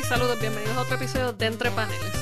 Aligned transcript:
Hey, 0.00 0.08
saludos, 0.08 0.40
bienvenidos 0.40 0.78
a 0.78 0.80
otro 0.80 0.94
episodio 0.94 1.34
de 1.34 1.44
Entre 1.44 1.70
Paneles. 1.70 2.14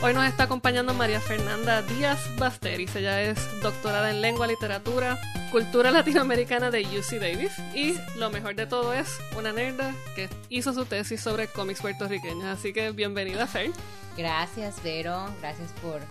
Hoy 0.00 0.14
nos 0.14 0.26
está 0.26 0.44
acompañando 0.44 0.94
María 0.94 1.20
Fernanda 1.20 1.82
Díaz 1.82 2.20
Basteris. 2.38 2.94
Ella 2.94 3.20
es 3.20 3.60
doctorada 3.62 4.10
en 4.10 4.20
lengua, 4.20 4.46
literatura, 4.46 5.18
cultura 5.50 5.90
latinoamericana 5.90 6.70
de 6.70 6.82
UC 6.82 7.18
Davis. 7.18 7.50
Y 7.74 7.96
lo 8.16 8.30
mejor 8.30 8.54
de 8.54 8.68
todo 8.68 8.92
es 8.92 9.08
una 9.36 9.52
nerda 9.52 9.92
que 10.14 10.28
hizo 10.50 10.72
su 10.72 10.84
tesis 10.84 11.20
sobre 11.20 11.48
cómics 11.48 11.80
puertorriqueños. 11.80 12.44
Así 12.44 12.72
que 12.72 12.92
bienvenida, 12.92 13.48
Fer. 13.48 13.72
Gracias, 14.16 14.80
Vero. 14.84 15.28
Gracias 15.40 15.72
por, 15.82 16.02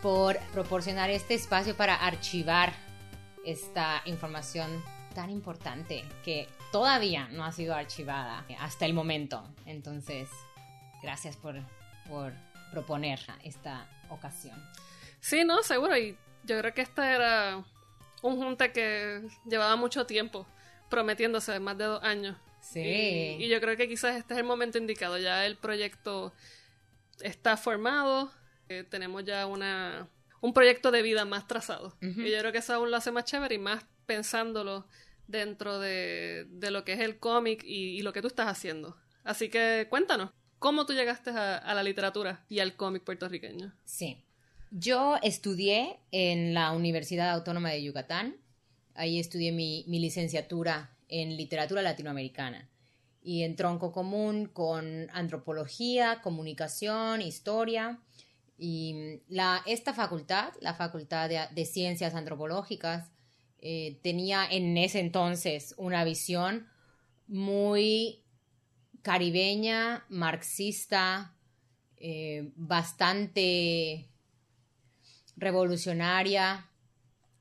por 0.00 0.38
proporcionar 0.54 1.10
este 1.10 1.34
espacio 1.34 1.76
para 1.76 1.94
archivar 1.94 2.72
esta 3.44 4.00
información 4.06 4.82
tan 5.16 5.30
importante 5.30 6.04
que 6.22 6.46
todavía 6.70 7.26
no 7.32 7.46
ha 7.46 7.50
sido 7.50 7.74
archivada 7.74 8.44
hasta 8.60 8.84
el 8.84 8.92
momento. 8.92 9.48
Entonces, 9.64 10.28
gracias 11.02 11.38
por, 11.38 11.56
por 12.06 12.34
proponer 12.70 13.18
esta 13.42 13.88
ocasión. 14.10 14.62
Sí, 15.20 15.42
no, 15.42 15.62
seguro. 15.62 15.96
Y 15.96 16.18
yo 16.44 16.60
creo 16.60 16.74
que 16.74 16.82
esta 16.82 17.10
era 17.10 17.64
un 18.20 18.36
junta 18.36 18.74
que 18.74 19.26
llevaba 19.46 19.74
mucho 19.76 20.04
tiempo 20.04 20.46
prometiéndose, 20.90 21.58
más 21.60 21.78
de 21.78 21.84
dos 21.84 22.02
años. 22.02 22.36
Sí. 22.60 22.80
Y, 22.80 23.44
y 23.44 23.48
yo 23.48 23.58
creo 23.58 23.74
que 23.78 23.88
quizás 23.88 24.16
este 24.16 24.34
es 24.34 24.40
el 24.40 24.44
momento 24.44 24.76
indicado. 24.76 25.16
Ya 25.16 25.46
el 25.46 25.56
proyecto 25.56 26.34
está 27.20 27.56
formado, 27.56 28.30
eh, 28.68 28.84
tenemos 28.84 29.24
ya 29.24 29.46
una, 29.46 30.10
un 30.42 30.52
proyecto 30.52 30.90
de 30.90 31.00
vida 31.00 31.24
más 31.24 31.46
trazado. 31.46 31.96
Y 32.02 32.30
yo 32.30 32.38
creo 32.38 32.52
que 32.52 32.58
eso 32.58 32.74
aún 32.74 32.90
lo 32.90 32.98
hace 32.98 33.12
más 33.12 33.24
chévere 33.24 33.54
y 33.54 33.58
más 33.58 33.86
pensándolo 34.04 34.86
dentro 35.28 35.78
de, 35.78 36.46
de 36.48 36.70
lo 36.70 36.84
que 36.84 36.92
es 36.94 37.00
el 37.00 37.18
cómic 37.18 37.62
y, 37.64 37.98
y 37.98 38.02
lo 38.02 38.12
que 38.12 38.22
tú 38.22 38.28
estás 38.28 38.48
haciendo. 38.48 38.96
Así 39.24 39.48
que 39.48 39.86
cuéntanos, 39.90 40.30
¿cómo 40.58 40.86
tú 40.86 40.92
llegaste 40.92 41.30
a, 41.30 41.56
a 41.56 41.74
la 41.74 41.82
literatura 41.82 42.44
y 42.48 42.60
al 42.60 42.76
cómic 42.76 43.02
puertorriqueño? 43.02 43.72
Sí. 43.84 44.22
Yo 44.70 45.16
estudié 45.22 45.98
en 46.10 46.54
la 46.54 46.72
Universidad 46.72 47.30
Autónoma 47.30 47.70
de 47.70 47.82
Yucatán. 47.82 48.36
Ahí 48.94 49.18
estudié 49.18 49.52
mi, 49.52 49.84
mi 49.88 50.00
licenciatura 50.00 50.96
en 51.08 51.36
literatura 51.36 51.82
latinoamericana. 51.82 52.68
Y 53.22 53.42
en 53.42 53.56
tronco 53.56 53.92
común 53.92 54.46
con 54.46 55.08
antropología, 55.12 56.20
comunicación, 56.22 57.22
historia. 57.22 58.00
Y 58.58 59.20
la, 59.28 59.62
esta 59.66 59.92
facultad, 59.92 60.52
la 60.60 60.74
Facultad 60.74 61.28
de, 61.28 61.40
de 61.52 61.64
Ciencias 61.64 62.14
Antropológicas, 62.14 63.10
eh, 63.58 63.98
tenía 64.02 64.46
en 64.50 64.76
ese 64.76 65.00
entonces 65.00 65.74
una 65.78 66.04
visión 66.04 66.68
muy 67.26 68.22
caribeña, 69.02 70.04
marxista, 70.08 71.34
eh, 71.96 72.52
bastante 72.56 74.08
revolucionaria. 75.36 76.68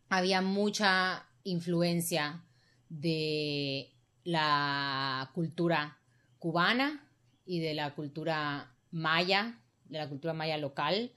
Había 0.09 0.41
mucha 0.41 1.27
influencia 1.43 2.43
de 2.89 3.91
la 4.23 5.31
cultura 5.33 5.99
cubana 6.39 7.07
y 7.45 7.59
de 7.59 7.73
la 7.73 7.93
cultura 7.93 8.75
maya, 8.91 9.59
de 9.85 9.97
la 9.97 10.09
cultura 10.09 10.33
maya 10.33 10.57
local 10.57 11.11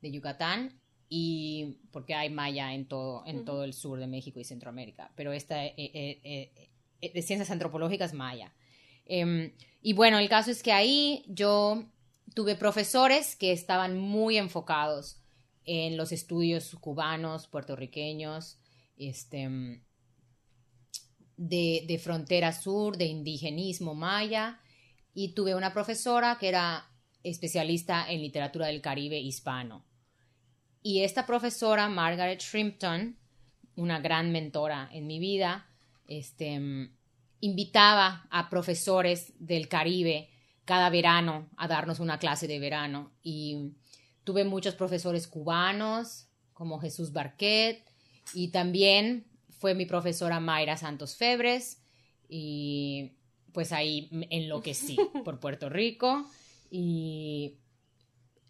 de 0.00 0.12
Yucatán 0.12 0.75
y 1.08 1.78
porque 1.92 2.14
hay 2.14 2.30
maya 2.30 2.74
en 2.74 2.86
todo, 2.86 3.24
en 3.26 3.44
todo 3.44 3.64
el 3.64 3.72
sur 3.72 3.98
de 3.98 4.06
México 4.06 4.40
y 4.40 4.44
Centroamérica, 4.44 5.12
pero 5.14 5.32
esta 5.32 5.64
eh, 5.64 5.74
eh, 5.76 6.50
eh, 7.00 7.12
de 7.12 7.22
ciencias 7.22 7.50
antropológicas 7.50 8.12
maya. 8.12 8.52
Em, 9.04 9.52
y 9.82 9.92
bueno, 9.92 10.18
el 10.18 10.28
caso 10.28 10.50
es 10.50 10.62
que 10.62 10.72
ahí 10.72 11.24
yo 11.28 11.84
tuve 12.34 12.56
profesores 12.56 13.36
que 13.36 13.52
estaban 13.52 13.98
muy 13.98 14.36
enfocados 14.36 15.22
en 15.64 15.96
los 15.96 16.12
estudios 16.12 16.76
cubanos, 16.80 17.46
puertorriqueños, 17.46 18.58
este, 18.96 19.82
de, 21.36 21.84
de 21.86 21.98
frontera 21.98 22.52
sur, 22.52 22.96
de 22.96 23.06
indigenismo 23.06 23.94
maya, 23.94 24.60
y 25.14 25.34
tuve 25.34 25.54
una 25.54 25.72
profesora 25.72 26.36
que 26.38 26.48
era 26.48 26.90
especialista 27.22 28.10
en 28.10 28.22
literatura 28.22 28.66
del 28.66 28.80
Caribe 28.80 29.18
hispano. 29.18 29.85
Y 30.86 31.02
esta 31.02 31.26
profesora, 31.26 31.88
Margaret 31.88 32.40
Shrimpton, 32.40 33.16
una 33.74 33.98
gran 33.98 34.30
mentora 34.30 34.88
en 34.92 35.08
mi 35.08 35.18
vida, 35.18 35.66
este, 36.06 36.60
invitaba 37.40 38.28
a 38.30 38.48
profesores 38.48 39.32
del 39.40 39.66
Caribe 39.66 40.30
cada 40.64 40.88
verano 40.88 41.50
a 41.56 41.66
darnos 41.66 41.98
una 41.98 42.20
clase 42.20 42.46
de 42.46 42.60
verano. 42.60 43.10
Y 43.24 43.72
tuve 44.22 44.44
muchos 44.44 44.76
profesores 44.76 45.26
cubanos, 45.26 46.28
como 46.52 46.78
Jesús 46.78 47.12
Barquet, 47.12 47.84
y 48.32 48.52
también 48.52 49.26
fue 49.58 49.74
mi 49.74 49.86
profesora 49.86 50.38
Mayra 50.38 50.76
Santos 50.76 51.16
Febres, 51.16 51.82
y 52.28 53.16
pues 53.50 53.72
ahí 53.72 54.08
enloquecí 54.30 54.96
por 55.24 55.40
Puerto 55.40 55.68
Rico 55.68 56.30
y 56.70 57.56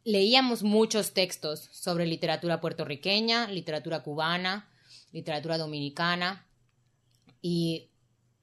leíamos 0.07 0.63
muchos 0.63 1.13
textos 1.13 1.69
sobre 1.73 2.07
literatura 2.07 2.61
puertorriqueña, 2.61 3.49
literatura 3.49 4.03
cubana, 4.03 4.71
literatura 5.13 5.59
dominicana 5.59 6.47
y 7.43 7.91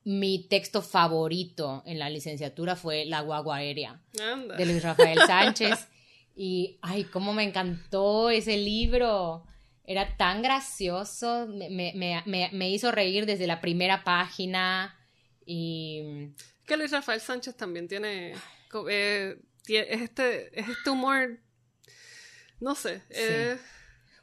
mi 0.04 0.40
texto 0.50 0.82
favorito 0.82 1.82
en 1.86 1.98
la 2.00 2.10
licenciatura 2.10 2.76
fue 2.76 3.06
La 3.06 3.22
guagua 3.22 3.56
aérea 3.58 4.02
Anda. 4.22 4.56
de 4.58 4.66
Luis 4.66 4.84
Rafael 4.84 5.20
Sánchez. 5.26 5.88
Y, 6.36 6.80
ay, 6.82 7.04
cómo 7.04 7.32
me 7.32 7.44
encantó 7.44 8.32
ese 8.32 8.58
libro. 8.58 9.44
Era 9.86 10.18
tan 10.18 10.42
gracioso, 10.42 11.46
me, 11.48 11.70
me- 11.70 12.50
me- 12.52 12.70
hizo 12.72 12.92
reír 12.92 13.28
desde 13.28 13.46
la 13.46 13.62
primera 13.62 14.04
página. 14.04 14.98
Y 15.46 16.02
Que 16.66 16.76
Luis 16.76 16.90
Rafael 16.90 17.22
Sánchez 17.22 17.56
también 17.56 17.88
tiene, 17.88 18.34
eh, 18.90 19.38
es, 19.68 20.02
este, 20.02 20.60
es 20.60 20.70
este 20.70 20.90
humor, 20.90 21.40
no 22.64 22.76
sé, 22.76 23.02
Sí. 23.10 23.18
es, 23.20 23.60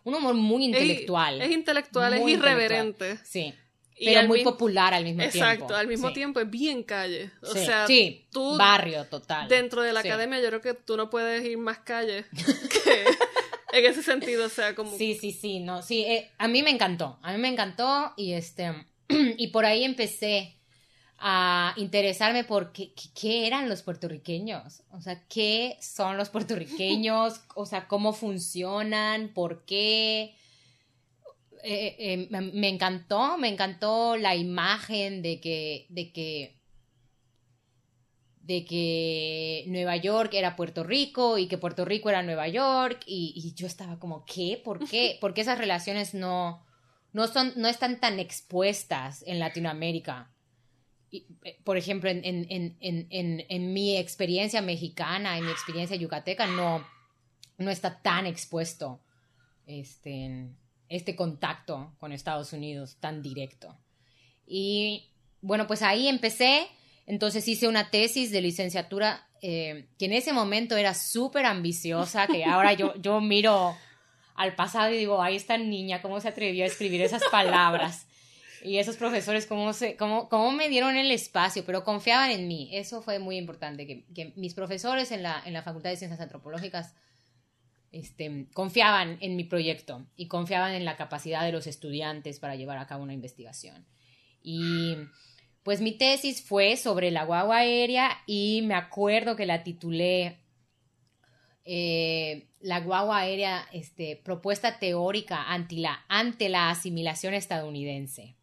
un 0.02 0.14
humor 0.14 0.34
muy 0.34 0.64
intelectual. 0.64 1.40
Es, 1.42 1.48
es 1.48 1.54
intelectual, 1.54 2.18
Muy 2.18 2.32
es 2.32 2.38
irreverente. 2.38 3.18
Sí, 3.22 3.54
pero 4.02 4.26
muy 4.26 4.42
popular 4.42 4.94
al 4.94 5.04
mismo 5.04 5.20
tiempo. 5.20 5.36
Exacto, 5.38 5.76
al 5.76 5.86
mismo 5.86 6.08
Sí. 6.08 6.14
tiempo 6.14 6.40
es 6.40 6.50
bien 6.50 6.82
calle. 6.82 7.30
O 7.42 7.52
Sí, 7.52 7.64
sea, 7.66 7.86
sí, 7.86 8.26
tú 8.32 8.56
barrio 8.56 9.04
total. 9.04 9.46
dentro 9.48 9.82
de 9.82 9.92
la 9.92 10.00
academia 10.00 10.40
yo 10.40 10.48
creo 10.48 10.60
que 10.62 10.72
tú 10.74 10.96
no 10.96 11.10
puedes 11.10 11.44
ir 11.44 11.58
más 11.58 11.78
calle 11.80 12.24
que 12.84 13.04
en 13.78 13.84
ese 13.84 14.02
sentido, 14.02 14.46
o 14.46 14.48
sea, 14.48 14.74
como... 14.74 14.96
Sí, 14.96 15.18
sí, 15.20 15.32
sí, 15.32 15.60
no, 15.60 15.82
sí, 15.82 16.02
eh, 16.04 16.30
a 16.38 16.48
mí 16.48 16.62
me 16.62 16.70
encantó, 16.70 17.18
a 17.22 17.32
mí 17.32 17.38
me 17.38 17.48
encantó 17.48 18.14
y 18.16 18.32
este, 18.32 18.72
y 19.08 19.48
por 19.48 19.66
ahí 19.66 19.84
empecé 19.84 20.56
a 21.20 21.74
interesarme 21.76 22.44
por 22.44 22.72
qué, 22.72 22.92
eran 23.46 23.68
los 23.68 23.82
puertorriqueños, 23.82 24.82
o 24.90 25.00
sea, 25.02 25.22
qué 25.28 25.76
son 25.80 26.16
los 26.16 26.30
puertorriqueños, 26.30 27.42
o 27.54 27.66
sea, 27.66 27.86
cómo 27.86 28.12
funcionan, 28.12 29.28
por 29.34 29.64
qué. 29.64 30.34
Eh, 31.62 31.96
eh, 31.98 32.28
me, 32.30 32.40
me 32.40 32.68
encantó, 32.68 33.36
me 33.36 33.48
encantó 33.48 34.16
la 34.16 34.34
imagen 34.34 35.20
de 35.20 35.40
que, 35.40 35.86
de 35.90 36.10
que 36.10 36.60
de 38.50 38.64
que 38.64 39.64
Nueva 39.68 39.94
York 39.96 40.34
era 40.34 40.56
Puerto 40.56 40.82
Rico 40.82 41.38
y 41.38 41.46
que 41.46 41.56
Puerto 41.56 41.84
Rico 41.84 42.08
era 42.08 42.24
Nueva 42.24 42.48
York 42.48 43.02
y, 43.06 43.32
y 43.36 43.54
yo 43.54 43.68
estaba 43.68 44.00
como, 44.00 44.24
¿qué? 44.24 44.60
¿Por 44.64 44.88
qué? 44.88 45.18
Porque 45.20 45.42
esas 45.42 45.58
relaciones 45.58 46.14
no, 46.14 46.66
no, 47.12 47.28
son, 47.28 47.52
no 47.54 47.68
están 47.68 48.00
tan 48.00 48.18
expuestas 48.18 49.22
en 49.26 49.38
Latinoamérica. 49.38 50.32
Eh, 51.12 51.58
por 51.64 51.76
ejemplo, 51.76 52.10
en, 52.10 53.72
mi 53.72 53.96
experiencia 53.96 54.62
mexicana, 54.62 55.38
en 55.38 55.44
mi 55.44 55.50
experiencia 55.50 55.96
yucateca, 55.96 56.46
no, 56.46 56.86
no 57.58 57.70
está 57.70 58.00
tan 58.00 58.26
expuesto 58.26 59.00
este, 59.66 60.48
este 60.88 61.16
contacto 61.16 61.94
con 61.98 62.12
Estados 62.12 62.52
Unidos 62.52 62.96
tan 63.00 63.22
directo. 63.22 63.76
Y 64.46 65.10
bueno, 65.40 65.66
pues 65.66 65.82
ahí 65.82 66.08
empecé. 66.08 66.66
Entonces 67.06 67.46
hice 67.48 67.66
una 67.66 67.90
tesis 67.90 68.30
de 68.30 68.40
licenciatura 68.40 69.26
eh, 69.42 69.88
que 69.98 70.04
en 70.04 70.12
ese 70.12 70.32
momento 70.32 70.76
era 70.76 70.94
súper 70.94 71.46
ambiciosa, 71.46 72.26
que 72.26 72.44
ahora 72.44 72.72
yo, 72.74 72.94
yo 72.96 73.20
miro 73.20 73.74
al 74.34 74.54
pasado 74.54 74.92
y 74.92 74.98
digo, 74.98 75.20
ay, 75.20 75.36
esta 75.36 75.58
niña, 75.58 76.02
¿cómo 76.02 76.20
se 76.20 76.28
atrevió 76.28 76.64
a 76.64 76.66
escribir 76.66 77.00
esas 77.00 77.22
palabras? 77.30 78.06
Y 78.62 78.78
esos 78.78 78.96
profesores, 78.96 79.46
¿cómo, 79.46 79.72
se, 79.72 79.96
cómo, 79.96 80.28
cómo 80.28 80.52
me 80.52 80.68
dieron 80.68 80.96
el 80.96 81.10
espacio? 81.10 81.64
Pero 81.64 81.82
confiaban 81.84 82.30
en 82.30 82.46
mí. 82.46 82.68
Eso 82.72 83.00
fue 83.02 83.18
muy 83.18 83.36
importante, 83.36 83.86
que, 83.86 84.32
mis 84.36 84.54
profesores 84.54 85.12
en 85.12 85.22
la, 85.22 85.42
en 85.44 85.52
la 85.52 85.62
Facultad 85.62 85.90
de 85.90 85.96
Ciencias 85.96 86.20
Antropológicas 86.20 86.94
este, 87.92 88.46
confiaban 88.52 89.18
en 89.20 89.36
mi 89.36 89.44
proyecto 89.44 90.06
y 90.14 90.28
confiaban 90.28 90.74
en 90.74 90.84
la 90.84 90.96
capacidad 90.96 91.44
de 91.44 91.52
los 91.52 91.66
estudiantes 91.66 92.38
para 92.38 92.54
llevar 92.54 92.78
a 92.78 92.86
cabo 92.86 93.02
una 93.02 93.14
investigación. 93.14 93.86
Y 94.42 94.96
Pues 95.62 95.80
mi 95.80 95.92
tesis 95.92 96.42
fue 96.42 96.76
sobre 96.76 97.10
la 97.10 97.24
guagua 97.24 97.58
aérea 97.58 98.18
y 98.26 98.62
me 98.62 98.74
acuerdo 98.74 99.36
que 99.36 99.46
la 99.46 99.62
titulé 99.62 100.38
eh, 101.64 102.48
La 102.60 102.80
guagua 102.80 103.18
aérea, 103.18 103.66
este, 103.72 104.16
propuesta 104.16 104.78
teórica 104.78 105.44
ante 105.50 105.76
la, 105.76 106.04
ante 106.08 106.48
la 106.48 106.70
asimilación 106.70 107.34
estadounidense. 107.34 108.36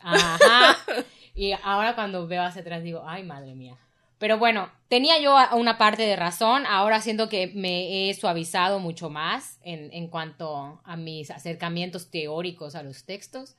Ajá. 0.00 0.76
Y 1.34 1.52
ahora 1.62 1.94
cuando 1.94 2.26
veo 2.26 2.42
hacia 2.42 2.62
atrás 2.62 2.82
digo, 2.82 3.04
ay, 3.06 3.22
madre 3.22 3.54
mía. 3.54 3.78
Pero 4.18 4.38
bueno, 4.38 4.72
tenía 4.88 5.20
yo 5.20 5.36
una 5.56 5.78
parte 5.78 6.02
de 6.02 6.16
razón, 6.16 6.66
ahora 6.66 7.00
siento 7.00 7.28
que 7.28 7.52
me 7.54 8.10
he 8.10 8.14
suavizado 8.14 8.80
mucho 8.80 9.08
más 9.08 9.60
en, 9.62 9.92
en 9.92 10.08
cuanto 10.08 10.80
a 10.82 10.96
mis 10.96 11.30
acercamientos 11.30 12.10
teóricos 12.10 12.74
a 12.74 12.82
los 12.82 13.04
textos. 13.04 13.54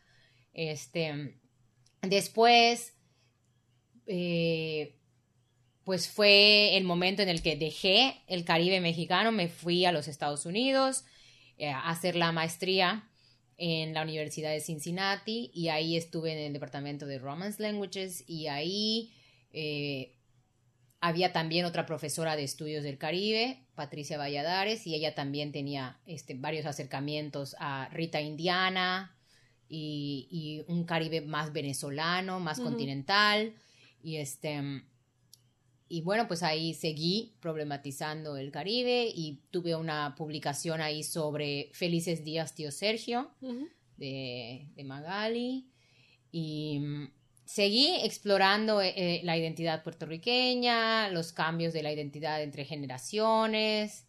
Este, 0.54 1.40
después, 2.02 2.98
eh, 4.08 4.98
pues 5.86 6.10
fue 6.10 6.76
el 6.76 6.84
momento 6.84 7.22
en 7.22 7.30
el 7.30 7.42
que 7.42 7.56
dejé 7.56 8.22
el 8.28 8.44
Caribe 8.44 8.82
mexicano, 8.82 9.32
me 9.32 9.48
fui 9.48 9.86
a 9.86 9.94
los 9.94 10.10
Estados 10.10 10.46
Unidos 10.46 11.06
eh, 11.58 11.70
a 11.70 11.90
hacer 11.90 12.18
la 12.18 12.34
maestría 12.34 13.09
en 13.60 13.94
la 13.94 14.04
Universidad 14.04 14.52
de 14.52 14.62
Cincinnati 14.62 15.52
y 15.54 15.68
ahí 15.68 15.98
estuve 15.98 16.32
en 16.32 16.40
el 16.40 16.54
departamento 16.54 17.06
de 17.06 17.20
Romance 17.20 17.62
Languages 17.62 18.24
y 18.26 18.48
ahí 18.48 19.14
eh, 19.52 20.16
había 21.02 21.34
también 21.34 21.66
otra 21.66 21.86
profesora 21.86 22.38
de 22.38 22.46
estudios 22.46 22.84
del 22.84 22.98
Caribe, 22.98 23.60
Patricia 23.76 24.18
Valladares, 24.18 24.88
y 24.88 24.96
ella 24.96 25.14
también 25.14 25.52
tenía 25.52 26.00
este, 26.06 26.36
varios 26.36 26.66
acercamientos 26.66 27.56
a 27.60 27.90
Rita 27.90 28.22
Indiana 28.22 29.16
y, 29.68 30.28
y 30.32 30.72
un 30.72 30.86
Caribe 30.86 31.22
más 31.22 31.52
venezolano, 31.54 32.40
más 32.40 32.60
continental. 32.60 33.54
Y 34.02 34.18
este. 34.18 34.84
Y 35.92 36.02
bueno, 36.02 36.28
pues 36.28 36.44
ahí 36.44 36.76
seguí 36.76 37.36
problematizando 37.42 38.38
el 38.38 38.52
Caribe 38.52 39.12
y 39.14 39.42
tuve 39.50 39.76
una 39.76 40.14
publicación 40.16 40.82
ahí 40.82 41.04
sobre 41.04 41.72
Felices 41.74 42.24
Días, 42.24 42.54
tío 42.54 42.72
Sergio, 42.72 43.32
de, 43.98 44.68
de 44.76 44.84
Magali. 44.84 45.68
Y 46.32 46.80
seguí 47.44 47.96
explorando 48.04 48.84
eh, 48.84 49.22
la 49.24 49.36
identidad 49.36 49.82
puertorriqueña, 49.82 51.10
los 51.10 51.34
cambios 51.34 51.74
de 51.74 51.82
la 51.82 51.92
identidad 51.92 52.44
entre 52.44 52.66
generaciones. 52.66 54.06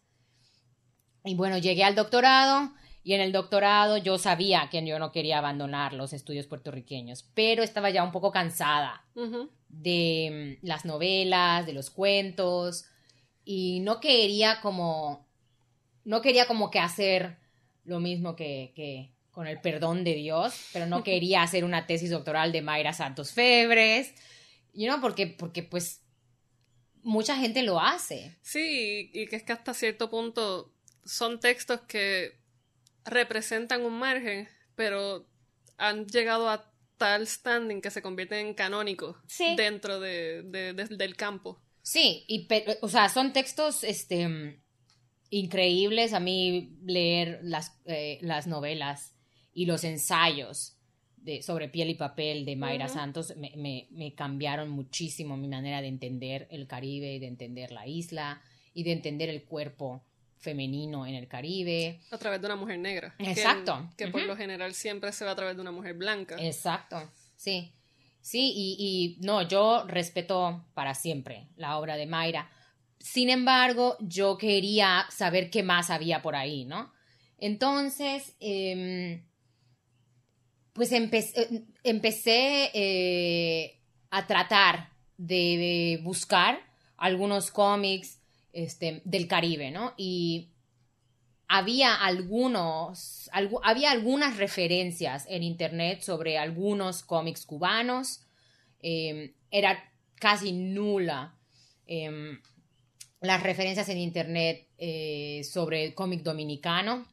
Y 1.25 1.33
bueno, 1.33 1.57
llegué 1.57 1.83
al 1.83 1.95
doctorado 1.95 2.71
y 3.03 3.13
en 3.13 3.21
el 3.21 3.31
doctorado 3.31 3.97
yo 3.97 4.17
sabía 4.17 4.69
que 4.69 4.85
yo 4.85 4.99
no 4.99 5.11
quería 5.11 5.39
abandonar 5.39 5.93
los 5.93 6.13
estudios 6.13 6.47
puertorriqueños, 6.47 7.29
pero 7.33 7.63
estaba 7.63 7.89
ya 7.89 8.03
un 8.03 8.11
poco 8.11 8.31
cansada 8.31 9.05
de 9.69 10.57
mm, 10.61 10.65
las 10.65 10.85
novelas, 10.85 11.65
de 11.65 11.73
los 11.73 11.89
cuentos 11.89 12.85
y 13.43 13.79
no 13.81 13.99
quería 13.99 14.61
como 14.61 15.27
no 16.03 16.21
quería 16.21 16.47
como 16.47 16.71
que 16.71 16.79
hacer 16.79 17.37
lo 17.83 17.99
mismo 17.99 18.35
que, 18.35 18.71
que 18.75 19.11
con 19.31 19.47
el 19.47 19.59
perdón 19.61 20.03
de 20.03 20.13
Dios, 20.13 20.53
pero 20.73 20.85
no 20.85 21.03
quería 21.03 21.41
hacer 21.41 21.63
una 21.63 21.87
tesis 21.87 22.09
doctoral 22.09 22.51
de 22.51 22.61
Mayra 22.61 22.93
Santos 22.93 23.31
Febres, 23.31 24.13
you 24.73 24.87
know, 24.87 24.99
porque, 24.99 25.27
porque 25.27 25.63
pues 25.63 26.01
mucha 27.03 27.37
gente 27.37 27.63
lo 27.63 27.79
hace. 27.79 28.37
Sí, 28.41 29.09
y 29.13 29.27
que 29.27 29.37
es 29.37 29.43
que 29.43 29.53
hasta 29.53 29.73
cierto 29.73 30.09
punto 30.09 30.73
son 31.03 31.39
textos 31.39 31.81
que 31.81 32.40
representan 33.05 33.85
un 33.85 33.97
margen, 33.97 34.47
pero 34.75 35.27
han 35.77 36.05
llegado 36.07 36.49
a 36.49 36.71
tal 36.97 37.25
standing 37.25 37.81
que 37.81 37.89
se 37.89 38.01
convierten 38.01 38.45
en 38.45 38.53
canónicos 38.53 39.17
dentro 39.57 39.99
de, 39.99 40.43
del 40.89 41.15
campo. 41.15 41.59
Sí, 41.81 42.25
y 42.27 42.47
o 42.81 42.89
sea, 42.89 43.09
son 43.09 43.33
textos 43.33 43.83
este 43.83 44.61
increíbles. 45.31 46.13
A 46.13 46.19
mí 46.19 46.77
leer 46.83 47.39
las, 47.41 47.75
eh, 47.85 48.19
las 48.21 48.45
novelas 48.45 49.15
y 49.51 49.65
los 49.65 49.83
ensayos 49.83 50.77
de, 51.17 51.41
sobre 51.41 51.69
piel 51.69 51.89
y 51.89 51.95
papel 51.95 52.45
de 52.45 52.55
Mayra 52.55 52.87
Santos 52.87 53.35
me, 53.35 53.51
me, 53.55 53.87
me, 53.91 54.13
cambiaron 54.13 54.69
muchísimo 54.69 55.37
mi 55.37 55.47
manera 55.47 55.81
de 55.81 55.87
entender 55.87 56.47
el 56.51 56.67
Caribe, 56.67 57.19
de 57.19 57.27
entender 57.27 57.71
la 57.71 57.87
isla 57.87 58.41
y 58.73 58.83
de 58.83 58.91
entender 58.91 59.29
el 59.29 59.43
cuerpo 59.43 60.03
femenino 60.41 61.05
en 61.05 61.15
el 61.15 61.27
Caribe. 61.27 62.01
A 62.11 62.17
través 62.17 62.41
de 62.41 62.47
una 62.47 62.57
mujer 62.57 62.79
negra. 62.79 63.15
Exacto. 63.19 63.89
Que, 63.95 64.07
por 64.07 64.23
lo 64.23 64.35
general 64.35 64.73
siempre 64.73 65.11
se 65.13 65.23
va 65.23 65.31
a 65.31 65.35
través 65.35 65.55
de 65.55 65.61
una 65.61 65.71
mujer 65.71 65.93
blanca. 65.95 66.35
Exacto, 66.39 67.09
sí. 67.37 67.73
Sí, 68.19 68.51
y, 68.55 68.75
y 68.77 69.25
no, 69.25 69.41
yo 69.47 69.85
respeto 69.87 70.65
para 70.75 70.93
siempre 70.93 71.47
la 71.55 71.79
obra 71.79 71.95
de 71.95 72.05
Mayra. 72.05 72.51
Sin 72.99 73.31
embargo, 73.31 73.97
yo 73.99 74.37
quería 74.37 75.07
saber 75.09 75.49
qué 75.49 75.63
más 75.63 75.89
había 75.89 76.21
por 76.21 76.35
ahí, 76.35 76.65
¿no? 76.65 76.91
Entonces, 77.39 78.35
eh, 78.39 79.23
pues 80.73 80.91
empecé, 80.91 81.65
empecé 81.83 82.69
eh, 82.73 83.81
a 84.11 84.27
tratar 84.27 84.91
de, 85.17 85.99
buscar 86.03 86.59
algunos 86.97 87.49
cómics 87.49 88.20
este, 88.53 89.01
del 89.05 89.27
Caribe, 89.27 89.71
¿no? 89.71 89.93
Y 89.97 90.49
había 91.47 91.95
algunos, 91.95 93.29
había 93.63 93.91
algunas 93.91 94.37
referencias 94.37 95.25
en 95.29 95.43
internet 95.43 96.01
sobre 96.01 96.37
algunos 96.37 97.03
cómics 97.03 97.45
cubanos. 97.45 98.21
Em, 98.79 99.33
era 99.51 99.83
casi 100.15 100.53
nula 100.53 101.35
em, 101.85 102.39
las 103.19 103.43
referencias 103.43 103.89
en 103.89 103.97
internet 103.97 104.67
eh, 104.77 105.41
sobre 105.43 105.83
el 105.83 105.93
cómic 105.93 106.23
dominicano 106.23 107.05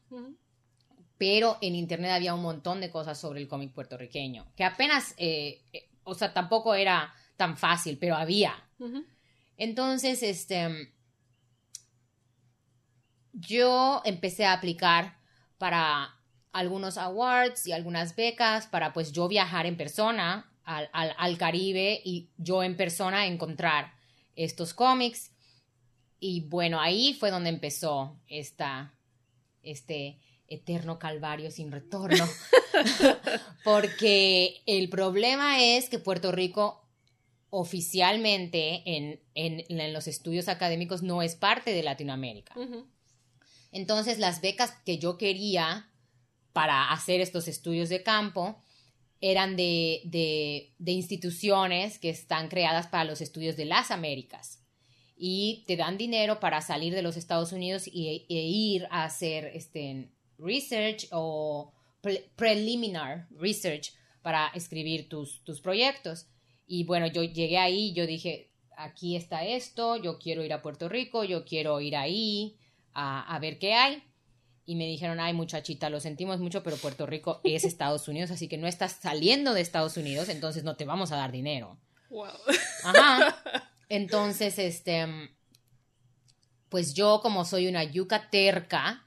pero 1.19 1.57
en 1.61 1.75
internet 1.75 2.11
había 2.11 2.33
un 2.33 2.41
montón 2.41 2.79
de 2.79 2.89
cosas 2.89 3.19
sobre 3.19 3.41
el 3.41 3.47
cómic 3.49 3.73
puertorriqueño, 3.73 4.47
que 4.55 4.63
apenas, 4.63 5.13
eh, 5.17 5.61
eh, 5.73 5.89
o 6.05 6.15
sea, 6.15 6.33
tampoco 6.33 6.73
era 6.73 7.13
tan 7.35 7.57
fácil, 7.57 7.97
pero 7.99 8.15
había. 8.15 8.55
Entonces, 9.57 10.23
este, 10.23 10.93
yo 13.39 14.01
empecé 14.05 14.45
a 14.45 14.53
aplicar 14.53 15.17
para 15.57 16.15
algunos 16.51 16.97
awards 16.97 17.67
y 17.67 17.71
algunas 17.71 18.15
becas 18.15 18.67
para 18.67 18.93
pues 18.93 19.11
yo 19.11 19.27
viajar 19.27 19.65
en 19.65 19.77
persona 19.77 20.51
al, 20.63 20.89
al 20.93 21.37
Caribe 21.37 22.01
y 22.03 22.29
yo 22.37 22.63
en 22.63 22.77
persona 22.77 23.25
encontrar 23.25 23.93
estos 24.35 24.73
cómics. 24.73 25.31
Y 26.19 26.41
bueno, 26.41 26.79
ahí 26.79 27.13
fue 27.13 27.31
donde 27.31 27.49
empezó 27.49 28.19
esta, 28.27 28.93
este, 29.63 30.19
eterno 30.47 30.99
calvario 30.99 31.51
sin 31.51 31.71
retorno. 31.71 32.27
Porque 33.63 34.61
el 34.65 34.89
problema 34.89 35.61
es 35.61 35.89
que 35.89 35.99
Puerto 35.99 36.31
Rico 36.31 36.85
oficialmente 37.51 38.83
en, 38.85 39.19
en, 39.33 39.93
los 39.93 40.07
estudios 40.07 40.47
académicos 40.49 41.01
no 41.01 41.23
es 41.23 41.35
parte 41.35 41.73
de 41.73 41.81
Latinoamérica. 41.81 42.53
Entonces 43.71 44.19
las 44.19 44.41
becas 44.41 44.71
que 44.85 44.97
yo 44.97 45.17
quería 45.17 45.89
para 46.53 46.91
hacer 46.91 47.21
estos 47.21 47.47
estudios 47.47 47.89
de 47.89 48.03
campo 48.03 48.61
eran 49.21 49.55
de, 49.55 50.01
de, 50.05 50.91
instituciones 50.91 51.99
que 51.99 52.09
están 52.09 52.47
creadas 52.47 52.87
para 52.87 53.03
los 53.03 53.21
estudios 53.21 53.57
de 53.57 53.65
las 53.65 53.91
Américas 53.91 54.63
y 55.17 55.65
te 55.67 55.75
dan 55.75 55.97
dinero 55.97 56.39
para 56.39 56.61
salir 56.61 56.93
de 56.93 57.01
los 57.01 57.17
Estados 57.17 57.51
Unidos 57.51 57.83
y, 57.85 58.25
e 58.29 58.41
ir 58.41 58.87
a 58.89 59.03
hacer 59.03 59.51
este, 59.53 60.09
research 60.37 61.07
o 61.11 61.73
preliminar 62.37 63.27
research 63.31 63.91
para 64.21 64.47
escribir 64.55 65.09
tus, 65.09 65.43
tus 65.43 65.59
proyectos. 65.59 66.27
Y 66.65 66.85
bueno, 66.85 67.07
yo 67.07 67.23
llegué 67.23 67.57
ahí, 67.57 67.91
yo 67.93 68.07
dije, 68.07 68.51
aquí 68.77 69.17
está 69.17 69.43
esto, 69.45 69.97
yo 69.97 70.17
quiero 70.17 70.45
ir 70.45 70.53
a 70.53 70.61
Puerto 70.61 70.87
Rico, 70.87 71.25
yo 71.25 71.43
quiero 71.43 71.81
ir 71.81 71.97
ahí 71.97 72.57
a, 72.93 73.35
a 73.35 73.39
ver 73.39 73.59
qué 73.59 73.73
hay. 73.73 74.03
Y 74.65 74.75
me 74.75 74.85
dijeron, 74.85 75.19
ay 75.19 75.33
muchachita, 75.33 75.89
lo 75.89 75.99
sentimos 75.99 76.39
mucho, 76.39 76.61
pero 76.61 76.77
Puerto 76.77 77.05
Rico 77.05 77.41
es 77.43 77.63
Estados 77.63 78.07
Unidos, 78.07 78.31
así 78.31 78.47
que 78.47 78.57
no 78.57 78.67
estás 78.67 78.93
saliendo 79.01 79.53
de 79.53 79.61
Estados 79.61 79.97
Unidos, 79.97 80.29
entonces 80.29 80.63
no 80.63 80.75
te 80.75 80.85
vamos 80.85 81.11
a 81.11 81.17
dar 81.17 81.31
dinero. 81.31 81.77
Wow. 82.09 82.27
Ajá. 82.83 83.43
Entonces, 83.89 84.59
este, 84.59 85.07
pues 86.69 86.93
yo 86.93 87.19
como 87.21 87.43
soy 87.43 87.67
una 87.67 87.83
yuca 87.83 88.29
terca, 88.29 89.03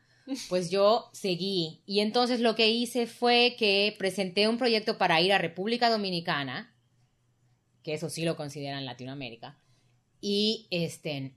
pues 0.48 0.70
yo 0.70 1.08
seguí. 1.12 1.82
Y 1.86 2.00
entonces 2.00 2.40
lo 2.40 2.54
que 2.54 2.70
hice 2.70 3.06
fue 3.06 3.54
que 3.58 3.94
presenté 3.98 4.48
un 4.48 4.58
proyecto 4.58 4.98
para 4.98 5.20
ir 5.20 5.32
a 5.32 5.38
República 5.38 5.88
Dominicana, 5.88 6.74
que 7.82 7.94
eso 7.94 8.10
sí 8.10 8.24
lo 8.24 8.36
consideran 8.36 8.84
Latinoamérica. 8.84 9.56
Y 10.20 10.66
este 10.70 11.34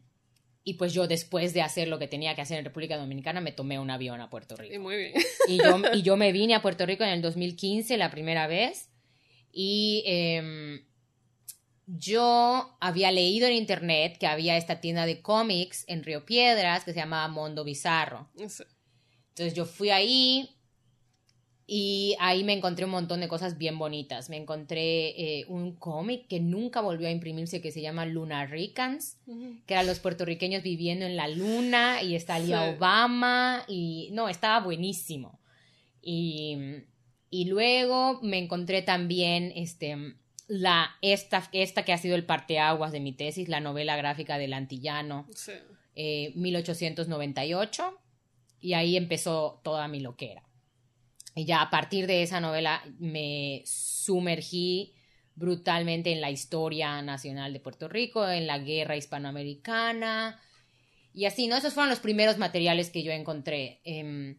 y 0.68 0.74
pues 0.74 0.94
yo 0.94 1.08
después 1.08 1.54
de 1.54 1.62
hacer 1.62 1.88
lo 1.88 2.00
que 2.00 2.08
tenía 2.08 2.34
que 2.34 2.42
hacer 2.42 2.58
en 2.58 2.66
República 2.66 2.98
Dominicana 2.98 3.40
me 3.40 3.52
tomé 3.52 3.78
un 3.78 3.92
avión 3.92 4.20
a 4.20 4.32
Puerto 4.32 4.56
Rico. 4.56 4.74
Y 4.74 4.80
muy 4.80 4.98
bien. 4.98 5.14
Y 5.48 5.58
yo, 5.58 5.78
y 5.94 6.02
yo 6.02 6.18
me 6.18 6.32
vine 6.32 6.56
a 6.56 6.64
Puerto 6.64 6.88
Rico 6.88 7.04
en 7.04 7.12
el 7.12 7.22
2015 7.22 7.96
la 7.98 8.10
primera 8.10 8.48
vez 8.48 8.90
Y 9.52 10.04
em, 10.08 10.84
yo 11.86 12.76
había 12.82 13.12
leído 13.12 13.46
en 13.48 13.54
internet 13.54 14.18
que 14.20 14.26
había 14.26 14.58
esta 14.58 14.82
tienda 14.82 15.06
de 15.06 15.22
cómics 15.22 15.86
en 15.88 16.04
Río 16.04 16.26
Piedras 16.26 16.84
que 16.84 16.94
se 16.94 17.00
llamaba 17.00 17.28
Mondo 17.28 17.64
Bizarro. 17.64 18.28
Sí. 18.36 18.64
Entonces 19.30 19.54
yo 19.54 19.66
fui 19.66 19.92
ahí 19.92 20.55
y 21.68 22.16
ahí 22.20 22.44
me 22.44 22.54
encontré 22.54 22.86
un 22.86 22.92
montón 22.92 23.22
de 23.22 23.28
cosas 23.28 23.58
bien 23.58 23.80
bonitas. 23.80 24.30
Me 24.30 24.38
encontré 24.38 25.40
eh, 25.40 25.46
un 25.48 25.72
cómic 25.76 26.28
que 26.28 26.40
nunca 26.40 26.80
volvió 26.82 27.08
a 27.08 27.12
imprimirse 27.12 27.60
que 27.62 27.72
se 27.72 27.82
llama 27.82 28.06
Luna 28.06 28.46
Ricans, 28.46 29.18
que 29.66 29.74
eran 29.74 29.88
los 29.88 30.00
puertorriqueños 30.00 30.62
viviendo 30.62 31.06
en 31.08 31.16
la 31.16 31.28
luna 31.28 32.04
y 32.04 32.20
salía 32.20 32.70
Sí. 32.70 32.76
Obama 32.78 33.64
y 33.68 34.10
no, 34.12 34.30
estaba 34.30 34.64
buenísimo. 34.64 35.40
Y, 36.04 36.56
y 37.32 37.46
luego 37.46 38.20
me 38.22 38.38
encontré 38.38 38.84
también 38.84 39.52
este, 39.56 39.98
la, 40.48 40.92
esta, 41.02 41.50
esta 41.52 41.84
que 41.84 41.94
ha 41.94 41.98
sido 41.98 42.16
el 42.16 42.26
parteaguas 42.26 42.92
de 42.92 43.00
mi 43.00 43.12
tesis, 43.12 43.50
la 43.50 43.60
novela 43.60 43.96
gráfica 43.98 44.38
del 44.38 44.54
antillano 44.54 45.26
Sí. 45.34 45.54
eh, 45.96 46.32
1898 46.36 47.98
y 48.62 48.74
ahí 48.74 48.98
empezó 48.98 49.60
toda 49.64 49.88
mi 49.88 50.00
loquera. 50.00 50.44
Y 51.36 51.46
ya 51.46 51.62
a 51.62 51.70
partir 51.70 52.08
de 52.08 52.24
esa 52.24 52.40
novela 52.40 52.82
me 52.98 53.62
sumergí 53.66 54.94
brutalmente 55.36 56.14
en 56.14 56.22
la 56.22 56.32
historia 56.32 57.02
nacional 57.02 57.52
de 57.52 57.60
Puerto 57.60 57.90
Rico, 57.90 58.28
en 58.28 58.48
la 58.48 58.58
guerra 58.58 58.96
hispanoamericana 58.96 60.40
y 61.14 61.26
así, 61.26 61.48
¿no? 61.48 61.58
Esos 61.58 61.74
fueron 61.74 61.90
los 61.90 62.00
primeros 62.00 62.38
materiales 62.38 62.90
que 62.90 63.04
yo 63.04 63.12
encontré. 63.12 63.82
Em, 63.84 64.38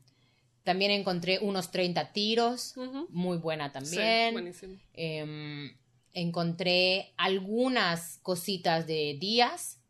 también 0.62 0.90
encontré 0.90 1.38
unos 1.38 1.70
30 1.70 2.12
tiros, 2.12 2.74
muy 3.10 3.38
buena 3.38 3.66
Sí, 3.68 3.72
también. 3.74 4.32
buenísimo. 4.32 4.76
Em, 4.94 5.76
encontré 6.14 7.12
algunas 7.18 8.18
cositas 8.22 8.86
de 8.86 9.16
Díaz 9.20 9.82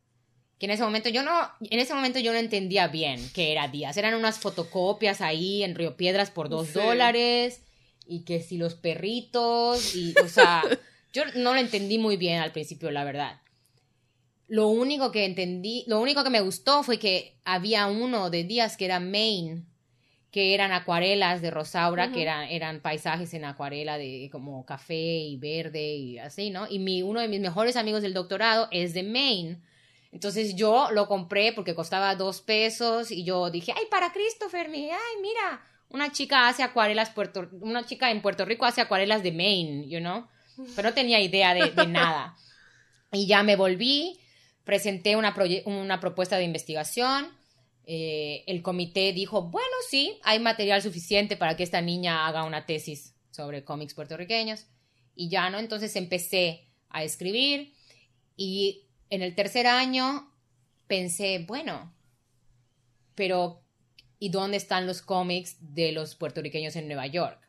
que 0.58 0.66
en 0.66 0.72
ese 0.72 0.82
momento 0.82 1.08
yo 1.08 1.22
no 1.22 1.32
en 1.60 1.78
ese 1.80 1.94
momento 1.94 2.18
yo 2.18 2.32
no 2.32 2.38
entendía 2.38 2.88
bien 2.88 3.20
qué 3.34 3.52
era 3.52 3.68
Díaz 3.68 3.96
eran 3.96 4.14
unas 4.14 4.38
fotocopias 4.38 5.20
ahí 5.20 5.62
en 5.62 5.75
Río 5.75 5.96
Piedras 5.96 6.30
por 6.30 6.48
dos 6.48 6.68
Sí. 6.68 6.75
dólares 6.75 7.62
y 8.06 8.20
que 8.25 8.40
si 8.40 8.56
los 8.56 8.75
perritos 8.75 9.94
y 9.94 10.14
o 10.25 10.28
sea 10.28 10.62
yo 11.12 11.25
no 11.34 11.52
lo 11.54 11.60
entendí 11.60 11.98
muy 11.98 12.16
bien 12.16 12.40
al 12.40 12.52
principio 12.52 12.90
la 12.90 13.04
verdad 13.04 13.40
lo 14.48 14.68
único 14.68 15.10
que 15.10 15.25
entendí 15.25 15.84
lo 15.88 16.00
único 16.00 16.22
que 16.25 16.30
me 16.30 16.40
gustó 16.40 16.82
fue 16.82 16.98
que 16.98 17.34
había 17.44 17.86
uno 17.86 18.30
de 18.30 18.44
Díaz 18.44 18.76
que 18.76 18.84
era 18.84 19.00
Maine 19.00 19.62
que 20.30 20.52
eran 20.52 20.70
acuarelas 20.70 21.40
de 21.40 21.50
Rosaura, 21.50 22.12
que 22.12 22.20
eran, 22.20 22.48
eran 22.50 22.80
paisajes 22.80 23.32
en 23.32 23.46
acuarela 23.46 23.96
de 23.96 24.28
como 24.30 24.66
café 24.66 24.94
y 24.94 25.36
verde 25.38 25.94
y 25.94 26.18
así, 26.18 26.50
¿no? 26.50 26.66
Y 26.68 26.78
mi, 26.78 27.00
uno 27.00 27.20
de 27.20 27.28
mis 27.28 27.40
mejores 27.40 27.75
amigos 27.75 28.02
del 28.02 28.12
doctorado 28.12 28.68
es 28.70 28.92
de 28.92 29.02
Maine. 29.02 29.56
Entonces 30.12 30.54
yo 30.54 30.88
lo 30.92 31.08
compré 31.08 31.52
porque 31.52 31.75
costaba 31.75 32.14
dos 32.14 32.40
pesos 32.40 33.10
y 33.10 33.25
yo 33.25 33.50
dije, 33.50 33.72
ay, 33.76 33.84
para 33.90 34.12
Christopher, 34.12 34.68
mi, 34.68 34.90
ay, 34.90 35.20
mira, 35.20 35.62
una 35.88 36.12
chica 36.12 36.48
hace 36.48 36.62
acuarelas, 36.62 37.10
Puerto, 37.10 37.48
una 37.60 37.84
chica 37.84 38.10
en 38.10 38.22
Puerto 38.22 38.44
Rico 38.44 38.64
hace 38.64 38.80
acuarelas 38.80 39.22
de 39.22 39.32
Maine, 39.32 39.88
you 39.88 39.98
know? 39.98 40.26
Pero 40.75 40.88
no 40.88 40.94
tenía 40.94 41.20
idea 41.20 41.54
de, 41.54 41.86
nada. 41.86 42.36
Y 43.12 43.26
ya 43.26 43.42
me 43.42 43.56
volví, 43.56 44.18
presenté 44.64 45.16
una, 45.16 45.34
una 45.66 46.00
propuesta 46.00 46.38
de 46.38 46.44
investigación. 46.44 47.28
eh, 47.84 48.42
el 48.46 48.62
comité 48.62 49.12
dijo, 49.12 49.42
bueno, 49.42 49.76
sí, 49.88 50.18
hay 50.25 50.40
material 50.40 50.82
suficiente 50.82 51.36
para 51.36 51.56
que 51.56 51.62
esta 51.62 51.80
niña 51.80 52.26
haga 52.26 52.44
una 52.44 52.66
tesis 52.66 53.14
sobre 53.30 53.64
cómics 53.64 53.94
puertorriqueños. 53.94 54.66
Y 55.14 55.28
ya, 55.28 55.50
¿no? 55.50 55.58
Entonces 55.58 55.94
empecé 55.94 56.68
a 56.88 57.04
escribir 57.04 57.75
y 58.36 58.86
en 59.10 59.22
el 59.22 59.34
tercer 59.34 59.66
año 59.66 60.30
pensé, 60.86 61.44
bueno, 61.46 61.92
pero 63.14 63.62
¿y 64.18 64.30
dónde 64.30 64.56
están 64.56 64.86
los 64.86 65.02
cómics 65.02 65.56
de 65.60 65.92
los 65.92 66.14
puertorriqueños 66.14 66.76
en 66.76 66.86
Nueva 66.86 67.06
York? 67.06 67.40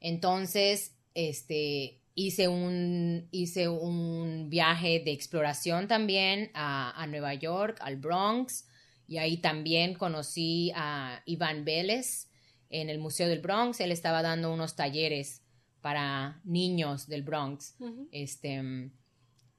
Entonces, 0.00 0.94
este, 1.14 2.00
hice 2.14 2.48
un, 2.48 3.28
hice 3.30 3.68
un 3.68 4.48
viaje 4.48 5.00
de 5.00 5.12
exploración 5.12 5.88
también 5.88 6.50
a, 6.54 7.00
a 7.00 7.06
Nueva 7.06 7.34
York, 7.34 7.78
al 7.80 7.96
Bronx, 7.96 8.66
y 9.06 9.18
ahí 9.18 9.38
también 9.38 9.94
conocí 9.94 10.70
a 10.74 11.22
Iván 11.24 11.64
Vélez 11.64 12.28
en 12.70 12.90
el 12.90 12.98
Museo 12.98 13.28
del 13.28 13.40
Bronx. 13.40 13.80
Él 13.80 13.90
estaba 13.90 14.22
dando 14.22 14.52
unos 14.52 14.76
talleres 14.76 15.42
para 15.80 16.40
niños 16.44 17.06
del 17.06 17.22
Bronx, 17.22 17.76
este, 18.12 18.90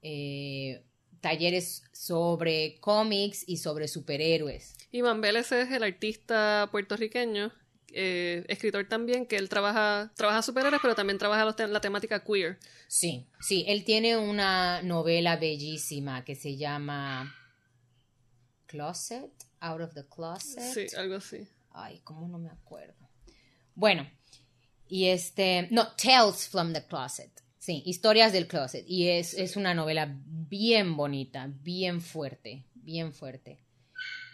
eh, 0.02 0.84
talleres 1.22 1.84
sobre 1.92 2.80
cómics 2.80 3.44
y 3.48 3.58
sobre 3.58 3.88
superhéroes. 3.88 4.76
Iván 4.92 5.22
Vélez 5.22 5.52
es 5.52 5.72
el 5.72 5.84
artista 5.84 6.70
puertorriqueño, 6.72 7.52
eh, 7.92 8.46
escritor 8.48 8.88
también, 8.88 9.26
que 9.26 9.36
él 9.36 9.50
trabaja, 9.50 10.12
trabaja 10.16 10.42
superhéroes, 10.42 10.82
pero 10.82 10.96
también 10.96 11.18
trabaja 11.18 11.44
los 11.46 11.56
te- 11.56 11.68
la 11.68 11.82
temática 11.82 12.24
queer. 12.24 12.58
Sí, 12.88 13.28
sí, 13.42 13.66
él 13.68 13.84
tiene 13.84 14.16
una 14.18 14.82
novela 14.84 15.36
bellísima 15.38 16.24
que 16.24 16.36
se 16.36 16.56
llama 16.58 17.36
Closet, 18.68 19.32
Out 19.60 19.82
of 19.82 19.94
the 19.94 20.06
Closet. 20.08 20.90
Sí, 20.90 20.96
algo 20.96 21.16
así. 21.16 21.48
Ay, 21.72 22.00
¿cómo 22.04 22.28
no 22.28 22.38
me 22.40 22.50
acuerdo? 22.50 23.10
Bueno, 23.76 24.10
y 24.88 25.06
este, 25.08 25.68
no, 25.72 25.88
Tales 25.96 26.48
from 26.48 26.74
the 26.74 26.86
Closet. 26.86 27.32
Sí, 27.70 27.84
Historias 27.86 28.34
del 28.34 28.48
Closet. 28.48 28.84
Y 28.88 29.10
es, 29.10 29.36
es 29.36 29.56
una 29.56 29.76
novela 29.76 30.12
bien 30.26 30.98
bonita, 30.98 31.52
bien 31.62 32.02
fuerte, 32.02 32.64
bien 32.74 33.14
fuerte. 33.14 33.60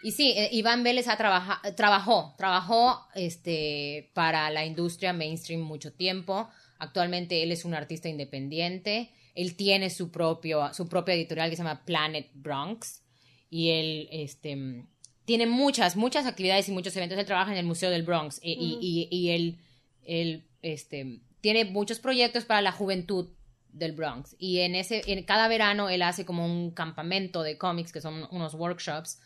Y 0.03 0.11
sí, 0.11 0.31
eh, 0.37 0.47
Iván 0.53 0.83
Vélez 0.83 1.09
ha 1.09 1.17
trabaja, 1.17 1.61
trabajó, 1.75 2.33
trabajó 2.37 3.01
este, 3.13 4.09
para 4.13 4.49
la 4.51 4.65
industria 4.65 5.11
mainstream 5.11 5.59
mucho 5.59 5.91
tiempo. 5.91 6.47
Actualmente 6.79 7.43
él 7.43 7.51
es 7.51 7.65
un 7.65 7.73
artista 7.73 8.07
independiente. 8.07 9.09
Él 9.33 9.57
tiene 9.57 9.89
su, 9.89 10.11
propio, 10.11 10.73
su 10.73 10.87
propia 10.87 11.15
editorial 11.15 11.49
que 11.49 11.57
se 11.57 11.63
llama 11.63 11.83
Planet 11.83 12.29
Bronx. 12.35 13.01
Y 13.49 13.71
él 13.71 14.07
este, 14.13 14.85
tiene 15.25 15.45
muchas, 15.45 15.97
muchas 15.97 16.25
actividades 16.25 16.69
y 16.69 16.71
muchos 16.71 16.95
eventos. 16.95 17.19
Él 17.19 17.25
trabaja 17.25 17.51
en 17.51 17.57
el 17.57 17.65
Museo 17.65 17.89
del 17.89 18.03
Bronx 18.03 18.39
y, 18.41 18.53
y- 18.53 18.79
y- 18.81 19.07
y 19.11 19.29
él, 19.31 19.57
él, 20.05 20.45
este, 20.61 21.19
tiene 21.45 21.63
muchos 21.65 21.99
proyectos 21.99 22.43
para 22.43 22.59
la 22.63 22.71
juventud 22.71 23.29
del 23.69 23.91
Bronx. 23.91 24.35
Y 24.39 24.61
en, 24.61 24.73
ese, 24.73 25.03
en 25.05 25.23
cada 25.25 25.47
verano 25.47 25.89
él 25.89 26.01
hace 26.01 26.25
como 26.25 26.43
un 26.43 26.71
campamento 26.71 27.43
de 27.43 27.59
cómics, 27.59 27.91
que 27.91 28.01
son 28.01 28.27
unos 28.31 28.55
workshops, 28.55 29.19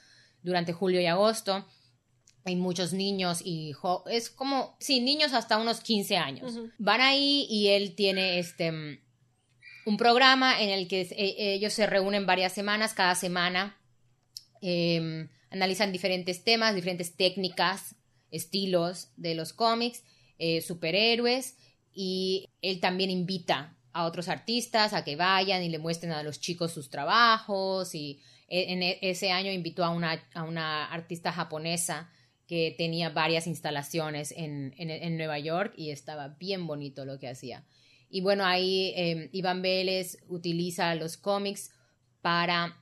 durante 0.43 0.73
julio 0.73 0.99
y 0.99 1.05
agosto. 1.05 1.65
Hay 2.43 2.57
muchos 2.57 2.91
niños 2.91 3.39
y 3.41 3.71
jo- 3.71 4.03
es 4.09 4.29
como, 4.29 4.75
sí, 4.81 4.99
niños 4.99 5.31
hasta 5.31 5.57
unos 5.57 5.79
15 5.79 6.17
años. 6.17 6.59
Van 6.77 6.99
ahí 6.99 7.47
y 7.49 7.67
él 7.69 7.95
tiene 7.95 8.39
este 8.39 8.99
un 9.85 9.95
programa 9.95 10.61
en 10.61 10.71
el 10.71 10.89
que 10.89 11.01
eh, 11.03 11.53
ellos 11.53 11.71
se 11.71 11.87
reúnen 11.87 12.25
varias 12.25 12.51
semanas, 12.51 12.93
cada 12.93 13.15
semana 13.15 13.77
eh, 14.61 15.29
analizan 15.51 15.93
diferentes 15.93 16.43
temas, 16.43 16.75
diferentes 16.75 17.15
técnicas, 17.15 17.95
estilos 18.29 19.07
de 19.15 19.35
los 19.35 19.53
cómics, 19.53 20.03
eh, 20.37 20.59
superhéroes, 20.61 21.55
y 21.93 22.49
él 22.61 22.79
también 22.79 23.09
invita 23.11 23.77
a 23.91 24.05
otros 24.05 24.29
artistas 24.29 24.93
a 24.93 25.03
que 25.03 25.15
vayan 25.15 25.63
y 25.63 25.69
le 25.69 25.79
muestren 25.79 26.11
a 26.11 26.23
los 26.23 26.39
chicos 26.39 26.71
sus 26.71 26.89
trabajos, 26.89 27.95
y 27.95 28.19
e- 28.47 28.71
en 28.73 28.83
e- 28.83 28.99
ese 29.01 29.31
año 29.31 29.51
invitó 29.51 29.83
a 29.83 29.89
una, 29.89 30.23
a 30.33 30.43
una 30.43 30.85
artista 30.85 31.31
japonesa 31.31 32.09
que 32.47 32.73
tenía 32.77 33.09
varias 33.09 33.45
instalaciones 33.45 34.31
en, 34.35 34.73
en- 34.77 35.17
Nueva 35.17 35.37
York 35.39 35.73
y 35.77 35.91
estaba 35.91 36.29
bien 36.29 36.65
bonito 36.65 37.05
lo 37.05 37.19
que 37.19 37.27
hacía. 37.27 37.65
Y 38.09 38.21
bueno, 38.21 38.43
ahí 38.45 38.91
eh, 38.95 39.29
Iván 39.33 39.61
Vélez 39.61 40.17
utiliza 40.27 40.95
los 40.95 41.17
cómics 41.17 41.71
para 42.21 42.75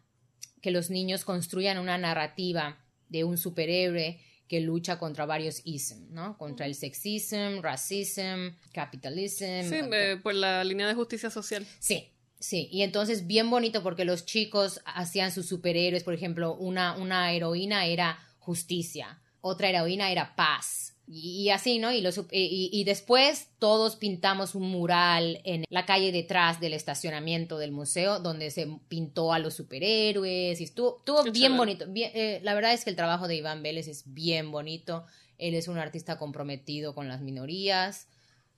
que 0.62 0.72
los 0.72 0.90
niños 0.90 1.26
construyan 1.26 1.80
una 1.80 1.98
narrativa 1.98 2.80
de 3.10 3.24
un 3.26 3.38
superhéroe 3.38 4.20
que 4.48 4.62
lucha 4.62 4.98
contra 4.98 5.26
varios 5.26 5.62
isms, 5.66 6.10
¿no? 6.10 6.38
Contra 6.38 6.66
el 6.66 6.76
sexism, 6.76 7.62
racism, 7.62 8.56
capitalism. 8.72 9.70
Sí, 9.70 9.76
eh, 9.92 10.20
por 10.22 10.36
la 10.36 10.64
línea 10.64 10.88
de 10.88 10.94
justicia 10.94 11.30
social. 11.30 11.66
Sí, 11.80 12.12
sí. 12.40 12.70
Y 12.72 12.82
entonces 12.84 13.28
bien 13.28 13.50
bonito 13.50 13.84
porque 13.84 14.06
los 14.06 14.26
chicos 14.26 14.82
hacían 14.86 15.32
sus 15.32 15.48
superhéroes. 15.48 16.04
Por 16.04 16.14
ejemplo, 16.14 16.56
una, 16.56 16.96
una 16.98 17.32
heroína 17.32 17.86
era 17.86 18.20
justicia, 18.40 19.22
otra 19.42 19.70
heroína 19.70 20.12
era 20.12 20.36
paz. 20.36 20.97
Y, 21.08 21.44
y 21.44 21.50
así, 21.52 21.80
¿no? 21.80 21.92
Y, 21.94 22.02
los, 22.02 22.18
y, 22.32 22.70
y 22.72 22.84
después 22.84 23.48
todos 23.60 23.96
pintamos 23.96 24.56
un 24.56 24.70
mural 24.70 25.40
en 25.46 25.64
la 25.70 25.86
calle 25.86 26.12
detrás 26.12 26.60
del 26.60 26.74
estacionamiento 26.74 27.58
del 27.58 27.72
museo 27.72 28.20
donde 28.20 28.52
se 28.52 28.68
pintó 28.90 29.32
a 29.32 29.40
los 29.40 29.54
superhéroes 29.54 30.60
y 30.60 30.64
estuvo, 30.66 30.98
estuvo 31.00 31.24
bien 31.32 31.34
chévere. 31.34 31.58
bonito. 31.58 31.86
Bien, 31.88 32.12
eh, 32.14 32.40
la 32.44 32.54
verdad 32.54 32.74
es 32.74 32.84
que 32.84 32.90
el 32.90 32.98
trabajo 32.98 33.28
de 33.28 33.36
Iván 33.38 33.64
Vélez 33.64 33.88
es 33.88 34.04
bien 34.14 34.52
bonito. 34.52 35.06
Él 35.38 35.56
es 35.56 35.68
un 35.70 35.78
artista 35.78 36.18
comprometido 36.18 36.94
con 36.94 37.08
las 37.08 37.22
minorías. 37.22 38.08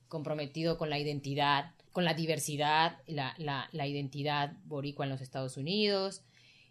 comprometido 0.07 0.77
con 0.79 0.89
la 0.89 0.97
identidad, 0.97 1.73
con 1.91 2.03
la 2.03 2.15
diversidad, 2.15 2.97
la, 3.05 3.35
la, 3.37 3.69
la 3.71 3.85
identidad 3.85 4.53
boricua 4.65 5.05
en 5.05 5.11
los 5.11 5.21
Estados 5.21 5.55
Unidos. 5.55 6.23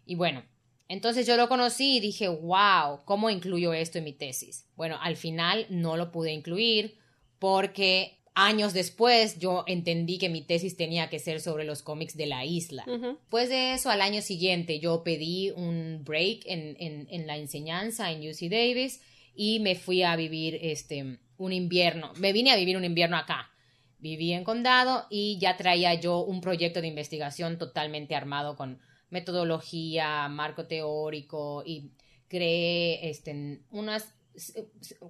Y 0.05 0.15
bueno, 0.15 0.43
entonces 0.89 1.27
yo 1.27 1.37
lo 1.37 1.47
conocí 1.47 1.97
y 1.97 1.99
dije, 1.99 2.27
wow, 2.27 3.05
¿cómo 3.05 3.29
incluyo 3.29 3.73
esto 3.73 3.99
en 3.99 4.05
mi 4.05 4.13
tesis? 4.13 4.65
Bueno, 4.75 4.97
al 4.99 5.15
final 5.17 5.67
no 5.69 5.95
lo 5.95 6.11
pude 6.11 6.33
incluir 6.33 6.97
porque 7.37 8.17
años 8.33 8.73
después 8.73 9.37
yo 9.37 9.63
entendí 9.67 10.17
que 10.17 10.29
mi 10.29 10.41
tesis 10.41 10.75
tenía 10.75 11.07
que 11.07 11.19
ser 11.19 11.41
sobre 11.41 11.63
los 11.63 11.83
cómics 11.83 12.17
de 12.17 12.25
la 12.25 12.43
isla. 12.43 12.85
Después 12.87 13.49
de 13.49 13.75
eso, 13.75 13.91
al 13.91 14.01
año 14.01 14.23
siguiente, 14.23 14.79
yo 14.79 15.03
pedí 15.03 15.51
un 15.51 16.03
break 16.03 16.41
en, 16.45 16.75
en, 16.79 17.07
en, 17.11 17.27
la 17.27 17.37
enseñanza 17.37 18.11
en 18.11 18.27
UC 18.27 18.49
Davis 18.49 18.99
y 19.35 19.59
me 19.59 19.75
fui 19.75 20.01
a 20.01 20.15
vivir 20.15 20.57
este, 20.59 21.19
un 21.37 21.53
invierno. 21.53 22.13
Me 22.17 22.33
vine 22.33 22.51
a 22.51 22.55
vivir 22.55 22.77
un 22.77 22.85
invierno 22.85 23.15
acá. 23.15 23.51
Viví 23.99 24.33
en 24.33 24.43
Condado 24.43 25.05
y 25.11 25.37
ya 25.39 25.55
traía 25.55 25.93
yo 25.93 26.23
un 26.23 26.41
proyecto 26.41 26.81
de 26.81 26.87
investigación 26.87 27.59
totalmente 27.59 28.15
armado 28.15 28.55
con 28.55 28.79
metodología, 29.09 30.27
marco 30.29 30.65
teórico 30.67 31.63
y 31.65 31.91
creé 32.27 33.09
este, 33.09 33.61
unas 33.71 34.13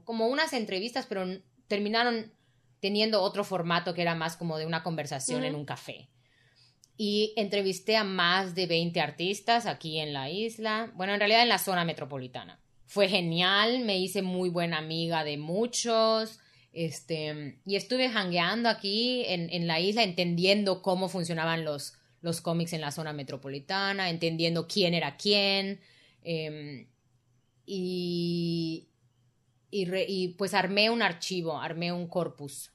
como 0.03 0.27
unas 0.27 0.53
entrevistas, 0.53 1.05
pero 1.07 1.25
terminaron 1.67 2.31
teniendo 2.79 3.21
otro 3.21 3.43
formato 3.43 3.93
que 3.93 4.01
era 4.01 4.15
más 4.15 4.37
como 4.37 4.57
de 4.57 4.65
una 4.65 4.83
conversación 4.83 5.43
en 5.43 5.55
un 5.55 5.65
café. 5.65 6.09
Y 6.97 7.33
entrevisté 7.37 7.95
a 7.95 8.03
más 8.03 8.55
de 8.55 8.67
20 8.67 8.99
artistas 8.99 9.65
aquí 9.65 9.99
en 9.99 10.13
la 10.13 10.29
isla, 10.29 10.91
bueno, 10.95 11.13
en 11.13 11.19
realidad 11.19 11.43
en 11.43 11.49
la 11.49 11.57
zona 11.57 11.85
metropolitana. 11.85 12.59
Fue 12.87 13.07
genial, 13.07 13.79
me 13.85 13.99
hice 13.99 14.21
muy 14.21 14.49
buena 14.49 14.79
amiga 14.79 15.23
de 15.23 15.37
muchos, 15.37 16.39
este, 16.73 17.59
y 17.65 17.75
estuve 17.75 18.09
hangueando 18.09 18.67
aquí 18.67 19.23
en, 19.27 19.49
en 19.51 19.67
la 19.67 19.79
isla, 19.79 20.03
entendiendo 20.03 20.81
cómo 20.81 21.07
funcionaban 21.07 21.63
los, 21.63 21.98
los 22.21 22.41
cómics 22.41 22.73
en 22.73 22.81
la 22.81 22.91
zona 22.91 23.13
metropolitana, 23.13 24.09
entendiendo 24.09 24.67
quién 24.67 24.93
era 24.93 25.17
quién. 25.17 25.79
Em, 26.23 26.88
y, 27.65 28.89
y, 29.71 30.27
pues 30.29 30.53
armé 30.53 30.89
un 30.89 31.01
archivo, 31.01 31.59
armé 31.59 31.91
un 31.91 32.07
corpus 32.07 32.71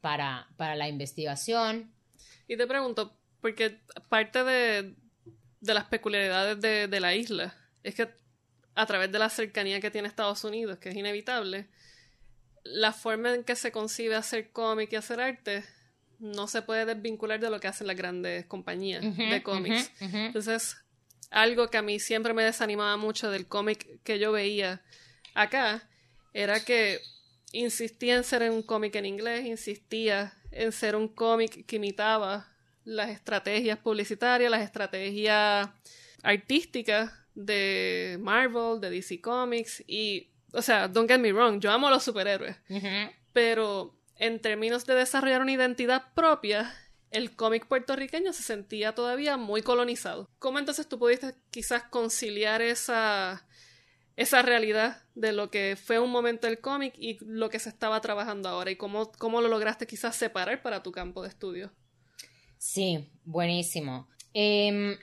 para, 0.00 0.48
para 0.56 0.76
la 0.76 0.88
investigación. 0.88 1.92
Y 2.48 2.56
te 2.56 2.66
pregunto, 2.66 3.16
porque 3.40 3.80
parte 4.08 4.44
de, 4.44 4.94
de 5.60 5.74
las 5.74 5.84
peculiaridades 5.84 6.60
de, 6.60 6.88
de, 6.88 7.00
la 7.00 7.14
isla 7.14 7.54
es 7.82 7.94
que 7.94 8.08
a 8.74 8.86
través 8.86 9.12
de 9.12 9.18
la 9.18 9.30
cercanía 9.30 9.80
que 9.80 9.90
tiene 9.90 10.08
Estados 10.08 10.44
Unidos, 10.44 10.78
que 10.78 10.90
es 10.90 10.96
inevitable, 10.96 11.68
la 12.64 12.92
forma 12.92 13.34
en 13.34 13.44
que 13.44 13.56
se 13.56 13.72
concibe 13.72 14.16
hacer 14.16 14.50
cómic 14.50 14.92
y 14.92 14.96
hacer 14.96 15.20
arte 15.20 15.64
no 16.22 16.46
se 16.46 16.62
puede 16.62 16.86
desvincular 16.86 17.40
de 17.40 17.50
lo 17.50 17.58
que 17.58 17.66
hacen 17.66 17.88
las 17.88 17.96
grandes 17.96 18.46
compañías 18.46 19.02
de 19.16 19.42
cómics. 19.42 19.90
Entonces, 20.00 20.76
algo 21.30 21.68
que 21.68 21.78
a 21.78 21.82
mí 21.82 21.98
siempre 21.98 22.32
me 22.32 22.44
desanimaba 22.44 22.96
mucho 22.96 23.30
del 23.30 23.48
cómic 23.48 24.00
que 24.04 24.18
yo 24.18 24.30
veía 24.30 24.82
acá 25.34 25.88
era 26.32 26.64
que 26.64 27.00
insistía 27.52 28.14
en 28.14 28.24
ser 28.24 28.48
un 28.50 28.62
cómic 28.62 28.94
en 28.94 29.06
inglés, 29.06 29.44
insistía 29.46 30.32
en 30.52 30.70
ser 30.70 30.94
un 30.94 31.08
cómic 31.08 31.66
que 31.66 31.76
imitaba 31.76 32.48
las 32.84 33.10
estrategias 33.10 33.78
publicitarias, 33.78 34.50
las 34.50 34.62
estrategias 34.62 35.68
artísticas 36.22 37.12
de 37.34 38.16
Marvel, 38.20 38.80
de 38.80 38.90
DC 38.90 39.20
Comics 39.20 39.82
y, 39.88 40.30
o 40.52 40.62
sea, 40.62 40.86
don't 40.86 41.10
get 41.10 41.18
me 41.18 41.32
wrong, 41.32 41.60
yo 41.60 41.70
amo 41.70 41.88
a 41.88 41.90
los 41.90 42.04
superhéroes, 42.04 42.56
pero 43.32 43.98
en 44.16 44.40
términos 44.40 44.86
de 44.86 44.94
desarrollar 44.94 45.40
una 45.40 45.52
identidad 45.52 46.12
propia, 46.14 46.74
el 47.10 47.36
cómic 47.36 47.66
puertorriqueño 47.66 48.32
se 48.32 48.42
sentía 48.42 48.94
todavía 48.94 49.36
muy 49.36 49.62
colonizado. 49.62 50.28
¿Cómo 50.38 50.58
entonces 50.58 50.88
tú 50.88 50.98
pudiste 50.98 51.34
quizás 51.50 51.84
conciliar 51.84 52.62
esa 52.62 53.46
esa 54.16 54.42
realidad 54.42 55.02
de 55.14 55.32
lo 55.32 55.50
que 55.50 55.76
fue 55.82 55.98
un 55.98 56.10
momento 56.10 56.46
del 56.46 56.60
cómic 56.60 56.94
y 56.98 57.18
lo 57.24 57.48
que 57.48 57.58
se 57.58 57.68
estaba 57.68 58.00
trabajando 58.00 58.48
ahora 58.48 58.70
y 58.70 58.76
cómo, 58.76 59.10
cómo 59.12 59.40
lo 59.40 59.48
lograste 59.48 59.86
quizás 59.86 60.16
separar 60.16 60.62
para 60.62 60.82
tu 60.82 60.92
campo 60.92 61.22
de 61.22 61.28
estudio. 61.28 61.72
Sí, 62.58 63.08
buenísimo. 63.24 64.08
Em, 64.34 64.96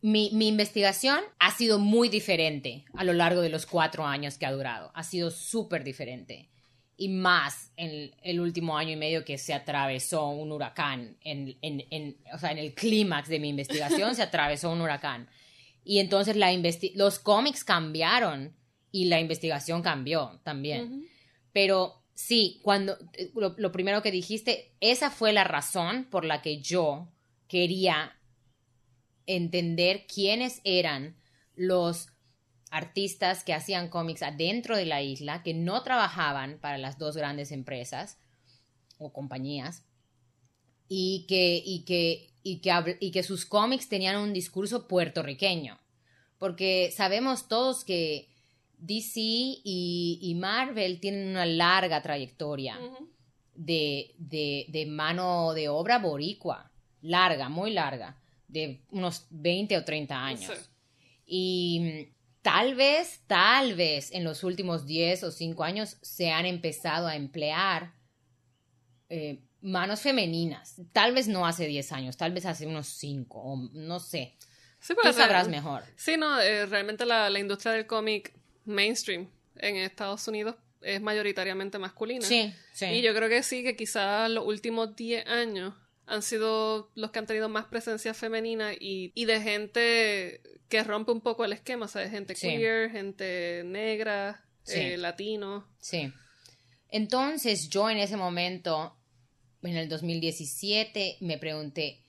mi, 0.00 0.30
mi, 0.32 0.48
investigación 0.48 1.20
ha 1.38 1.50
sido 1.52 1.78
muy 1.78 2.08
diferente 2.08 2.84
a 2.94 3.04
lo 3.04 3.12
largo 3.12 3.42
de 3.42 3.50
los 3.50 3.66
cuatro 3.66 4.06
años 4.06 4.38
que 4.38 4.46
ha 4.46 4.52
durado. 4.52 4.90
Ha 4.94 5.02
sido 5.02 5.30
súper 5.30 5.84
diferente. 5.84 6.48
Y 7.02 7.08
más 7.08 7.72
en 7.76 8.10
el 8.22 8.40
último 8.40 8.76
año 8.76 8.90
y 8.90 8.96
medio 8.96 9.24
que 9.24 9.38
se 9.38 9.54
atravesó 9.54 10.28
un 10.28 10.52
huracán. 10.52 11.16
En, 11.22 11.56
en, 11.62 11.86
en 11.90 12.18
o 12.34 12.38
sea, 12.38 12.52
en 12.52 12.58
el 12.58 12.74
clímax 12.74 13.28
de 13.30 13.40
mi 13.40 13.48
investigación 13.48 14.14
se 14.14 14.22
atravesó 14.22 14.70
un 14.70 14.82
huracán. 14.82 15.26
Y 15.82 15.98
entonces 15.98 16.36
la 16.36 16.52
los 16.94 17.18
cómics 17.18 17.64
cambiaron 17.64 18.54
y 18.92 19.06
la 19.06 19.18
investigación 19.18 19.82
cambió 19.82 20.40
también. 20.42 21.08
Pero 21.52 22.02
sí, 22.14 22.60
cuando 22.62 22.98
eh, 23.14 23.30
lo, 23.34 23.72
primero 23.72 24.02
que 24.02 24.10
dijiste, 24.10 24.74
esa 24.80 25.10
fue 25.10 25.32
la 25.32 25.44
razón 25.44 26.04
por 26.10 26.24
la 26.24 26.42
que 26.42 26.60
yo 26.60 27.08
quería 27.48 28.18
entender 29.26 30.06
quiénes 30.06 30.60
eran 30.64 31.16
los 31.54 32.08
artistas 32.70 33.44
que 33.44 33.54
hacían 33.54 33.88
cómics 33.88 34.22
adentro 34.22 34.76
de 34.76 34.86
la 34.86 35.02
isla, 35.02 35.42
que 35.42 35.54
no 35.54 35.82
trabajaban 35.82 36.58
para 36.60 36.78
las 36.78 36.98
dos 36.98 37.16
grandes 37.16 37.52
empresas 37.52 38.18
o 38.98 39.12
compañías, 39.12 39.84
y 40.88 41.26
que, 41.28 41.62
y 41.64 41.84
que 41.84 42.30
y 42.42 42.60
que, 42.60 42.96
y 43.00 43.10
que 43.10 43.22
sus 43.22 43.44
cómics 43.44 43.88
tenían 43.88 44.16
un 44.16 44.32
discurso 44.32 44.88
puertorriqueño. 44.88 45.78
Porque 46.38 46.92
sabemos 46.96 47.48
todos 47.48 47.84
que 47.84 48.28
DC 48.78 49.20
y, 49.20 50.36
Marvel 50.38 51.00
tienen 51.00 51.28
una 51.28 51.44
larga 51.44 52.00
trayectoria 52.00 52.78
de, 53.54 54.14
de, 54.16 54.86
mano 54.86 55.52
de 55.52 55.68
obra 55.68 55.98
boricua. 55.98 56.70
Larga, 57.02 57.48
muy 57.48 57.72
larga. 57.72 58.16
De 58.48 58.80
unos 58.90 59.26
20 59.30 59.76
o 59.76 59.84
30 59.84 60.24
años. 60.24 60.70
Y 61.26 62.08
tal 62.42 62.74
vez, 62.74 63.20
tal 63.26 63.74
vez 63.74 64.10
en 64.12 64.24
los 64.24 64.44
últimos 64.44 64.86
10 64.86 65.24
o 65.24 65.30
5 65.30 65.64
años 65.64 65.98
se 66.02 66.30
han 66.30 66.46
empezado 66.46 67.06
a 67.06 67.16
emplear 67.16 67.94
eh, 69.08 69.40
manos 69.60 70.00
femeninas. 70.00 70.76
Tal 70.92 71.12
vez 71.14 71.28
no 71.28 71.46
hace 71.46 71.66
10 71.66 71.92
años, 71.92 72.16
tal 72.16 72.32
vez 72.32 72.46
hace 72.46 72.66
unos 72.66 72.86
5, 72.86 73.38
o 73.38 73.56
no 73.72 74.00
sé. 74.00 74.36
Sí, 74.80 74.94
Tú 75.02 75.12
sabrás 75.12 75.48
mejor. 75.48 75.82
Sí, 75.96 76.16
no, 76.16 76.40
eh, 76.40 76.64
realmente 76.64 77.04
la, 77.04 77.28
la, 77.28 77.38
industria 77.38 77.72
del 77.72 77.86
cómic 77.86 78.32
mainstream 78.64 79.28
en 79.56 79.76
Estados 79.76 80.26
Unidos 80.26 80.56
es 80.80 81.02
mayoritariamente 81.02 81.78
masculina. 81.78 82.26
Sí, 82.26 82.54
sí. 82.72 82.86
Y 82.86 83.02
yo 83.02 83.14
creo 83.14 83.28
que 83.28 83.42
sí, 83.42 83.62
que 83.62 83.76
quizás 83.76 84.30
los 84.30 84.46
últimos 84.46 84.96
10 84.96 85.26
años 85.26 85.74
han 86.10 86.22
sido 86.22 86.90
los 86.96 87.12
que 87.12 87.20
han 87.20 87.26
tenido 87.26 87.48
más 87.48 87.66
presencia 87.66 88.14
femenina 88.14 88.72
y, 88.72 89.12
y 89.14 89.26
de 89.26 89.40
gente 89.40 90.42
que 90.68 90.82
rompe 90.82 91.12
un 91.12 91.20
poco 91.20 91.44
el 91.44 91.52
esquema, 91.52 91.86
o 91.86 91.88
sea, 91.88 92.02
de 92.02 92.10
gente 92.10 92.34
queer, 92.34 92.90
gente 92.90 93.62
negra, 93.64 94.44
eh, 94.66 94.96
latino. 94.96 95.68
Sí. 95.78 96.12
Entonces 96.88 97.68
yo 97.70 97.88
en 97.88 97.98
ese 97.98 98.16
momento 98.16 98.96
en 99.62 99.76
el 99.76 99.88
2017 99.88 101.18
me 101.20 101.38
pregunté, 101.38 102.02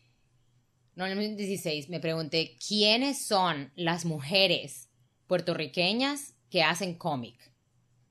no, 0.96 1.06
en 1.06 1.12
el 1.12 1.18
2016 1.20 1.90
me 1.90 2.00
pregunté, 2.00 2.58
¿quiénes 2.68 3.28
son 3.28 3.72
las 3.76 4.06
mujeres 4.06 4.90
puertorriqueñas 5.28 6.34
que 6.50 6.64
hacen 6.64 6.96
cómic? 6.96 7.38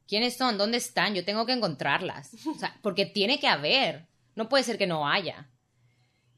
¿Quiénes 0.06 0.36
son? 0.36 0.56
¿Dónde 0.56 0.78
están? 0.78 1.16
Yo 1.16 1.24
tengo 1.24 1.46
que 1.46 1.52
encontrarlas. 1.52 2.34
O 2.46 2.54
sea, 2.54 2.78
porque 2.80 3.06
tiene 3.06 3.40
que 3.40 3.48
haber. 3.48 4.06
No 4.36 4.48
puede 4.48 4.62
ser 4.64 4.78
que 4.78 4.86
no 4.86 5.08
haya. 5.08 5.49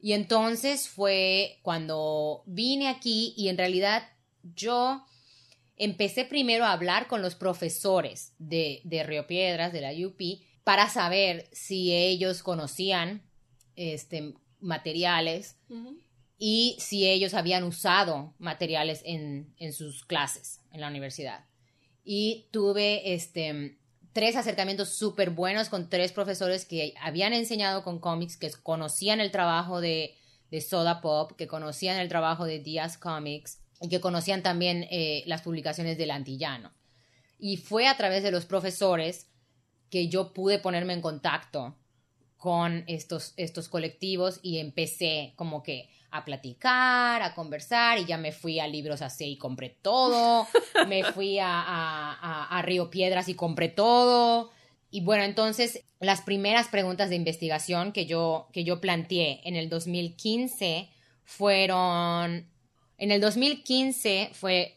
Y 0.03 0.15
entonces 0.15 0.89
fue 0.89 1.61
cuando 1.63 2.43
vine 2.45 2.89
aquí 2.89 3.35
y 3.37 3.49
en 3.49 3.57
realidad 3.57 4.03
yo 4.43 5.07
empecé 5.77 6.25
primero 6.25 6.65
a 6.65 6.73
hablar 6.73 7.07
con 7.07 7.23
los 7.23 7.37
profesores 7.37 8.35
de, 8.39 8.81
de 8.83 9.05
Río 9.05 9.29
Piedras, 9.29 9.73
de 9.73 9.81
la 9.81 9.93
UP, 9.93 10.21
para 10.65 10.89
saber 10.89 11.49
si 11.53 11.95
ellos 11.95 12.43
conocían 12.43 13.23
este, 13.77 14.35
materiales 14.59 15.57
y 16.37 16.77
si 16.81 17.09
ellos 17.09 17.33
habían 17.33 17.63
usado 17.63 18.35
materiales 18.39 19.03
en, 19.05 19.55
en, 19.59 19.73
sus 19.73 20.05
clases 20.05 20.61
en 20.73 20.81
la 20.81 20.89
universidad. 20.89 21.45
Y 22.05 22.49
tuve 22.51 23.15
este, 23.15 23.79
tres 24.13 24.37
acercamientos 24.37 24.91
súper 24.91 25.31
buenos 25.31 25.69
con 25.69 25.89
tres 25.89 26.13
profesores 26.13 26.65
que 26.65 26.95
habían 27.01 27.33
enseñado 27.33 27.83
con 27.83 27.99
cómics, 27.99 28.37
que 28.37 28.51
conocían 28.51 29.21
el 29.21 29.31
trabajo 29.31 29.81
de, 29.81 30.15
Soda 30.61 31.01
Pop, 31.01 31.33
que 31.33 31.47
conocían 31.47 31.99
el 31.99 32.11
trabajo 32.11 32.45
de 32.45 32.59
Díaz 32.59 32.99
Comics 32.99 33.61
y 33.81 33.89
que 33.89 34.01
conocían 34.01 34.43
también 34.43 34.87
eh, 34.91 35.23
las 35.27 35.41
publicaciones 35.41 35.97
del 35.97 36.11
Antillano. 36.11 36.73
Y 37.39 37.57
fue 37.57 37.89
a 37.89 37.97
través 37.97 38.23
de 38.23 38.31
los 38.31 38.45
profesores 38.45 39.29
que 39.89 40.09
yo 40.09 40.35
pude 40.35 40.59
ponerme 40.59 40.93
en 40.93 41.01
contacto 41.01 41.79
con 42.37 42.85
estos, 42.87 43.33
estos 43.37 43.69
colectivos 43.69 44.41
y 44.43 44.59
empecé 44.59 45.33
como 45.37 45.63
que 45.63 45.89
a 46.13 46.25
platicar, 46.25 47.23
a 47.23 47.35
conversar 47.35 47.99
y 47.99 48.05
ya 48.05 48.19
me 48.19 48.33
fui 48.33 48.61
a 48.61 48.69
Libros 48.69 49.03
AC 49.03 49.23
y 49.23 49.39
compré 49.39 49.71
todo, 49.71 50.47
me 50.89 51.05
fui 51.05 51.39
a, 51.39 51.49
a, 51.49 52.59
a, 52.59 52.63
Río 52.63 52.91
Piedras 52.91 53.29
y 53.29 53.35
compré 53.35 53.69
todo. 53.69 54.51
Y 54.91 55.01
bueno, 55.01 55.25
entonces 55.25 55.83
las 56.01 56.21
primeras 56.21 56.69
preguntas 56.69 57.09
de 57.09 57.17
investigación 57.17 57.93
que 57.93 58.05
yo, 58.05 58.49
que 58.53 58.63
yo 58.63 58.81
planteé 58.81 59.41
en 59.45 59.57
el 59.57 59.71
2015 59.71 60.91
fueron, 61.25 62.47
en 62.99 63.11
el 63.11 63.21
2015 63.21 64.31
fue 64.35 64.77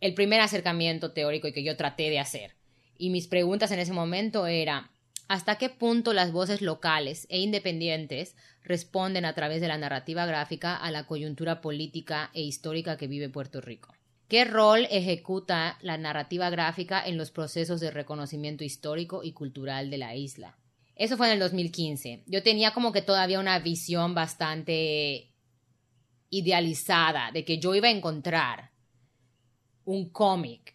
el 0.00 0.12
primer 0.12 0.40
acercamiento 0.40 1.12
teórico 1.12 1.50
que 1.52 1.64
yo 1.64 1.76
traté 1.76 2.10
de 2.10 2.18
hacer. 2.18 2.54
Y 2.98 3.08
mis 3.08 3.28
preguntas 3.28 3.70
en 3.70 3.78
ese 3.78 3.94
momento 3.94 4.46
era, 4.46 4.90
¿hasta 5.28 5.56
qué 5.56 5.68
punto 5.68 6.12
las 6.12 6.32
voces 6.32 6.62
locales 6.62 7.26
e 7.30 7.40
independientes 7.40 8.36
responden 8.62 9.24
a 9.24 9.34
través 9.34 9.60
de 9.60 9.68
la 9.68 9.78
narrativa 9.78 10.26
gráfica 10.26 10.76
a 10.76 10.90
la 10.90 11.06
coyuntura 11.06 11.60
política 11.60 12.30
e 12.34 12.42
histórica 12.42 12.96
que 12.96 13.06
vive 13.06 13.28
Puerto 13.28 13.60
Rico? 13.60 13.94
¿Qué 14.28 14.44
rol 14.44 14.88
ejecuta 14.90 15.78
la 15.82 15.96
narrativa 15.98 16.50
gráfica 16.50 17.04
en 17.06 17.16
los 17.16 17.30
procesos 17.30 17.80
de 17.80 17.92
reconocimiento 17.92 18.64
histórico 18.64 19.22
y 19.22 19.32
cultural 19.32 19.88
de 19.88 19.98
la 19.98 20.16
isla? 20.16 20.58
Eso 20.96 21.16
fue 21.16 21.26
en 21.28 21.34
el 21.34 21.38
2015. 21.38 22.24
Yo 22.26 22.42
tenía 22.42 22.72
como 22.72 22.92
que 22.92 23.02
todavía 23.02 23.38
una 23.38 23.58
visión 23.60 24.14
bastante 24.14 25.30
idealizada 26.30 27.30
de 27.30 27.44
que 27.44 27.58
yo 27.58 27.74
iba 27.74 27.88
a 27.88 27.92
encontrar 27.92 28.72
un 29.84 30.10
cómic 30.10 30.74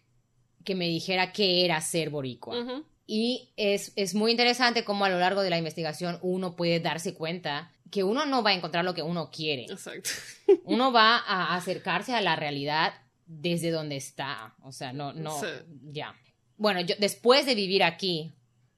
que 0.64 0.74
me 0.74 0.88
dijera 0.88 1.32
qué 1.32 1.64
era 1.64 1.80
ser 1.80 2.08
boricua. 2.08 2.56
Y 3.14 3.50
es, 3.58 3.92
es, 3.96 4.14
muy 4.14 4.30
interesante 4.30 4.84
cómo 4.84 5.04
a 5.04 5.10
lo 5.10 5.18
largo 5.18 5.42
de 5.42 5.50
la 5.50 5.58
investigación 5.58 6.18
uno 6.22 6.56
puede 6.56 6.80
darse 6.80 7.12
cuenta 7.12 7.70
que 7.90 8.04
uno 8.04 8.24
no 8.24 8.42
va 8.42 8.52
a 8.52 8.54
encontrar 8.54 8.86
lo 8.86 8.94
que 8.94 9.02
uno 9.02 9.30
quiere. 9.30 9.66
Exacto. 9.66 10.08
uno 10.64 10.92
va 10.92 11.18
a 11.18 11.54
acercarse 11.54 12.14
a 12.14 12.22
la 12.22 12.36
realidad 12.36 12.94
desde 13.26 13.70
donde 13.70 13.96
está. 13.96 14.54
O 14.62 14.72
sea, 14.72 14.94
no, 14.94 15.12
no, 15.12 15.38
ya. 15.90 16.14
Bueno, 16.56 16.80
yo 16.80 16.94
después 16.98 17.44
de 17.44 17.54
vivir 17.54 17.82
aquí, 17.82 18.32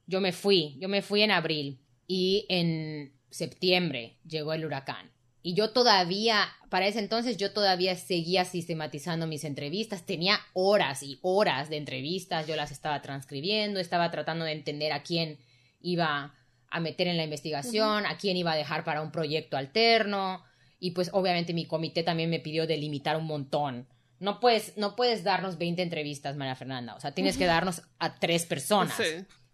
yo 0.08 0.20
me 0.20 0.32
fui, 0.32 0.76
yo 0.80 0.88
me 0.88 1.00
fui 1.00 1.22
en 1.22 1.30
abril 1.30 1.78
y 2.08 2.44
en 2.48 3.12
septiembre 3.30 4.18
llegó 4.26 4.52
el 4.52 4.64
huracán. 4.64 5.12
Y 5.46 5.52
yo 5.52 5.72
todavía, 5.72 6.48
para 6.70 6.86
ese 6.86 7.00
entonces, 7.00 7.36
yo 7.36 7.52
todavía 7.52 7.94
seguía 7.96 8.46
sistematizando 8.46 9.26
mis 9.26 9.44
entrevistas. 9.44 10.06
Tenía 10.06 10.40
horas 10.54 11.02
y 11.02 11.18
horas 11.20 11.68
de 11.68 11.76
entrevistas. 11.76 12.46
Yo 12.46 12.56
las 12.56 12.72
estaba 12.72 13.02
transcribiendo, 13.02 13.78
estaba 13.78 14.10
tratando 14.10 14.46
de 14.46 14.52
entender 14.52 14.94
a 14.94 15.02
quién 15.02 15.38
iba 15.82 16.34
a 16.70 16.80
meter 16.80 17.08
en 17.08 17.18
la 17.18 17.24
investigación, 17.24 18.06
a 18.06 18.16
quién 18.16 18.38
iba 18.38 18.52
a 18.52 18.56
dejar 18.56 18.84
para 18.84 19.02
un 19.02 19.12
proyecto 19.12 19.58
alterno. 19.58 20.42
Y 20.80 20.92
pues 20.92 21.10
obviamente 21.12 21.52
mi 21.52 21.66
comité 21.66 22.02
también 22.02 22.30
me 22.30 22.40
pidió 22.40 22.66
delimitar 22.66 23.18
un 23.18 23.26
montón. 23.26 23.86
No 24.20 24.40
puedes, 24.40 24.78
no 24.78 24.96
puedes 24.96 25.24
darnos 25.24 25.58
20 25.58 25.82
entrevistas, 25.82 26.36
María 26.36 26.56
Fernanda. 26.56 26.94
O 26.94 27.00
sea, 27.00 27.12
tienes 27.12 27.36
que 27.36 27.44
darnos 27.44 27.82
a 27.98 28.14
tres 28.14 28.46
personas. 28.46 28.98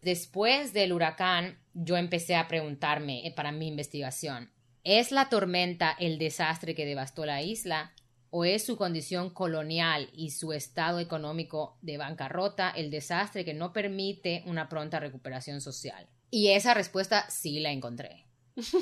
Después 0.03 0.73
del 0.73 0.93
huracán, 0.93 1.59
yo 1.75 1.97
empecé 1.97 2.37
a 2.37 2.47
preguntarme 2.47 3.27
eh, 3.27 3.33
para 3.33 3.51
mi 3.51 3.67
investigación, 3.67 4.53
¿Es 4.85 5.13
la 5.13 5.29
tormenta 5.29 5.95
el 5.99 6.19
desastre 6.19 6.75
que 6.75 6.87
devastó 6.87 7.27
la 7.27 7.43
isla? 7.43 7.93
¿O 8.31 8.45
es 8.45 8.65
su 8.65 8.77
condición 8.77 9.31
colonial 9.31 10.09
y 10.15 10.31
su 10.31 10.53
estado 10.53 11.01
económico 11.01 11.77
de 11.83 11.99
bancarrota 11.99 12.71
el 12.71 12.91
desastre 12.91 13.45
que 13.45 13.55
no 13.55 13.73
permite 13.73 14.43
una 14.47 14.69
pronta 14.69 15.01
recuperación 15.01 15.61
social? 15.61 16.09
Y 16.31 16.49
esa 16.49 16.75
respuesta 16.75 17.29
sí 17.29 17.59
la 17.61 17.73
encontré. 17.73 18.27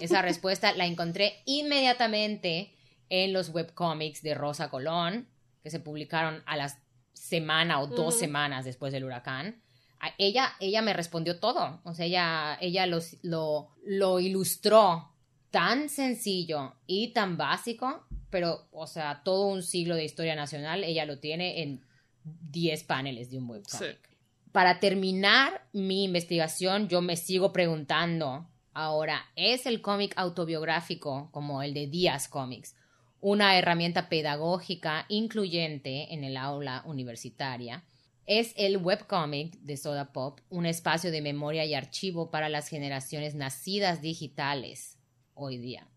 Esa 0.01 0.23
respuesta 0.23 0.73
la 0.73 0.87
encontré 0.87 1.43
inmediatamente 1.47 2.75
en 3.09 3.33
los 3.33 3.49
webcomics 3.49 4.23
de 4.23 4.35
Rosa 4.35 4.71
Colón, 4.71 5.29
que 5.63 5.71
se 5.71 5.81
publicaron 5.81 6.43
a 6.47 6.57
la 6.57 6.79
semana 7.15 7.81
o 7.81 7.87
dos 7.87 8.19
semanas 8.19 8.65
después 8.65 8.93
del 8.93 9.05
huracán. 9.05 9.63
Ella, 10.19 10.53
ella 10.61 10.83
me 10.83 10.93
respondió 10.93 11.41
todo, 11.41 11.81
o 11.85 11.95
sea, 11.95 12.07
ella, 12.07 12.59
ella 12.61 12.87
lo, 12.87 13.75
lo 13.83 14.21
ilustró 14.21 15.13
tan 15.51 15.89
sencillo 15.89 16.75
y 16.87 17.09
tan 17.13 17.37
básico, 17.37 18.05
pero, 18.31 18.67
o 18.73 18.87
sea, 18.87 19.23
todo 19.25 19.47
un 19.47 19.63
siglo 19.63 19.95
de 19.95 20.05
historia 20.05 20.35
nacional, 20.35 20.85
ella 20.85 21.07
lo 21.07 21.19
tiene 21.19 21.63
en 21.63 21.83
10 22.25 22.85
paneles 22.85 23.31
de 23.31 23.39
un 23.39 23.49
webcomic. 23.49 23.99
Para 24.53 24.81
terminar 24.81 25.67
mi 25.73 26.05
investigación, 26.05 26.89
yo 26.89 27.01
me 27.01 27.17
sigo 27.17 27.53
preguntando 27.53 28.49
ahora, 28.75 29.27
¿es 29.37 29.67
el 29.67 29.81
cómic 29.81 30.13
autobiográfico 30.17 31.31
como 31.33 31.63
el 31.63 31.75
de 31.75 31.87
Díaz 31.87 32.29
Comics 32.29 32.75
una 33.21 33.59
herramienta 33.59 34.09
pedagógica 34.09 35.05
incluyente 35.09 36.13
en 36.15 36.25
el 36.25 36.37
aula 36.37 36.83
universitaria? 36.87 37.85
¿Es 38.27 38.53
el 38.57 38.77
webcomic 38.77 39.59
de 39.61 39.77
Soda 39.77 40.13
Pop 40.13 40.41
un 40.51 40.67
espacio 40.67 41.11
de 41.11 41.23
memoria 41.23 41.65
y 41.65 41.75
archivo 41.75 42.31
para 42.31 42.49
las 42.49 42.69
generaciones 42.69 43.35
nacidas 43.35 44.03
digitales? 44.03 44.98
Hoy 45.39 45.59
día. 45.59 45.89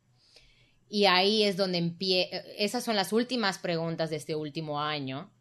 Y 0.88 1.06
ahí 1.06 1.44
es 1.44 1.58
donde 1.58 1.78
empieza, 1.78 2.38
esas 2.58 2.84
son 2.84 2.96
las 2.96 3.14
últimas 3.14 3.58
preguntas 3.58 4.10
de 4.10 4.18
este 4.18 4.36
último 4.36 4.82
año, 4.82 5.32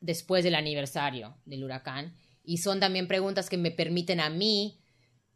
después 0.00 0.42
del 0.42 0.56
aniversario 0.56 1.36
del 1.44 1.64
huracán, 1.64 2.16
y 2.42 2.58
son 2.58 2.80
también 2.80 3.06
preguntas 3.06 3.48
que 3.48 3.58
me 3.58 3.70
permiten 3.70 4.18
a 4.18 4.28
mí 4.28 4.80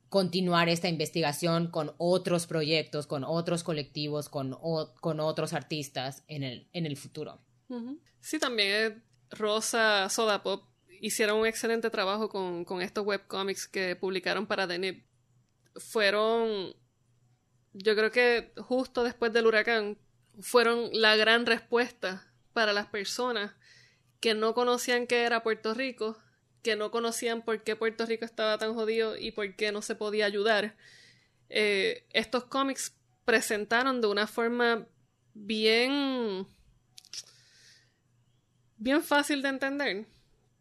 continuar 0.09 0.68
esta 0.68 0.88
investigación 0.88 1.70
con 1.70 1.92
otros 1.98 2.46
proyectos, 2.46 3.07
con 3.07 3.24
otros 3.24 3.64
colectivos, 3.64 4.29
con, 4.29 4.57
con 5.00 5.20
otros 5.20 5.53
artistas 5.53 6.24
en 6.29 6.42
el, 6.42 6.68
en 6.72 6.87
el 6.87 6.96
futuro. 6.96 7.40
Sí, 8.20 8.38
también 8.38 8.68
eh, 8.70 9.03
Rosa 9.31 10.09
Soda 10.09 10.42
Pop 10.42 10.64
hicieron 11.00 11.40
un 11.40 11.46
excelente 11.46 11.90
trabajo 11.90 12.29
con, 12.29 12.64
con 12.64 12.81
estos 12.81 13.05
webcomics 13.05 13.68
que 13.68 13.96
publicaron 13.96 14.46
para 14.46 14.66
Denip. 14.66 15.05
Fueron 15.77 16.74
yo 17.74 17.94
creo 17.96 18.10
que 18.10 18.52
justo 18.56 19.02
después 19.02 19.32
del 19.32 19.46
huracán 19.46 19.98
fueron 20.40 20.90
la 20.92 21.16
gran 21.16 21.44
respuesta 21.44 22.26
para 22.52 22.72
las 22.72 22.87
personas 22.87 23.52
que 24.20 24.34
no 24.34 24.54
conocían 24.54 25.06
qué 25.06 25.24
era 25.24 25.42
Puerto 25.42 25.74
Rico, 25.74 26.16
que 26.62 26.76
no 26.76 26.90
conocían 26.90 27.42
por 27.42 27.62
qué 27.62 27.76
Puerto 27.76 28.06
Rico 28.06 28.24
estaba 28.24 28.56
tan 28.58 28.74
jodido 28.74 29.18
y 29.18 29.32
por 29.32 29.54
qué 29.54 29.70
no 29.70 29.82
se 29.82 29.96
podía 29.96 30.24
ayudar. 30.24 30.76
Eh, 31.50 32.06
estos 32.10 32.44
cómics 32.44 32.94
presentaron 33.24 34.00
de 34.00 34.06
una 34.06 34.26
forma 34.26 34.87
bien 35.34 36.46
bien 38.76 39.02
fácil 39.02 39.42
de 39.42 39.48
entender 39.48 40.06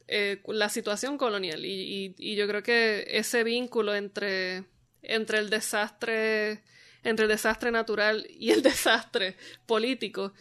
eh, 0.07 0.41
la 0.47 0.69
situación 0.69 1.17
colonial 1.17 1.65
y, 1.65 2.15
y, 2.17 2.35
yo 2.35 2.47
creo 2.47 2.63
que 2.63 3.05
ese 3.07 3.43
vínculo 3.43 3.95
entre 3.95 4.65
entre 5.01 5.39
el 5.39 5.49
desastre 5.49 6.63
entre 7.03 7.25
el 7.25 7.31
desastre 7.31 7.71
natural 7.71 8.25
y 8.29 8.51
el 8.51 8.61
desastre 8.63 9.35
político, 9.65 10.33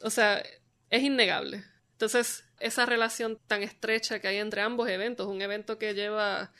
o 0.00 0.10
sea, 0.10 0.42
es 0.90 1.02
innegable. 1.02 1.64
Entonces, 1.92 2.44
esa 2.60 2.86
relación 2.86 3.38
tan 3.46 3.62
estrecha 3.62 4.20
que 4.20 4.28
hay 4.28 4.36
entre 4.38 4.60
ambos 4.60 4.88
eventos, 4.88 5.26
un 5.26 5.42
evento 5.42 5.78
que 5.78 5.94
lleva 5.94 6.52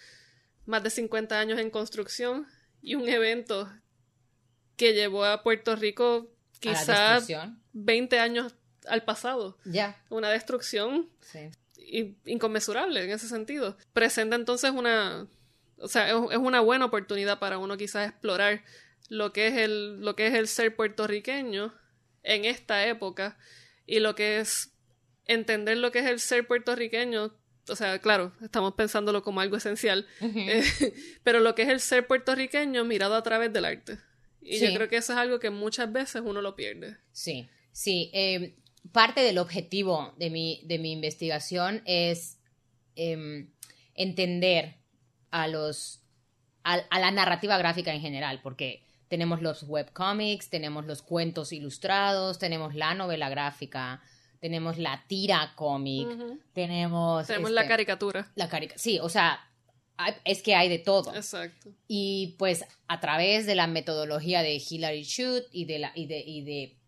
más 0.66 0.82
de 0.82 0.90
50 0.90 1.38
años 1.38 1.58
en 1.60 1.70
construcción 1.70 2.46
y 2.82 2.94
un 2.94 3.08
evento 3.08 3.70
que 4.76 4.92
llevó 4.92 5.24
a 5.24 5.42
Puerto 5.42 5.76
Rico 5.76 6.30
quizás 6.60 7.26
20 7.72 8.18
años 8.18 8.54
al 8.88 9.04
pasado. 9.04 9.58
Ya. 9.64 10.02
Una 10.10 10.30
destrucción 10.30 11.08
inconmensurable 12.24 13.04
en 13.04 13.10
ese 13.10 13.28
sentido. 13.28 13.76
Presenta 13.92 14.36
entonces 14.36 14.70
una, 14.70 15.26
o 15.78 15.88
sea, 15.88 16.08
es 16.08 16.38
una 16.38 16.60
buena 16.60 16.86
oportunidad 16.86 17.38
para 17.38 17.58
uno 17.58 17.76
quizás 17.76 18.08
explorar 18.08 18.62
lo 19.08 19.32
que 19.32 19.48
es 19.48 19.54
el, 19.54 20.00
lo 20.00 20.16
que 20.16 20.26
es 20.26 20.34
el 20.34 20.48
ser 20.48 20.74
puertorriqueño 20.76 21.74
en 22.22 22.44
esta 22.44 22.86
época 22.86 23.38
y 23.86 24.00
lo 24.00 24.14
que 24.14 24.40
es 24.40 24.72
entender 25.26 25.76
lo 25.76 25.92
que 25.92 26.00
es 26.00 26.06
el 26.06 26.20
ser 26.20 26.46
puertorriqueño 26.46 27.32
o 27.68 27.76
sea, 27.76 27.98
claro, 27.98 28.32
estamos 28.42 28.74
pensándolo 28.74 29.22
como 29.22 29.40
algo 29.40 29.56
esencial, 29.56 30.06
eh, 30.20 30.62
pero 31.22 31.40
lo 31.40 31.54
que 31.54 31.62
es 31.62 31.68
el 31.68 31.80
ser 31.80 32.06
puertorriqueño 32.06 32.84
mirado 32.84 33.14
a 33.14 33.22
través 33.22 33.52
del 33.52 33.64
arte. 33.64 33.98
Y 34.40 34.60
yo 34.60 34.72
creo 34.74 34.88
que 34.88 34.96
eso 34.96 35.12
es 35.12 35.18
algo 35.18 35.40
que 35.40 35.50
muchas 35.50 35.92
veces 35.92 36.22
uno 36.24 36.40
lo 36.40 36.54
pierde. 36.54 36.96
Sí, 37.10 37.48
sí. 37.72 38.10
Em, 38.12 38.54
parte 38.92 39.22
del 39.22 39.38
objetivo 39.38 40.14
de 40.18 40.30
mi, 40.30 40.62
de 40.66 40.78
mi 40.78 40.92
investigación 40.92 41.82
es 41.84 42.38
em, 42.94 43.50
entender 43.94 44.76
a 45.32 45.48
los 45.48 46.02
a, 46.62 46.98
la 46.98 47.10
narrativa 47.10 47.58
gráfica 47.58 47.92
en 47.92 48.00
general, 48.00 48.40
porque 48.42 48.85
tenemos 49.08 49.42
los 49.42 49.62
webcomics, 49.64 50.50
tenemos 50.50 50.86
los 50.86 51.02
cuentos 51.02 51.52
ilustrados, 51.52 52.38
tenemos 52.38 52.74
la 52.74 52.94
novela 52.94 53.28
gráfica, 53.28 54.02
tenemos 54.40 54.78
la 54.78 55.04
tira 55.06 55.52
cómic, 55.56 56.08
tenemos... 56.52 57.26
Tenemos 57.26 57.50
la 57.50 57.62
este, 57.62 57.68
caricatura. 57.68 58.32
La 58.34 58.48
sí, 58.76 58.98
o 59.00 59.08
sea, 59.08 59.40
es 60.24 60.42
que 60.42 60.54
hay 60.54 60.68
de 60.68 60.78
todo. 60.78 61.14
Exacto. 61.14 61.70
Y 61.88 62.36
pues 62.38 62.64
a 62.88 63.00
través 63.00 63.46
de 63.46 63.54
la 63.54 63.66
metodología 63.66 64.42
de 64.42 64.62
Hilary 64.68 65.02
Shute 65.02 65.46
y 65.52 65.64
de, 65.64 65.78
la, 65.78 65.92
y 65.94 66.06
de, 66.06 66.18
y 66.18 66.42
de 66.42 66.78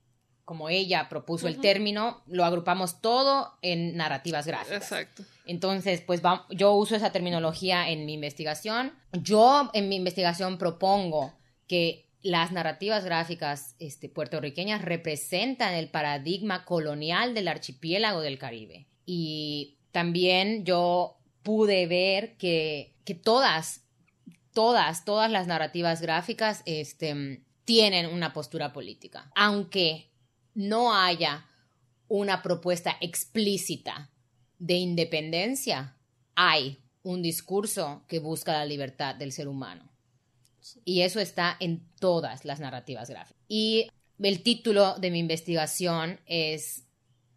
como 0.44 0.70
ella 0.70 1.08
propuso 1.10 1.46
el 1.46 1.60
término, 1.60 2.22
lo 2.26 2.44
agrupamos 2.44 3.02
todo 3.02 3.58
en 3.60 3.96
narrativas 3.96 4.46
gráficas. 4.46 4.82
Exacto. 4.82 5.22
Entonces, 5.44 6.00
pues 6.00 6.22
yo 6.50 6.72
uso 6.72 6.96
esa 6.96 7.12
terminología 7.12 7.90
en 7.90 8.06
mi 8.06 8.14
investigación. 8.14 8.94
Yo 9.12 9.70
en 9.74 9.88
mi 9.90 9.96
investigación 9.96 10.56
propongo 10.56 11.34
que 11.66 12.07
las 12.22 12.52
narrativas 12.52 13.04
gráficas 13.04 13.74
este, 13.78 14.08
puertorriqueñas 14.08 14.82
representan 14.82 15.74
el 15.74 15.90
paradigma 15.90 16.64
colonial 16.64 17.34
del 17.34 17.48
archipiélago 17.48 18.20
del 18.20 18.38
Caribe. 18.38 18.88
Y 19.06 19.78
también 19.92 20.64
yo 20.64 21.18
pude 21.42 21.86
ver 21.86 22.36
que, 22.36 22.94
que 23.04 23.14
todas, 23.14 23.86
todas, 24.52 25.04
todas 25.04 25.30
las 25.30 25.46
narrativas 25.46 26.00
gráficas 26.00 26.62
este, 26.66 27.42
tienen 27.64 28.06
una 28.06 28.32
postura 28.32 28.72
política. 28.72 29.30
Aunque 29.34 30.10
no 30.54 30.94
haya 30.94 31.46
una 32.08 32.42
propuesta 32.42 32.96
explícita 33.00 34.10
de 34.58 34.74
independencia, 34.74 35.96
hay 36.34 36.78
un 37.02 37.22
discurso 37.22 38.04
que 38.08 38.18
busca 38.18 38.52
la 38.52 38.64
libertad 38.64 39.14
del 39.14 39.32
ser 39.32 39.48
humano. 39.48 39.88
Y 40.84 41.02
eso 41.02 41.20
está 41.20 41.56
en 41.60 41.86
todas 42.00 42.44
las 42.44 42.60
narrativas 42.60 43.08
gráficas. 43.08 43.38
Y 43.48 43.88
el 44.20 44.42
título 44.42 44.98
de 44.98 45.10
mi 45.10 45.18
investigación 45.18 46.20
es 46.26 46.84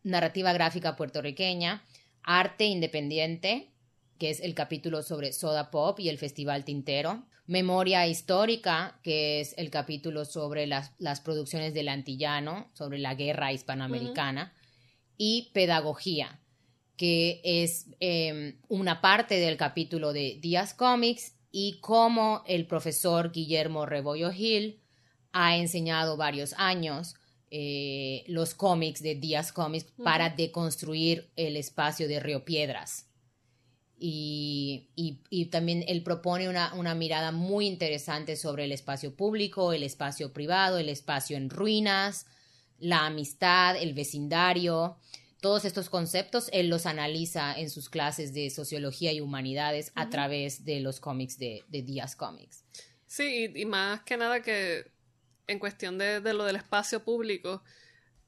Narrativa 0.03 0.51
gráfica 0.53 0.95
puertorriqueña, 0.95 1.85
Arte 2.23 2.65
Independiente, 2.65 3.71
que 4.17 4.29
es 4.29 4.39
el 4.39 4.53
capítulo 4.55 5.03
sobre 5.03 5.33
Soda 5.33 5.71
Pop 5.71 5.99
y 5.99 6.09
el 6.09 6.17
Festival 6.17 6.65
Tintero. 6.65 7.25
Memoria 7.47 8.07
histórica, 8.07 8.99
que 9.03 9.41
es 9.41 9.55
el 9.57 9.69
capítulo 9.69 10.25
sobre 10.25 10.67
las, 10.67 10.91
producciones 11.23 11.73
del 11.73 11.89
antillano, 11.89 12.71
sobre 12.73 12.99
la 12.99 13.15
guerra 13.15 13.51
hispanoamericana, 13.51 14.53
y 15.17 15.51
pedagogía, 15.53 16.39
que 16.97 17.41
es 17.43 17.87
em, 17.99 18.57
una 18.69 19.01
parte 19.01 19.35
del 19.35 19.57
capítulo 19.57 20.13
de 20.13 20.37
Díaz 20.39 20.73
Comics 20.73 21.35
y 21.51 21.79
cómo 21.81 22.43
el 22.47 22.67
profesor 22.67 23.31
Guillermo 23.31 23.85
Rebollo 23.85 24.31
Gil 24.31 24.81
ha 25.31 25.57
enseñado 25.57 26.17
varios 26.17 26.53
años 26.57 27.15
eh, 27.49 28.23
los 28.27 28.53
cómics 28.53 29.01
de 29.01 29.15
Díaz 29.15 29.51
Comics 29.51 29.91
para 30.03 30.29
deconstruir 30.29 31.29
el 31.35 31.57
espacio 31.57 32.07
de 32.07 32.19
Río 32.19 32.45
Piedras 32.45 33.11
y, 34.03 35.47
también 35.51 35.85
él 35.87 36.01
propone 36.01 36.49
una, 36.49 36.95
mirada 36.95 37.31
muy 37.31 37.67
interesante 37.67 38.35
sobre 38.35 38.65
el 38.65 38.71
espacio 38.71 39.15
público, 39.15 39.73
el 39.73 39.83
espacio 39.83 40.33
privado, 40.33 40.79
el 40.79 40.89
espacio 40.89 41.37
en 41.37 41.51
ruinas, 41.51 42.25
la 42.79 43.05
amistad, 43.05 43.75
el 43.77 43.93
vecindario. 43.93 44.97
Todos 45.41 45.65
estos 45.65 45.89
conceptos 45.89 46.49
él 46.53 46.69
los 46.69 46.85
analiza 46.85 47.53
en 47.53 47.69
sus 47.69 47.89
clases 47.89 48.33
de 48.33 48.49
sociología 48.49 49.11
y 49.11 49.19
humanidades 49.19 49.91
a 49.95 50.09
través 50.09 50.63
de 50.63 50.79
los 50.79 50.99
cómics 50.99 51.37
de, 51.37 51.65
Díaz 51.69 52.15
Comics. 52.15 52.63
Sí, 53.07 53.51
y, 53.53 53.65
más 53.65 54.01
que 54.03 54.15
nada 54.15 54.41
que 54.41 54.89
en 55.47 55.59
cuestión 55.59 55.97
de, 55.97 56.21
lo 56.33 56.45
del 56.45 56.55
espacio 56.55 57.03
público, 57.03 57.63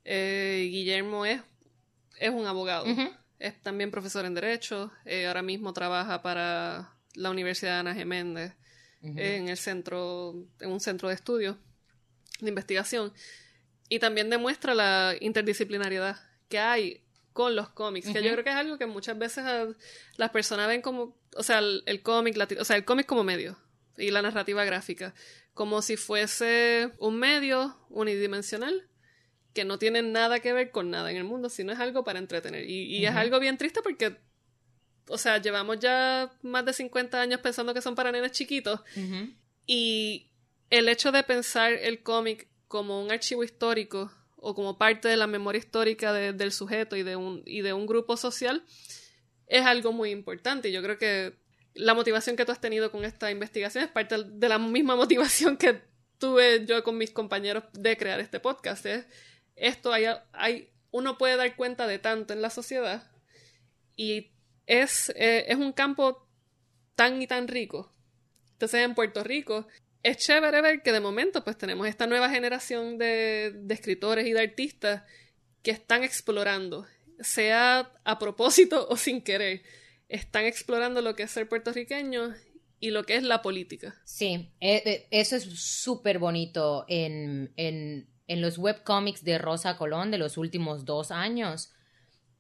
eh, 0.04 0.68
Guillermo 0.70 1.26
es, 1.26 1.42
es 2.20 2.32
un 2.32 2.46
abogado 2.46 2.86
es 3.44 3.62
también 3.62 3.92
profesor 3.92 4.24
en 4.24 4.34
Derecho, 4.34 4.90
eh, 5.04 5.28
ahora 5.28 5.42
mismo 5.42 5.74
trabaja 5.74 6.22
para 6.22 6.96
la 7.14 7.30
Universidad 7.30 7.74
de 7.74 7.80
Ana 7.80 7.94
Geméndez 7.94 8.54
en 9.02 9.50
el 9.50 9.58
centro, 9.58 10.34
en 10.62 10.72
un 10.72 10.80
centro 10.80 11.10
de 11.10 11.16
estudio 11.16 11.58
de 12.40 12.48
investigación. 12.48 13.12
Y 13.90 14.00
también 14.00 14.30
demuestra 14.30 14.74
la 14.74 15.14
interdisciplinariedad 15.20 16.16
que 16.48 16.58
hay 16.58 17.03
con 17.34 17.56
los 17.56 17.70
cómics, 17.70 18.08
que 18.08 18.24
yo 18.24 18.32
creo 18.32 18.44
que 18.44 18.52
es 18.52 18.56
algo 18.56 18.78
que 18.78 18.86
muchas 18.86 19.18
veces 19.18 19.44
las 20.18 20.30
personas 20.30 20.68
ven 20.68 20.82
como, 20.82 21.18
o 21.36 21.44
sea, 21.44 21.60
el, 21.60 21.84
el 21.86 22.02
cómic, 22.02 22.38
o 22.60 22.66
sea, 22.66 22.76
el 22.76 22.86
cómic 22.86 23.06
como 23.06 23.24
medio 23.24 23.58
y 23.98 24.12
la 24.12 24.22
narrativa 24.22 24.64
gráfica, 24.64 25.14
como 25.54 25.82
si 25.82 25.98
fuese 25.98 26.92
un 26.98 27.18
medio 27.18 27.78
unidimensional 27.90 28.88
que 29.54 29.66
no 29.66 29.78
tienen 29.78 30.12
nada 30.12 30.40
que 30.40 30.54
ver 30.54 30.72
con 30.72 30.90
nada 30.90 31.12
en 31.12 31.18
el 31.18 31.24
mundo, 31.24 31.50
sino 31.50 31.72
es 31.72 31.80
algo 31.80 32.04
para 32.04 32.20
entretener. 32.20 32.68
Y, 32.70 33.06
es 33.06 33.16
algo 33.16 33.40
bien 33.40 33.58
triste 33.58 33.82
porque, 33.84 34.18
o 35.08 35.18
sea, 35.18 35.38
llevamos 35.38 35.80
ya 35.80 36.32
más 36.42 36.66
de 36.66 36.74
50 36.74 37.22
años 37.22 37.40
pensando 37.40 37.74
que 37.74 37.82
son 37.82 37.96
para 37.96 38.12
nenes 38.12 38.32
chiquitos. 38.32 38.80
Y 39.68 40.32
el 40.70 40.90
hecho 40.90 41.12
de 41.12 41.24
pensar 41.24 41.74
el 41.74 42.02
cómic 42.02 42.48
como 42.68 43.04
un 43.04 43.12
archivo 43.12 43.44
histórico 43.44 44.12
o 44.44 44.54
como 44.54 44.78
parte 44.78 45.08
de 45.08 45.16
la 45.16 45.26
memoria 45.26 45.60
histórica 45.60 46.12
del 46.12 46.52
sujeto 46.52 46.98
y 46.98 47.04
de, 47.04 47.16
un, 47.16 47.42
y 47.46 47.62
de 47.62 47.72
un 47.72 47.88
grupo 47.88 48.18
social 48.18 48.64
es 49.48 49.66
algo 49.66 49.94
muy 49.94 50.12
importante. 50.12 50.72
Yo 50.72 50.84
creo 50.84 50.98
que 50.98 51.40
la 51.74 51.94
motivación 51.94 52.36
que 52.36 52.44
tú 52.46 52.52
has 52.52 52.60
tenido 52.60 52.92
con 52.92 53.06
esta 53.06 53.32
investigación 53.32 53.86
es 53.86 53.90
parte 53.90 54.16
de 54.22 54.50
la 54.50 54.60
misma 54.60 54.96
motivación 54.98 55.56
que 55.56 55.82
tuve 56.18 56.66
yo 56.66 56.84
con 56.84 56.98
mis 56.98 57.12
compañeros 57.12 57.64
de 57.72 57.98
crear 57.98 58.20
este 58.20 58.42
podcast. 58.42 58.86
Es 58.86 59.06
esto 59.56 59.94
hay, 59.94 60.06
hay, 60.34 60.70
uno 60.92 61.18
puede 61.18 61.38
dar 61.38 61.56
cuenta 61.56 61.88
de 61.88 62.00
tanto 62.00 62.34
en 62.34 62.42
la 62.42 62.50
sociedad 62.50 63.10
y 63.96 64.32
es, 64.66 65.10
eh, 65.16 65.46
es 65.48 65.56
un 65.56 65.72
campo 65.72 66.28
tan 66.96 67.22
y 67.22 67.28
tan 67.28 67.48
rico. 67.48 67.92
Entonces 68.52 68.82
en 68.82 68.94
Puerto 68.94 69.24
Rico 69.24 69.68
es 70.04 70.18
chévere 70.18 70.62
ver 70.62 70.82
que 70.82 70.92
de 70.92 71.00
momento 71.00 71.44
pues 71.44 71.58
tenemos 71.58 71.88
esta 71.88 72.08
nueva 72.08 72.30
generación 72.30 72.98
de, 72.98 73.66
escritores 73.70 74.28
y 74.28 74.34
de 74.34 74.42
artistas 74.42 75.04
que 75.62 75.72
están 75.72 76.04
explorando, 76.04 76.86
sea 77.20 77.92
a 78.04 78.20
propósito 78.20 78.88
o 78.90 78.98
sin 78.98 79.22
querer, 79.22 79.64
están 80.10 80.46
explorando 80.46 81.02
lo 81.02 81.16
que 81.16 81.24
es 81.24 81.32
ser 81.32 81.50
puertorriqueño 81.50 82.34
y 82.80 82.92
lo 82.92 83.06
que 83.06 83.16
es 83.16 83.24
la 83.24 83.42
política. 83.42 83.96
Sí, 84.04 84.52
e, 84.60 84.76
e, 84.86 85.08
eso 85.10 85.38
es 85.38 85.46
súper 85.46 86.20
bonito 86.20 86.86
en, 86.88 87.54
en 87.56 88.14
en 88.28 88.42
los 88.42 88.58
webcomics 88.58 89.24
de 89.24 89.38
Rosa 89.38 89.78
Colón 89.78 90.12
de 90.12 90.18
los 90.18 90.38
últimos 90.38 90.86
dos 90.86 91.12
años, 91.12 91.74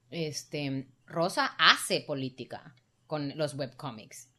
este, 0.09 0.87
Rosa 1.05 1.55
hace 1.57 2.01
política 2.01 2.75
con 3.07 3.37
los 3.37 3.53
webcomics. 3.55 4.29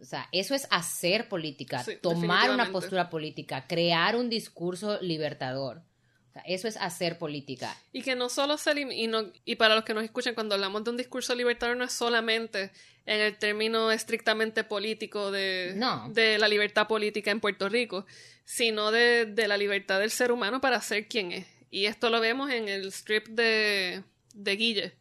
O 0.00 0.04
sea, 0.04 0.28
eso 0.32 0.54
es 0.54 0.66
hacer 0.70 1.28
política, 1.28 1.84
tomar 2.00 2.50
una 2.50 2.70
postura 2.70 3.10
política, 3.10 3.66
crear 3.66 4.16
un 4.16 4.28
discurso 4.28 5.00
libertador. 5.00 5.82
O 6.28 6.32
sea, 6.32 6.42
eso 6.46 6.66
es 6.66 6.76
hacer 6.76 7.18
política. 7.18 7.76
Y 7.92 8.02
que 8.02 8.16
no 8.16 8.28
solo 8.28 8.58
se 8.58 8.72
y, 8.80 9.06
no, 9.06 9.32
y 9.44 9.54
para 9.56 9.76
los 9.76 9.84
que 9.84 9.94
nos 9.94 10.02
escuchan, 10.02 10.34
cuando 10.34 10.54
hablamos 10.54 10.82
de 10.82 10.90
un 10.90 10.96
discurso 10.96 11.34
libertador 11.34 11.76
no 11.76 11.84
es 11.84 11.92
solamente 11.92 12.72
en 13.06 13.20
el 13.20 13.36
término 13.38 13.90
estrictamente 13.92 14.64
político 14.64 15.30
de, 15.30 15.78
de 16.10 16.38
la 16.38 16.48
libertad 16.48 16.88
política 16.88 17.30
en 17.30 17.40
Puerto 17.40 17.68
Rico, 17.68 18.06
sino 18.44 18.90
de, 18.90 19.32
la 19.46 19.56
libertad 19.56 20.00
del 20.00 20.10
ser 20.10 20.32
humano 20.32 20.60
para 20.60 20.80
ser 20.80 21.08
quien 21.08 21.32
es. 21.32 21.46
Y 21.70 21.86
esto 21.86 22.10
lo 22.10 22.20
vemos 22.20 22.50
en 22.50 22.68
el 22.68 22.86
strip 22.88 23.28
de, 23.28 24.04
de 24.34 24.56
Guille, 24.56 24.96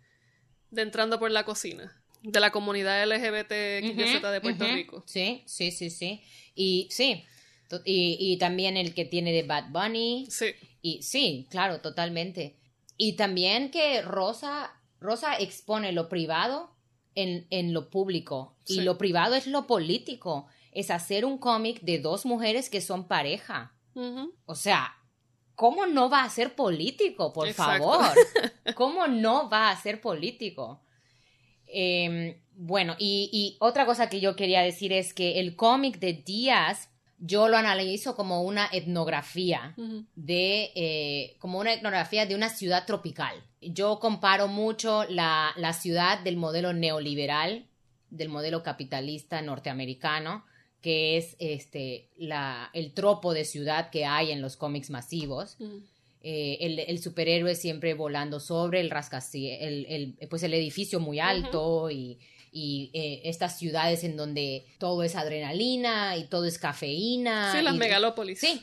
de 0.72 0.82
Entrando 0.82 1.20
por 1.20 1.32
la 1.32 1.46
Cocina, 1.46 2.03
de 2.24 2.40
la 2.40 2.52
comunidad 2.52 3.06
LGBT 3.06 3.50
de 3.50 4.40
Puerto 4.42 4.66
Rico. 4.66 5.04
Sí, 5.06 5.44
sí, 5.46 5.72
sí, 5.72 5.90
sí. 5.90 6.24
Y 6.56 6.88
sí, 6.90 7.26
y, 7.86 8.18
y, 8.20 8.38
también 8.38 8.78
el 8.78 8.94
que 8.94 9.06
tiene 9.06 9.32
de 9.32 9.44
Bad 9.44 9.70
Bunny. 9.70 10.28
Sí. 10.30 10.54
Y 10.82 11.02
sí, 11.04 11.48
claro, 11.50 11.82
totalmente. 11.82 12.58
Y 12.98 13.14
también 13.14 13.72
que 13.72 14.02
Rosa, 14.02 14.72
Rosa 15.00 15.38
expone 15.38 15.92
lo 15.92 16.10
privado 16.10 16.76
en, 17.16 17.48
en 17.50 17.74
lo 17.74 17.90
público 17.90 18.58
y 18.66 18.82
lo 18.82 18.98
privado 18.98 19.36
es 19.36 19.48
lo 19.48 19.68
político 19.68 20.48
es 20.74 20.92
hacer 20.92 21.26
un 21.26 21.38
cómic 21.38 21.82
de 21.82 22.00
dos 22.00 22.26
mujeres 22.26 22.70
que 22.70 22.82
son 22.82 23.08
pareja. 23.08 23.74
O 24.46 24.56
sea, 24.56 24.96
¿cómo 25.56 25.86
no 25.86 26.10
va 26.10 26.24
a 26.24 26.30
ser 26.30 26.56
político, 26.56 27.32
por 27.32 27.52
favor? 27.54 28.04
¿Cómo 28.76 29.08
no 29.08 29.50
va 29.50 29.70
a 29.70 29.80
ser 29.80 30.02
político? 30.02 30.82
Em, 31.76 32.36
bueno, 32.56 32.96
y, 33.00 33.58
otra 33.60 33.86
cosa 33.86 34.08
que 34.08 34.20
yo 34.20 34.36
quería 34.36 34.62
decir 34.62 34.94
es 34.94 35.14
que 35.14 35.40
el 35.40 35.56
cómic 35.56 36.00
de 36.00 36.14
Díaz 36.14 36.90
yo 37.18 37.48
lo 37.48 37.58
analizo 37.58 38.16
como 38.16 38.44
una 38.44 38.68
etnografía 38.72 39.74
de 40.16 40.72
eh, 40.76 41.36
como 41.40 41.58
una 41.60 41.74
etnografía 41.74 42.26
de 42.26 42.36
una 42.36 42.50
ciudad 42.50 42.86
tropical. 42.86 43.44
Yo 43.62 44.00
comparo 44.00 44.48
mucho 44.48 45.06
la, 45.06 45.54
la 45.56 45.74
ciudad 45.74 46.20
del 46.20 46.36
modelo 46.36 46.74
neoliberal, 46.74 47.66
del 48.10 48.30
modelo 48.30 48.62
capitalista 48.62 49.42
norteamericano, 49.42 50.44
que 50.82 51.18
es 51.18 51.38
este, 51.40 52.10
la, 52.18 52.70
el 52.74 52.94
tropo 52.94 53.34
de 53.34 53.46
ciudad 53.46 53.90
que 53.90 54.06
hay 54.06 54.32
en 54.32 54.42
los 54.42 54.58
cómics 54.58 54.90
masivos. 54.90 55.58
Eh, 56.26 56.86
el, 56.88 57.00
superhéroe 57.00 57.54
siempre 57.54 57.94
volando 57.94 58.40
sobre 58.40 58.80
el 58.80 58.90
rascacielos, 58.90 59.60
el, 59.90 60.16
pues 60.30 60.42
el 60.44 60.54
edificio 60.54 61.02
muy 61.02 61.20
alto 61.20 61.92
y, 61.92 62.18
y 62.50 62.92
eh, 62.94 63.22
estas 63.26 63.60
ciudades 63.60 64.06
en 64.06 64.16
donde 64.16 64.66
todo 64.78 65.04
es 65.04 65.16
adrenalina 65.18 66.16
y 66.16 66.24
todo 66.26 66.46
es 66.46 66.58
cafeína. 66.60 67.52
Sí, 67.52 67.62
las 67.62 67.76
y- 67.76 67.78
megalópolis. 67.78 68.40
Sí. 68.40 68.62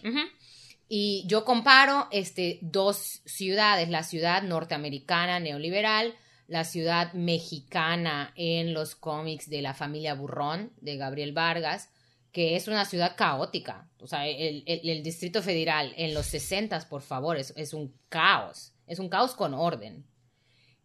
Y 0.88 1.24
yo 1.26 1.44
comparo 1.44 2.08
este, 2.10 2.58
dos 2.62 3.20
ciudades, 3.26 3.90
la 3.90 4.04
ciudad 4.04 4.42
norteamericana 4.42 5.38
neoliberal, 5.38 6.14
la 6.48 6.64
ciudad 6.64 7.12
mexicana 7.12 8.32
en 8.36 8.74
los 8.74 8.96
cómics 8.96 9.50
de 9.50 9.62
la 9.62 9.74
familia 9.74 10.14
Burrón 10.14 10.72
de 10.80 10.96
Gabriel 10.96 11.32
Vargas, 11.32 11.90
que 12.32 12.56
es 12.56 12.68
una 12.68 12.84
ciudad 12.84 13.16
caótica. 13.16 13.88
O 14.00 14.06
sea, 14.06 14.26
el, 14.26 14.62
el- 14.66 15.02
Distrito 15.02 15.42
Federal 15.42 15.92
en 15.96 16.14
los 16.14 16.26
60, 16.26 16.88
por 16.88 17.02
favor, 17.02 17.36
es, 17.36 17.52
es 17.56 17.74
un 17.74 17.94
caos. 18.08 18.72
Es 18.86 18.98
un 18.98 19.08
caos 19.08 19.34
con 19.34 19.54
orden, 19.54 20.04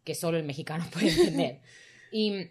que 0.04 0.16
solo 0.16 0.38
el 0.38 0.44
mexicano 0.44 0.86
puede 0.94 1.10
entender. 1.10 1.62
y, 2.12 2.48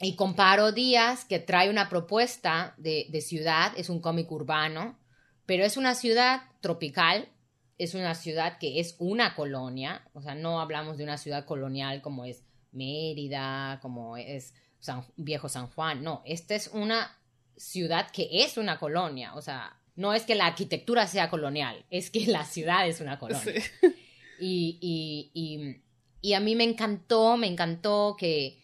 y 0.00 0.16
comparo 0.16 0.72
Díaz, 0.72 1.24
que 1.24 1.38
trae 1.38 1.70
una 1.70 1.88
propuesta 1.88 2.74
de, 2.78 3.06
de 3.10 3.20
ciudad, 3.20 3.72
es 3.76 3.88
un 3.88 4.00
cómic 4.00 4.30
urbano, 4.30 4.98
pero 5.46 5.64
es 5.64 5.76
una 5.76 5.94
ciudad 5.94 6.42
tropical, 6.60 7.28
es 7.78 7.94
una 7.94 8.14
ciudad 8.14 8.58
que 8.58 8.80
es 8.80 8.96
una 8.98 9.34
colonia, 9.34 10.08
o 10.12 10.22
sea, 10.22 10.34
no 10.34 10.60
hablamos 10.60 10.96
de 10.96 11.04
una 11.04 11.18
ciudad 11.18 11.44
colonial 11.44 12.02
como 12.02 12.24
es 12.24 12.44
Mérida, 12.72 13.78
como 13.82 14.16
es 14.16 14.54
San- 14.78 15.04
Viejo 15.16 15.48
San 15.48 15.68
Juan, 15.68 16.02
no, 16.02 16.22
esta 16.24 16.54
es 16.54 16.68
una 16.68 17.16
ciudad 17.56 18.10
que 18.10 18.28
es 18.30 18.56
una 18.56 18.78
colonia, 18.78 19.34
o 19.34 19.42
sea, 19.42 19.76
no 19.96 20.12
es 20.12 20.24
que 20.24 20.34
la 20.34 20.46
arquitectura 20.46 21.06
sea 21.06 21.30
colonial, 21.30 21.84
es 21.90 22.10
que 22.10 22.26
la 22.26 22.44
ciudad 22.44 22.88
es 22.88 23.00
una 23.00 23.18
colonia. 23.18 23.42
Sí. 23.42 23.88
Y, 24.40 24.78
y, 24.80 25.30
y, 25.32 25.76
y 26.20 26.32
a 26.34 26.40
mí 26.40 26.56
me 26.56 26.64
encantó, 26.64 27.36
me 27.36 27.46
encantó 27.46 28.16
que, 28.18 28.58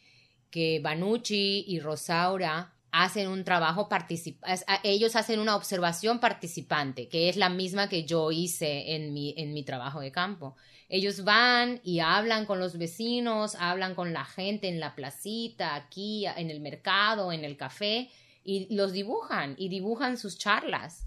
que 0.51 0.81
Banucci 0.81 1.65
y 1.69 1.79
Rosaura 1.79 2.75
hacen 2.91 3.29
un 3.29 3.45
trabajo 3.45 3.89
participante, 3.89 4.65
ellos 4.83 5.15
hacen 5.15 5.39
una 5.39 5.55
observación 5.55 6.19
participante, 6.19 7.09
que 7.09 7.29
es 7.29 7.37
la 7.37 7.49
misma 7.49 7.89
que 7.89 8.05
yo 8.05 8.33
hice 8.33 8.97
en 8.97 9.13
mi, 9.13 9.33
en 9.37 9.55
mi 9.55 9.63
trabajo 9.63 10.01
de 10.01 10.11
campo. 10.11 10.57
Ellos 10.89 11.23
van 11.23 11.81
y 11.85 12.01
hablan 12.01 12.47
con 12.47 12.59
los 12.59 12.77
vecinos, 12.77 13.55
hablan 13.55 13.95
con 13.95 14.13
la 14.13 14.25
gente 14.25 14.67
en 14.67 14.81
la 14.81 14.97
placita, 14.97 15.77
aquí, 15.77 16.27
en 16.27 16.51
el 16.51 16.59
mercado, 16.59 17.31
en 17.31 17.45
el 17.45 17.57
café, 17.57 18.11
y 18.45 18.75
los 18.75 18.93
dibujan, 18.93 19.55
y 19.59 19.69
dibujan 19.69 20.17
sus 20.19 20.39
charlas. 20.39 21.07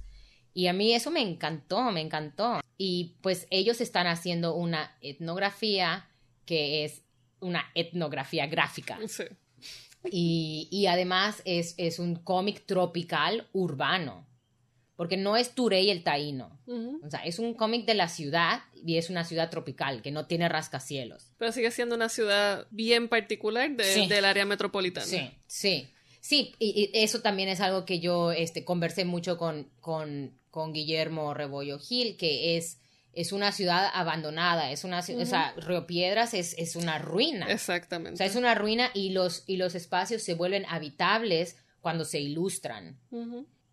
Y 0.53 0.67
a 0.67 0.73
mí 0.73 0.93
eso 0.93 1.09
me 1.11 1.21
encantó, 1.21 1.81
me 1.91 2.01
encantó. 2.01 2.61
Y 2.77 3.15
pues 3.21 3.47
ellos 3.49 3.81
están 3.81 4.07
haciendo 4.07 4.55
una 4.55 4.95
etnografía 5.01 6.09
que 6.45 6.83
es 6.85 7.01
una 7.39 7.65
etnografía 7.75 8.45
gráfica. 8.47 8.99
Sí. 9.07 9.23
Y, 10.11 10.67
y 10.71 10.87
además 10.87 11.41
es, 11.45 11.75
es 11.77 11.97
un 11.99 12.15
cómic 12.15 12.65
tropical 12.65 13.47
urbano. 13.53 14.27
Porque 14.95 15.17
no 15.17 15.35
es 15.37 15.55
Turey 15.55 15.89
el 15.89 16.03
Taíno. 16.03 16.59
O 16.67 17.09
sea, 17.09 17.21
es 17.25 17.39
un 17.39 17.55
cómic 17.55 17.85
de 17.87 17.95
la 17.95 18.07
ciudad 18.07 18.61
y 18.75 18.97
es 18.97 19.09
una 19.09 19.23
ciudad 19.23 19.49
tropical 19.49 20.01
que 20.03 20.11
no 20.11 20.27
tiene 20.27 20.47
rascacielos. 20.49 21.31
Pero 21.39 21.51
sigue 21.51 21.71
siendo 21.71 21.95
una 21.95 22.09
ciudad 22.09 22.67
bien 22.69 23.09
particular 23.09 23.71
de- 23.71 23.83
Sí. 23.85 24.07
del 24.07 24.23
área 24.23 24.45
metropolitana. 24.45 25.05
Sí, 25.07 25.31
sí. 25.47 25.87
Sí, 26.25 26.55
y, 26.57 26.89
y 26.95 27.03
eso 27.03 27.19
también 27.19 27.49
es 27.49 27.59
algo 27.59 27.83
que 27.83 27.99
yo 27.99 28.31
este, 28.31 28.63
conversé 28.63 29.03
mucho 29.03 29.37
con, 29.37 29.69
con, 29.81 30.39
con 30.51 30.71
Guillermo 30.71 31.33
Rebollo 31.33 31.79
Gil, 31.79 32.15
que 32.15 32.55
es, 32.55 32.79
es 33.11 33.33
una 33.33 33.51
ciudad 33.51 33.89
abandonada, 33.93 34.71
es 34.71 34.85
una 34.85 35.01
ci- 35.01 35.21
o 35.21 35.25
sea, 35.25 35.53
Río 35.57 35.85
Piedras 35.85 36.33
es, 36.33 36.55
es 36.57 36.77
una 36.77 36.97
ruina. 36.97 37.51
Exactamente. 37.51 38.13
O 38.13 38.17
sea, 38.17 38.25
es 38.25 38.37
una 38.37 38.55
ruina 38.55 38.89
y 38.93 39.09
los, 39.09 39.43
y 39.47 39.57
los 39.57 39.75
espacios 39.75 40.23
se 40.23 40.33
vuelven 40.33 40.65
habitables 40.69 41.57
cuando 41.81 42.05
se 42.05 42.21
ilustran. 42.21 43.01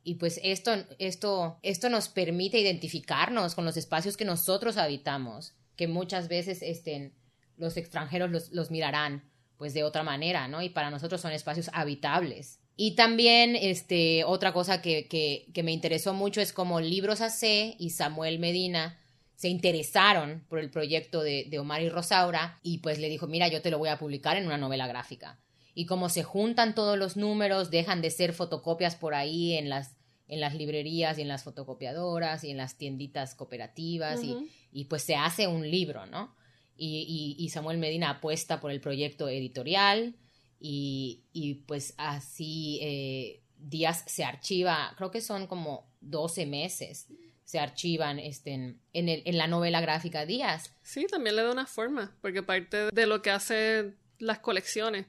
Y 0.02 0.16
pues 0.16 0.40
esto, 0.42 0.72
esto, 0.98 1.60
esto 1.62 1.88
nos 1.88 2.08
permite 2.08 2.58
identificarnos 2.58 3.54
con 3.54 3.64
los 3.64 3.76
espacios 3.76 4.16
que 4.16 4.24
nosotros 4.24 4.76
habitamos, 4.76 5.54
que 5.76 5.86
muchas 5.86 6.26
veces 6.26 6.62
este, 6.62 7.12
los 7.56 7.76
extranjeros 7.76 8.28
los, 8.32 8.50
los 8.50 8.72
mirarán 8.72 9.29
pues 9.60 9.74
de 9.74 9.84
otra 9.84 10.02
manera, 10.02 10.48
¿no? 10.48 10.62
Y 10.62 10.70
para 10.70 10.88
nosotros 10.90 11.20
son 11.20 11.32
espacios 11.32 11.68
habitables. 11.74 12.58
Y 12.76 12.92
también 12.92 13.56
este, 13.56 14.24
otra 14.24 14.54
cosa 14.54 14.80
que, 14.80 15.06
que, 15.06 15.48
que 15.52 15.62
me 15.62 15.70
interesó 15.70 16.14
mucho 16.14 16.40
es 16.40 16.54
como 16.54 16.80
Libros 16.80 17.20
AC 17.20 17.76
y 17.78 17.90
Samuel 17.90 18.38
Medina 18.38 18.98
se 19.36 19.48
interesaron 19.50 20.44
por 20.48 20.60
el 20.60 20.70
proyecto 20.70 21.22
de, 21.22 21.44
de 21.50 21.58
Omar 21.58 21.82
y 21.82 21.90
Rosaura 21.90 22.58
y 22.62 22.78
pues 22.78 22.98
le 22.98 23.10
dijo, 23.10 23.26
mira, 23.26 23.48
yo 23.48 23.60
te 23.60 23.70
lo 23.70 23.76
voy 23.78 23.90
a 23.90 23.98
publicar 23.98 24.38
en 24.38 24.46
una 24.46 24.56
novela 24.56 24.86
gráfica. 24.86 25.38
Y 25.74 25.84
como 25.84 26.08
se 26.08 26.22
juntan 26.22 26.74
todos 26.74 26.96
los 26.98 27.18
números, 27.18 27.70
dejan 27.70 28.00
de 28.00 28.10
ser 28.10 28.32
fotocopias 28.32 28.96
por 28.96 29.14
ahí 29.14 29.52
en 29.54 29.68
las, 29.68 29.94
en 30.28 30.40
las 30.40 30.54
librerías 30.54 31.18
y 31.18 31.22
en 31.22 31.28
las 31.28 31.44
fotocopiadoras 31.44 32.44
y 32.44 32.50
en 32.50 32.56
las 32.56 32.76
tienditas 32.78 33.34
cooperativas 33.34 34.22
y- 34.24 34.32
y, 34.72 34.84
pues 34.86 35.02
se 35.02 35.16
hace 35.16 35.46
un 35.48 35.70
libro, 35.70 36.06
¿no? 36.06 36.34
Y, 36.82 37.36
y- 37.38 37.44
y 37.44 37.48
Samuel 37.50 37.76
Medina 37.76 38.08
apuesta 38.08 38.58
por 38.58 38.70
el 38.70 38.80
proyecto 38.80 39.28
editorial 39.28 40.16
y, 40.58 41.24
y, 41.34 41.54
pues 41.66 41.92
así 41.98 42.78
eh, 42.82 43.42
Díaz 43.58 44.04
se 44.06 44.24
archiva, 44.24 44.94
creo 44.96 45.10
que 45.10 45.20
son 45.20 45.46
como 45.46 45.92
12 46.00 46.46
meses, 46.46 47.08
se 47.44 47.58
archivan 47.58 48.18
este, 48.18 48.52
en, 48.52 48.80
en 48.94 49.08
el- 49.10 49.22
en 49.26 49.36
la 49.36 49.46
novela 49.46 49.82
gráfica 49.82 50.24
Díaz. 50.24 50.74
Sí, 50.82 51.06
también 51.06 51.36
le 51.36 51.42
da 51.42 51.52
una 51.52 51.66
forma, 51.66 52.16
porque 52.22 52.42
parte 52.42 52.90
de 52.90 53.06
lo 53.06 53.20
que 53.20 53.30
hace 53.30 53.94
las 54.18 54.38
colecciones, 54.38 55.04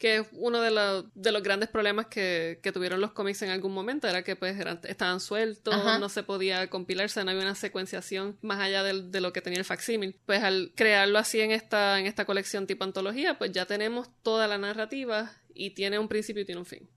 que 0.00 0.16
es 0.16 0.26
uno 0.32 0.60
de, 0.62 0.70
los- 0.72 1.04
de 1.14 1.30
los 1.30 1.42
grandes 1.42 1.68
problemas 1.68 2.06
que, 2.06 2.58
que 2.62 2.72
tuvieron 2.72 3.00
los 3.02 3.12
cómics 3.12 3.42
en 3.42 3.50
algún 3.50 3.72
momento, 3.72 4.08
era 4.08 4.24
que 4.24 4.34
pues 4.34 4.58
eran- 4.58 4.80
estaban 4.84 5.20
sueltos, 5.20 5.74
Ajá. 5.74 5.98
no 5.98 6.08
se 6.08 6.22
podía 6.22 6.68
compilarse, 6.70 7.22
no 7.22 7.30
había 7.30 7.42
una 7.42 7.54
secuenciación 7.54 8.38
más 8.40 8.58
allá 8.60 8.82
del- 8.82 9.12
de, 9.12 9.20
lo 9.20 9.32
que 9.34 9.42
tenía 9.42 9.58
el 9.58 9.64
facsímil. 9.66 10.16
Pues 10.24 10.42
al 10.42 10.72
crearlo 10.74 11.18
así 11.18 11.40
en 11.40 11.50
esta, 11.52 12.00
en 12.00 12.06
esta 12.06 12.24
colección 12.24 12.66
tipo 12.66 12.82
antología, 12.82 13.36
pues 13.38 13.52
ya 13.52 13.66
tenemos 13.66 14.08
toda 14.22 14.48
la 14.48 14.56
narrativa 14.56 15.30
y 15.54 15.70
tiene 15.70 15.98
un 15.98 16.08
principio 16.08 16.42
y 16.42 16.46
tiene 16.46 16.60
un 16.60 16.66
fin. 16.66 16.88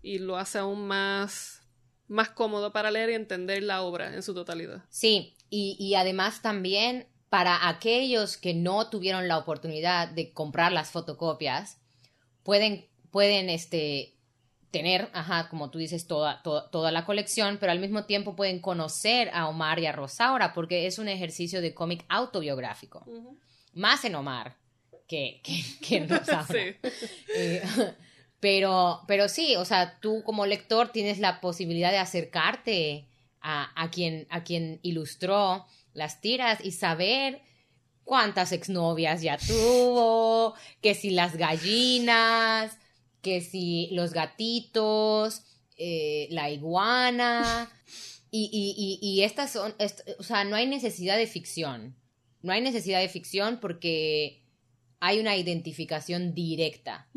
Y 0.00 0.20
lo 0.20 0.36
hace 0.36 0.58
aún 0.58 0.86
más, 0.86 1.60
más 2.06 2.28
cómodo 2.30 2.72
para 2.72 2.92
leer 2.92 3.10
y 3.10 3.14
entender 3.14 3.64
la 3.64 3.82
obra 3.82 4.14
en 4.14 4.22
su 4.22 4.32
totalidad. 4.32 4.84
Sí, 4.90 5.34
y, 5.50 5.76
y 5.80 5.96
además 5.96 6.40
también 6.40 7.08
para 7.30 7.68
aquellos 7.68 8.36
que 8.36 8.54
no 8.54 8.90
tuvieron 8.90 9.26
la 9.26 9.38
oportunidad 9.38 10.06
de 10.08 10.32
comprar 10.32 10.70
las 10.70 10.90
fotocopias, 10.92 11.80
pueden, 12.44 12.86
pueden 13.10 13.50
este, 13.50 14.14
tener, 14.70 15.08
ajá, 15.12 15.48
como 15.48 15.70
tú 15.70 15.78
dices, 15.78 16.06
toda, 16.06 16.42
to- 16.42 16.64
toda 16.70 16.92
la 16.92 17.04
colección, 17.04 17.58
pero 17.58 17.72
al 17.72 17.80
mismo 17.80 18.04
tiempo 18.04 18.36
pueden 18.36 18.60
conocer 18.60 19.30
a 19.32 19.48
Omar 19.48 19.80
y 19.80 19.86
a 19.86 19.92
Rosaura, 19.92 20.52
porque 20.52 20.86
es 20.86 20.98
un 21.00 21.08
ejercicio 21.08 21.60
de 21.60 21.74
cómic 21.74 22.04
autobiográfico, 22.08 23.04
más 23.72 24.04
en 24.04 24.14
Omar 24.14 24.56
que, 25.08 25.40
que, 25.42 25.62
que 25.80 25.96
en 25.96 26.08
Rosaura. 26.08 26.44
Sí. 26.52 26.76
Eh, 27.36 27.62
pero, 28.40 29.00
pero 29.06 29.28
sí, 29.28 29.56
o 29.56 29.64
sea, 29.64 29.98
tú 30.00 30.22
como 30.22 30.44
lector 30.46 30.90
tienes 30.92 31.18
la 31.18 31.40
posibilidad 31.40 31.90
de 31.90 31.98
acercarte 31.98 33.06
a, 33.40 33.70
a 33.82 33.90
quien, 33.90 34.26
a 34.30 34.44
quien 34.44 34.80
ilustró 34.82 35.64
las 35.94 36.20
tiras 36.20 36.58
y 36.62 36.72
saber 36.72 37.40
cuántas 38.04 38.52
exnovias 38.52 39.22
ya 39.22 39.38
tuvo, 39.38 40.54
que 40.80 40.94
si 40.94 41.10
las 41.10 41.36
gallinas, 41.36 42.76
que 43.22 43.40
si 43.40 43.88
los 43.92 44.12
gatitos, 44.12 45.42
eh, 45.76 46.28
la 46.30 46.50
iguana. 46.50 47.70
Y, 48.30 48.50
y, 48.52 49.00
y, 49.00 49.08
y 49.08 49.22
estas 49.22 49.52
son, 49.52 49.74
est- 49.78 50.08
o 50.18 50.22
sea, 50.22 50.44
no 50.44 50.56
hay 50.56 50.66
necesidad 50.66 51.16
de 51.16 51.26
ficción. 51.26 51.94
No 52.42 52.52
hay 52.52 52.60
necesidad 52.60 53.00
de 53.00 53.08
ficción 53.08 53.58
porque 53.60 54.42
hay 55.00 55.18
una 55.20 55.36
identificación 55.36 56.34
directa 56.34 57.08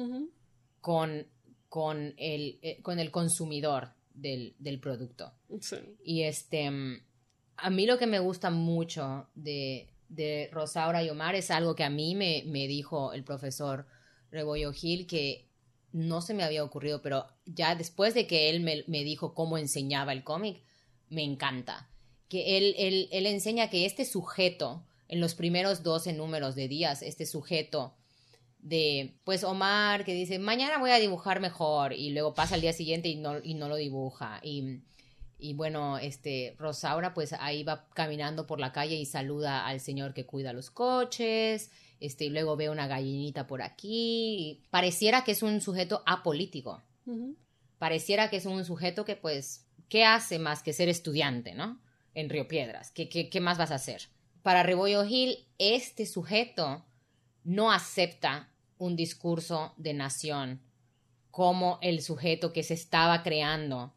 con, 0.79 1.27
con, 1.69 2.13
el, 2.17 2.59
eh, 2.61 2.81
con 2.81 2.99
el 2.99 3.11
consumidor 3.11 3.89
del, 4.13 4.55
del 4.59 4.79
producto. 4.79 5.33
Sí. 5.59 5.75
Y 6.03 6.21
este, 6.23 6.69
mm, 6.71 7.01
a 7.57 7.69
mí 7.69 7.85
lo 7.85 7.97
que 7.97 8.07
me 8.07 8.19
gusta 8.19 8.49
mucho 8.51 9.27
de, 9.35 9.89
de 10.09 10.49
Rosaura 10.51 11.03
y 11.03 11.09
Omar 11.09 11.35
es 11.35 11.51
algo 11.51 11.75
que 11.75 11.83
a 11.83 11.89
mí 11.89 12.15
me, 12.15 12.43
me 12.45 12.67
dijo 12.67 13.13
el 13.13 13.23
profesor 13.23 13.85
Rebollo 14.31 14.71
Gil 14.73 15.07
que 15.07 15.47
no 15.91 16.21
se 16.21 16.33
me 16.33 16.43
había 16.43 16.63
ocurrido, 16.63 17.01
pero 17.01 17.27
ya 17.45 17.75
después 17.75 18.13
de 18.13 18.27
que 18.27 18.49
él 18.49 18.61
me, 18.61 18.83
me 18.87 19.03
dijo 19.03 19.33
cómo 19.33 19.57
enseñaba 19.57 20.13
el 20.13 20.23
cómic, 20.23 20.61
me 21.09 21.23
encanta. 21.23 21.89
Que 22.29 22.57
él, 22.57 22.75
él, 22.77 23.09
él 23.11 23.25
enseña 23.25 23.69
que 23.69 23.85
este 23.85 24.05
sujeto, 24.05 24.83
en 25.07 25.21
los 25.21 25.33
primeros 25.33 25.83
12 25.83 26.13
números 26.13 26.55
de 26.55 26.67
días, 26.67 27.01
este 27.01 27.25
sujeto 27.25 27.95
de, 28.59 29.15
pues 29.23 29.43
Omar, 29.43 30.03
que 30.03 30.13
dice, 30.13 30.39
mañana 30.39 30.77
voy 30.77 30.91
a 30.91 30.99
dibujar 30.99 31.39
mejor, 31.39 31.93
y 31.93 32.09
luego 32.09 32.33
pasa 32.33 32.55
el 32.55 32.61
día 32.61 32.73
siguiente 32.73 33.07
y 33.07 33.15
no, 33.15 33.39
y 33.41 33.53
no 33.53 33.69
lo 33.69 33.77
dibuja. 33.77 34.41
Y, 34.43 34.81
y 35.39 35.53
bueno, 35.53 35.97
este, 35.97 36.55
Rosaura, 36.57 37.13
pues 37.13 37.33
ahí 37.33 37.63
va 37.63 37.87
caminando 37.93 38.47
por 38.47 38.59
la 38.59 38.71
calle 38.71 38.95
y 38.95 39.05
saluda 39.05 39.67
al 39.67 39.79
señor 39.79 40.13
que 40.13 40.25
cuida 40.25 40.53
los 40.53 40.71
coches, 40.71 41.71
este, 41.99 42.25
y 42.25 42.29
luego 42.29 42.55
veo 42.55 42.71
una 42.71 42.87
gallinita 42.87 43.47
por 43.47 43.61
aquí. 43.61 44.63
Pareciera 44.69 45.23
que 45.23 45.31
es 45.31 45.43
un 45.43 45.61
sujeto 45.61 46.03
apolítico. 46.05 46.83
Pareciera 47.77 48.29
que 48.29 48.37
es 48.37 48.45
un 48.45 48.65
sujeto 48.65 49.05
que, 49.05 49.15
pues, 49.15 49.65
¿qué 49.89 50.05
hace 50.05 50.39
más 50.39 50.63
que 50.63 50.73
ser 50.73 50.89
estudiante, 50.89 51.53
no? 51.53 51.79
En 52.13 52.29
Río 52.29 52.47
Piedras. 52.47 52.91
¿Qué, 52.91 53.07
qué, 53.07 53.29
qué 53.29 53.39
más 53.39 53.57
vas 53.57 53.71
a 53.71 53.75
hacer? 53.75 54.09
Para 54.41 54.63
Rebollo 54.63 55.05
Gil, 55.05 55.47
este 55.59 56.05
sujeto 56.05 56.85
no 57.43 57.71
acepta 57.71 58.49
un 58.77 58.95
discurso 58.95 59.73
de 59.77 59.93
nación 59.93 60.61
como 61.31 61.77
el 61.81 62.01
sujeto 62.01 62.51
que 62.51 62.63
se 62.63 62.73
estaba 62.73 63.21
creando 63.21 63.93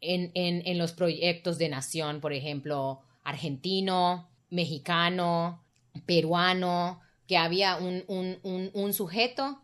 en, 0.00 0.30
en, 0.34 0.62
en 0.66 0.78
los 0.78 0.92
proyectos 0.92 1.58
de 1.58 1.68
nación, 1.68 2.20
por 2.20 2.32
ejemplo, 2.32 3.00
argentino, 3.24 4.28
mexicano, 4.50 5.64
peruano, 6.04 7.00
que 7.26 7.36
había 7.36 7.76
un, 7.76 8.04
un, 8.06 8.70
un, 8.72 8.92
sujeto 8.92 9.60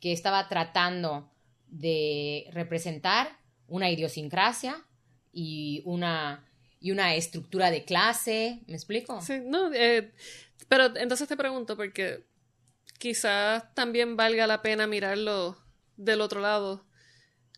que 0.00 0.12
estaba 0.12 0.48
tratando 0.48 1.30
de 1.68 2.48
representar 2.52 3.38
una 3.68 3.90
idiosincrasia 3.90 4.84
y 5.32 5.82
una, 5.84 6.46
y 6.78 6.90
una 6.90 7.14
estructura 7.14 7.70
de 7.70 7.84
clase. 7.84 8.60
¿Me 8.66 8.74
explico? 8.74 9.20
Sí, 9.20 9.40
no, 9.44 9.72
eh, 9.72 10.12
pero 10.68 10.94
entonces 10.96 11.26
te 11.26 11.36
pregunto, 11.36 11.76
porque 11.76 12.24
quizás 12.98 13.74
también 13.74 14.16
valga 14.16 14.46
la 14.46 14.62
pena 14.62 14.86
mirarlo 14.86 15.56
del 15.96 16.20
otro 16.20 16.40
lado 16.40 16.85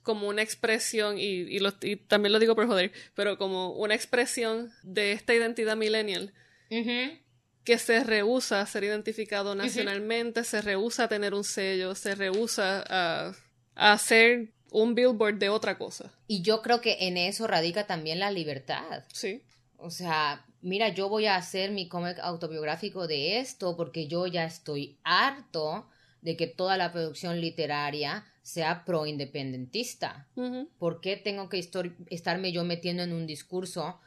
como 0.08 0.26
una 0.26 0.40
expresión, 0.40 1.18
y, 1.18 1.58
y, 1.58 1.96
también 1.96 2.32
lo 2.32 2.38
digo 2.38 2.54
por 2.54 2.66
joder, 2.66 2.92
pero 3.14 3.36
como 3.36 3.72
una 3.72 3.94
expresión 3.94 4.72
de 4.82 5.12
esta 5.12 5.34
identidad 5.34 5.76
millennial 5.76 6.32
que 7.62 7.76
se 7.76 8.02
rehúsa 8.04 8.62
a 8.62 8.66
ser 8.66 8.84
identificado 8.84 9.54
nacionalmente, 9.54 10.44
se 10.44 10.62
rehúsa 10.62 11.04
a 11.04 11.08
tener 11.08 11.34
un 11.34 11.44
sello, 11.44 11.94
se 11.94 12.14
rehúsa 12.14 12.82
a, 12.88 13.34
a 13.74 13.92
hacer 13.92 14.54
un 14.70 14.94
billboard 14.94 15.34
de 15.34 15.50
otra 15.50 15.76
cosa. 15.76 16.10
Y 16.26 16.40
yo 16.40 16.62
creo 16.62 16.80
que 16.80 16.96
en 17.00 17.18
eso 17.18 17.46
radica 17.46 17.86
también 17.86 18.18
la 18.18 18.30
libertad. 18.30 19.04
Sí. 19.12 19.42
O 19.76 19.90
sea, 19.90 20.46
mira, 20.62 20.88
yo 20.88 21.10
voy 21.10 21.26
a 21.26 21.36
hacer 21.36 21.70
mi 21.70 21.86
cómic 21.86 22.18
autobiográfico 22.22 23.06
de 23.06 23.40
esto 23.40 23.76
porque 23.76 24.06
yo 24.06 24.26
ya 24.26 24.46
estoy 24.46 24.96
harto 25.04 25.86
de 26.22 26.34
que 26.34 26.46
toda 26.46 26.78
la 26.78 26.92
producción 26.92 27.42
literaria 27.42 28.24
sea 28.48 28.86
pro-independentista. 28.86 30.26
¿Por 30.78 31.02
qué 31.02 31.18
tengo 31.18 31.50
que 31.50 31.58
estarme 32.08 32.50
yo 32.50 32.64
metiendo 32.64 33.02
en 33.02 33.12
un 33.12 33.26
discurso 33.26 34.00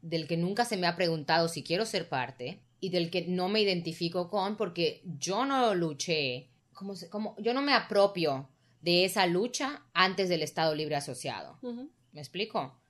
del 0.00 0.28
que 0.28 0.36
nunca 0.36 0.64
se 0.64 0.76
me 0.76 0.86
ha 0.86 0.94
preguntado 0.94 1.48
si 1.48 1.64
quiero 1.64 1.84
ser 1.84 2.08
parte 2.08 2.60
y 2.78 2.90
del 2.90 3.10
que 3.10 3.26
no 3.26 3.48
me 3.48 3.60
identifico 3.60 4.28
con 4.28 4.56
porque 4.56 5.02
yo 5.18 5.44
no 5.44 5.74
luché, 5.74 6.50
como, 6.72 6.94
como 7.10 7.34
yo 7.40 7.52
no 7.52 7.62
me 7.62 7.74
apropio 7.74 8.48
de 8.80 9.04
esa 9.04 9.26
lucha 9.26 9.84
antes 9.92 10.28
del 10.28 10.42
Estado 10.42 10.72
Libre 10.76 10.94
Asociado. 10.94 11.58
¿Me 12.12 12.20
explico? 12.20 12.80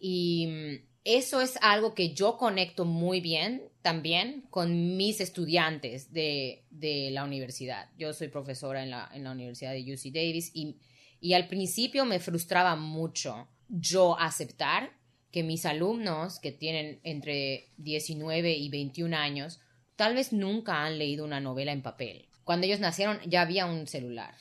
Y 0.00 0.46
mm, 0.46 0.95
eso 1.06 1.40
es 1.40 1.56
algo 1.62 1.94
que 1.94 2.14
yo 2.14 2.36
conecto 2.36 2.84
muy 2.84 3.20
bien 3.20 3.62
también 3.80 4.42
con 4.50 4.96
mis 4.96 5.20
estudiantes 5.20 6.12
de, 6.12 6.64
la 7.12 7.22
universidad. 7.22 7.88
Yo 7.96 8.12
soy 8.12 8.26
profesora 8.26 8.82
en 8.82 8.90
la, 8.90 9.30
Universidad 9.30 9.72
de 9.72 9.82
UC 9.82 10.12
Davis 10.12 10.50
y, 10.52 10.80
y 11.20 11.34
al 11.34 11.46
principio 11.46 12.04
me 12.04 12.18
frustraba 12.18 12.74
mucho 12.74 13.46
yo 13.68 14.18
aceptar 14.18 14.98
que 15.30 15.44
mis 15.44 15.64
alumnos 15.64 16.40
que 16.40 16.50
tienen 16.50 16.98
entre 17.04 17.70
19 17.76 18.54
y 18.54 18.68
21 18.68 19.16
años 19.16 19.60
tal 19.94 20.14
vez 20.16 20.32
nunca 20.32 20.84
han 20.84 20.98
leído 20.98 21.24
una 21.24 21.38
novela 21.38 21.70
en 21.70 21.82
papel. 21.82 22.28
Cuando 22.42 22.66
ellos 22.66 22.80
nacieron 22.80 23.20
ya 23.26 23.42
había 23.42 23.66
un 23.66 23.86
celular. 23.86 24.34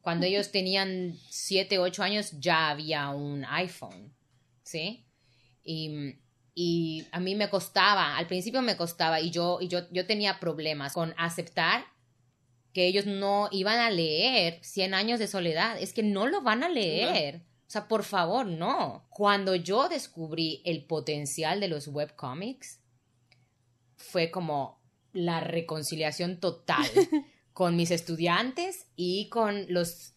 Cuando 0.00 0.24
ellos 0.24 0.50
tenían 0.52 1.18
7, 1.28 1.78
8 1.78 2.02
años 2.02 2.32
ya 2.40 2.70
había 2.70 3.10
un 3.10 3.44
iPhone. 3.44 4.14
¿Sí? 4.62 5.04
Y, 5.70 7.06
a 7.12 7.20
mí 7.20 7.34
me 7.34 7.50
costaba, 7.50 8.16
al 8.16 8.26
principio 8.26 8.62
me 8.62 8.76
costaba 8.76 9.20
y 9.20 9.30
yo, 9.30 9.58
y 9.60 9.68
yo, 9.68 9.82
yo 9.92 10.06
tenía 10.06 10.40
problemas 10.40 10.92
con 10.94 11.14
aceptar 11.16 11.84
que 12.72 12.86
ellos 12.86 13.06
no 13.06 13.48
iban 13.52 13.78
a 13.78 13.90
leer 13.90 14.58
Cien 14.62 14.94
años 14.94 15.18
de 15.18 15.28
soledad. 15.28 15.80
Es 15.80 15.92
que 15.92 16.02
no 16.02 16.26
lo 16.26 16.42
van 16.42 16.62
a 16.64 16.68
leer. 16.68 17.42
O 17.68 17.70
sea, 17.70 17.86
por 17.86 18.02
favor, 18.02 18.46
no. 18.46 19.06
Cuando 19.10 19.54
yo 19.54 19.88
descubrí 19.88 20.62
el 20.64 20.84
potencial 20.84 21.60
de 21.60 21.68
los 21.68 21.88
webcomics, 21.88 22.80
fue 23.96 24.30
como 24.30 24.80
la 25.12 25.40
reconciliación 25.40 26.40
total 26.40 26.86
con 27.52 27.76
mis 27.76 27.90
estudiantes 27.90 28.86
y 28.96 29.28
con 29.28 29.66
los 29.68 30.14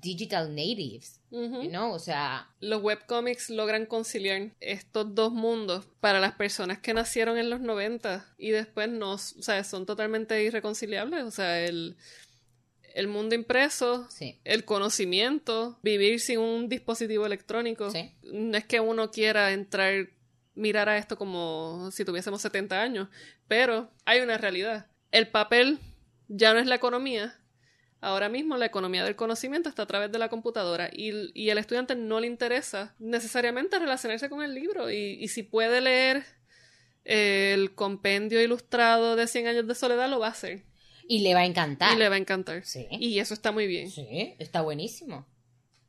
digital 0.00 0.54
natives, 0.54 1.20
¿no? 1.30 1.92
O 1.92 1.98
sea... 1.98 2.48
Los 2.60 2.82
webcomics 2.82 3.50
logran 3.50 3.86
conciliar 3.86 4.52
estos 4.60 5.14
dos 5.14 5.32
mundos 5.32 5.86
para 6.00 6.20
las 6.20 6.32
personas 6.34 6.78
que 6.78 6.94
nacieron 6.94 7.38
en 7.38 7.50
los 7.50 7.60
90 7.60 8.34
y 8.38 8.50
después 8.50 8.88
no, 8.88 9.12
o 9.12 9.18
sea, 9.18 9.64
son 9.64 9.86
totalmente 9.86 10.42
irreconciliables, 10.42 11.24
o 11.24 11.30
sea, 11.30 11.64
el, 11.64 11.96
el 12.94 13.08
mundo 13.08 13.34
impreso, 13.34 14.08
el 14.44 14.64
conocimiento, 14.64 15.78
vivir 15.82 16.20
sin 16.20 16.38
un 16.38 16.68
dispositivo 16.68 17.26
electrónico. 17.26 17.88
No 18.22 18.56
es 18.56 18.64
que 18.64 18.80
uno 18.80 19.10
quiera 19.10 19.52
entrar, 19.52 20.10
mirar 20.54 20.88
a 20.88 20.98
esto 20.98 21.16
como 21.16 21.90
si 21.92 22.04
tuviésemos 22.04 22.42
70 22.42 22.80
años, 22.80 23.08
pero 23.48 23.90
hay 24.04 24.20
una 24.20 24.38
realidad. 24.38 24.86
El 25.10 25.28
papel 25.28 25.78
ya 26.28 26.52
no 26.54 26.60
es 26.60 26.66
la 26.66 26.76
economía, 26.76 27.39
Ahora 28.00 28.30
mismo 28.30 28.56
la 28.56 28.66
economía 28.66 29.04
del 29.04 29.14
conocimiento 29.14 29.68
está 29.68 29.82
a 29.82 29.86
través 29.86 30.10
de 30.10 30.18
la 30.18 30.30
computadora 30.30 30.88
y, 30.92 31.30
y 31.34 31.50
el 31.50 31.58
estudiante 31.58 31.94
no 31.94 32.18
le 32.18 32.26
interesa 32.26 32.94
necesariamente 32.98 33.78
relacionarse 33.78 34.30
con 34.30 34.42
el 34.42 34.54
libro 34.54 34.90
y, 34.90 35.28
si 35.28 35.42
puede 35.42 35.82
leer 35.82 36.24
el 37.04 37.74
compendio 37.74 38.42
ilustrado 38.42 39.16
de 39.16 39.26
100 39.26 39.46
años 39.48 39.66
de 39.66 39.74
soledad 39.74 40.08
lo 40.08 40.18
va 40.18 40.28
a 40.28 40.30
hacer. 40.30 40.64
Y 41.06 41.20
le 41.20 41.34
va 41.34 41.40
a 41.40 41.44
encantar. 41.44 41.94
Y 41.94 41.98
le 41.98 42.08
va 42.08 42.14
a 42.14 42.18
encantar. 42.18 42.64
Sí. 42.64 42.86
Y 42.90 43.18
eso 43.18 43.34
está 43.34 43.52
muy 43.52 43.66
bien. 43.66 43.90
Sí, 43.90 44.34
está 44.38 44.62
buenísimo. 44.62 45.26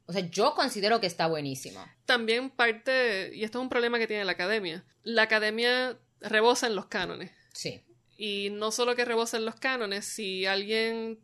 O 0.07 0.14
sea, 0.14 0.28
yo 0.30 0.55
considero 0.55 0.99
que 0.99 1.07
está 1.07 1.28
buenísimo. 1.28 1.86
También 2.05 2.49
parte, 2.49 3.32
y 3.34 3.43
esto 3.43 3.59
es 3.59 3.62
un 3.62 3.70
problema 3.70 3.99
que 3.99 4.07
tiene 4.07 4.26
la 4.26 4.34
academia, 4.34 4.84
la 5.03 5.22
academia 5.22 5.97
rebosa 6.20 6.68
en 6.68 6.76
los 6.76 6.88
cánones. 6.88 7.32
Sí. 7.53 7.84
Y 8.18 8.49
no 8.51 8.72
solo 8.72 8.95
que 8.95 9.05
rebosa 9.05 9.38
en 9.38 9.45
los 9.45 9.55
cánones, 9.55 10.05
si 10.05 10.45
alguien 10.45 11.20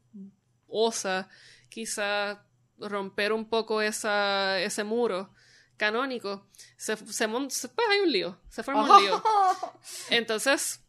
osa 0.67 1.29
quizá 1.69 2.45
romper 2.77 3.33
un 3.33 3.49
poco 3.49 3.81
esa, 3.81 4.59
ese 4.59 4.83
muro 4.83 5.31
canónico, 5.77 6.47
se, 6.75 6.97
se, 6.97 7.27
pues 7.27 7.87
hay 7.89 7.99
un 8.03 8.11
lío, 8.11 8.39
se 8.49 8.63
forma 8.63 8.97
un 8.97 9.03
lío. 9.03 9.23
Entonces, 10.09 10.81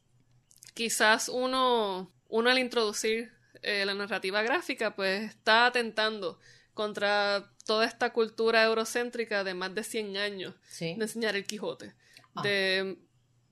quizás 0.75 1.29
uno, 1.29 2.11
uno 2.29 2.51
al 2.51 2.59
introducir 2.59 3.33
eh, 3.63 3.85
la 3.85 3.95
narrativa 3.95 4.43
gráfica, 4.43 4.95
pues 4.95 5.31
está 5.31 5.67
atentando 5.67 6.39
contra 6.73 7.53
toda 7.67 7.85
esta 7.85 8.13
cultura 8.13 8.65
eurocéntrica 8.65 9.45
de 9.45 9.53
más 9.53 9.75
de 9.75 9.85
100 9.85 10.17
años 10.17 10.55
de 10.79 10.93
enseñar 10.93 11.37
el 11.37 11.45
Quijote. 11.45 11.95
Ah. 12.35 12.43
De 12.43 12.99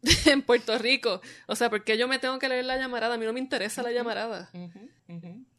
en 0.26 0.42
Puerto 0.42 0.76
Rico. 0.78 1.20
O 1.46 1.56
sea, 1.56 1.70
porque 1.70 1.98
yo 1.98 2.08
me 2.08 2.18
tengo 2.18 2.38
que 2.38 2.48
leer 2.48 2.64
la 2.64 2.76
llamarada? 2.76 3.14
A 3.14 3.18
mí 3.18 3.26
no 3.26 3.32
me 3.32 3.40
interesa 3.40 3.82
la 3.82 3.92
llamarada. 3.92 4.50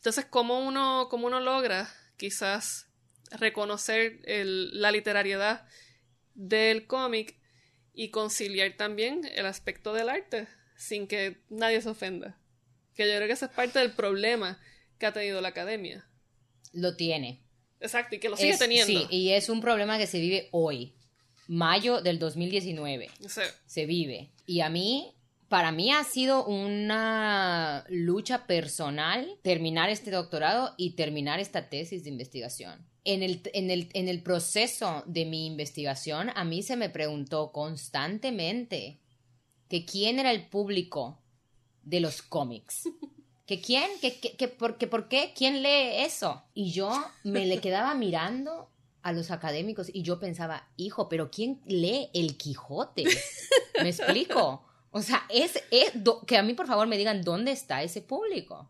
Entonces, 0.08 0.24
¿cómo 0.30 0.66
uno, 0.66 1.08
cómo 1.10 1.28
uno 1.28 1.42
logra 1.42 1.94
quizás 2.16 2.88
reconocer 3.30 4.22
la 4.26 4.90
literariedad 4.90 5.68
del 6.34 6.88
cómic 6.88 7.36
y 7.94 8.08
conciliar 8.08 8.78
también 8.78 9.30
el 9.36 9.46
aspecto 9.46 9.92
del 9.92 10.08
arte 10.08 10.48
sin 10.78 11.08
que 11.08 11.42
nadie 11.50 11.82
se 11.82 11.90
ofenda? 11.90 12.40
Que 12.96 13.06
yo 13.06 13.18
creo 13.18 13.28
que 13.28 13.34
ese 13.34 13.48
es 13.48 13.52
parte 13.52 13.80
del 13.80 13.92
problema 13.92 14.62
que 14.98 15.08
ha 15.08 15.12
tenido 15.12 15.42
la 15.42 15.50
academia. 15.50 16.08
Lo 16.72 16.96
tiene. 16.96 17.44
Exacto, 17.82 18.16
y 18.16 18.20
que 18.20 18.30
lo 18.30 18.38
sigue 18.38 18.56
teniendo. 18.56 18.88
Sí, 18.88 19.08
y 19.10 19.32
es 19.32 19.50
un 19.50 19.60
problema 19.60 19.98
que 19.98 20.08
se 20.08 20.22
vive 20.22 20.48
hoy 20.52 20.96
mayo 21.48 22.00
del 22.00 22.18
2019. 22.18 23.10
Se 23.66 23.86
vive. 23.86 24.32
Y 24.46 24.62
a 24.62 24.70
mí, 24.70 25.17
para 25.50 25.72
mí 25.72 25.92
ha 25.92 26.04
sido 26.04 26.46
una 26.46 27.86
lucha 27.90 28.48
personal 28.48 29.28
terminar 29.42 29.90
este 29.90 30.12
doctorado 30.12 30.74
y 30.78 30.92
terminar 30.92 31.40
esta 31.40 31.70
tesis 31.70 32.04
de 32.04 32.10
investigación. 32.10 32.86
En 33.06 33.24
el, 33.24 33.42
en, 33.54 33.72
el, 33.72 33.90
en 33.94 34.10
el 34.10 34.22
proceso 34.22 35.04
de 35.06 35.26
mi 35.26 35.46
investigación, 35.46 36.30
a 36.36 36.44
mí 36.44 36.62
se 36.62 36.76
me 36.76 36.90
preguntó 36.90 37.54
constantemente 37.54 39.00
que 39.70 39.86
quién 39.86 40.20
era 40.20 40.32
el 40.32 40.48
público 40.48 41.22
de 41.84 42.02
los 42.02 42.22
cómics. 42.22 42.90
¿Que 43.46 43.62
quién? 43.62 43.90
¿Que, 44.02 44.20
que, 44.20 44.48
por, 44.50 44.78
que, 44.78 44.88
¿Por 44.88 45.08
qué? 45.08 45.32
¿Quién 45.34 45.64
lee 45.64 46.04
eso? 46.04 46.44
Y 46.54 46.72
yo 46.72 46.92
me 47.24 47.46
le 47.46 47.62
quedaba 47.62 47.96
mirando 47.96 48.70
a 49.04 49.14
los 49.14 49.32
académicos 49.32 49.90
y 49.94 50.02
yo 50.02 50.20
pensaba, 50.20 50.68
hijo, 50.76 51.08
pero 51.08 51.32
¿quién 51.32 51.62
lee 51.66 52.10
el 52.14 52.36
Quijote? 52.36 53.06
¿Me 53.82 53.88
explico? 53.88 54.67
O 54.98 55.02
sea, 55.04 55.26
es, 55.30 55.62
es 55.72 55.92
do- 56.04 56.22
que 56.26 56.38
a 56.38 56.44
mí 56.44 56.54
por 56.54 56.68
favor 56.68 56.88
me 56.88 56.98
digan 56.98 57.22
dónde 57.22 57.52
está 57.52 57.84
ese 57.84 58.02
público. 58.02 58.70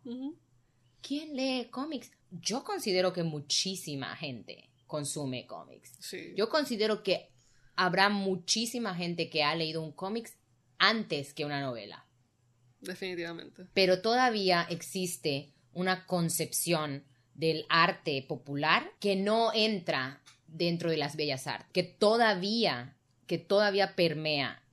¿Quién 1.02 1.36
lee 1.36 1.68
cómics? 1.72 2.12
Yo 2.32 2.64
considero 2.64 3.14
que 3.14 3.24
muchísima 3.24 4.16
gente 4.16 4.70
consume 4.88 5.46
cómics. 5.48 5.94
Sí. 6.00 6.34
Yo 6.36 6.50
considero 6.50 7.04
que 7.04 7.30
habrá 7.76 8.10
muchísima 8.10 8.94
gente 8.96 9.30
que 9.30 9.44
ha 9.44 9.56
leído 9.56 9.82
un 9.82 9.92
cómics 9.92 10.38
antes 10.78 11.34
que 11.34 11.46
una 11.46 11.62
novela. 11.62 12.06
Definitivamente. 12.82 13.66
Pero 13.74 14.02
todavía 14.02 14.66
existe 14.70 15.54
una 15.74 16.06
concepción 16.06 17.04
del 17.34 17.66
arte 17.70 18.24
popular 18.28 18.92
que 19.00 19.16
no 19.16 19.52
entra 19.54 20.22
dentro 20.48 20.90
de 20.90 20.98
las 20.98 21.16
bellas 21.16 21.48
artes, 21.48 21.70
que 21.72 21.84
todavía, 21.84 22.96
que 23.28 23.38
todavía 23.38 23.96
permea 23.96 24.64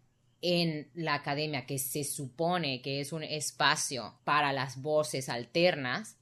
en 0.47 0.90
la 0.92 1.14
academia, 1.14 1.64
que 1.64 1.78
se 1.78 2.05
supone 2.05 2.82
que 2.82 3.01
es 3.01 3.14
un 3.14 3.22
espacio 3.22 4.14
para 4.24 4.53
las 4.53 4.82
voces 4.82 5.30
alternas, 5.30 6.18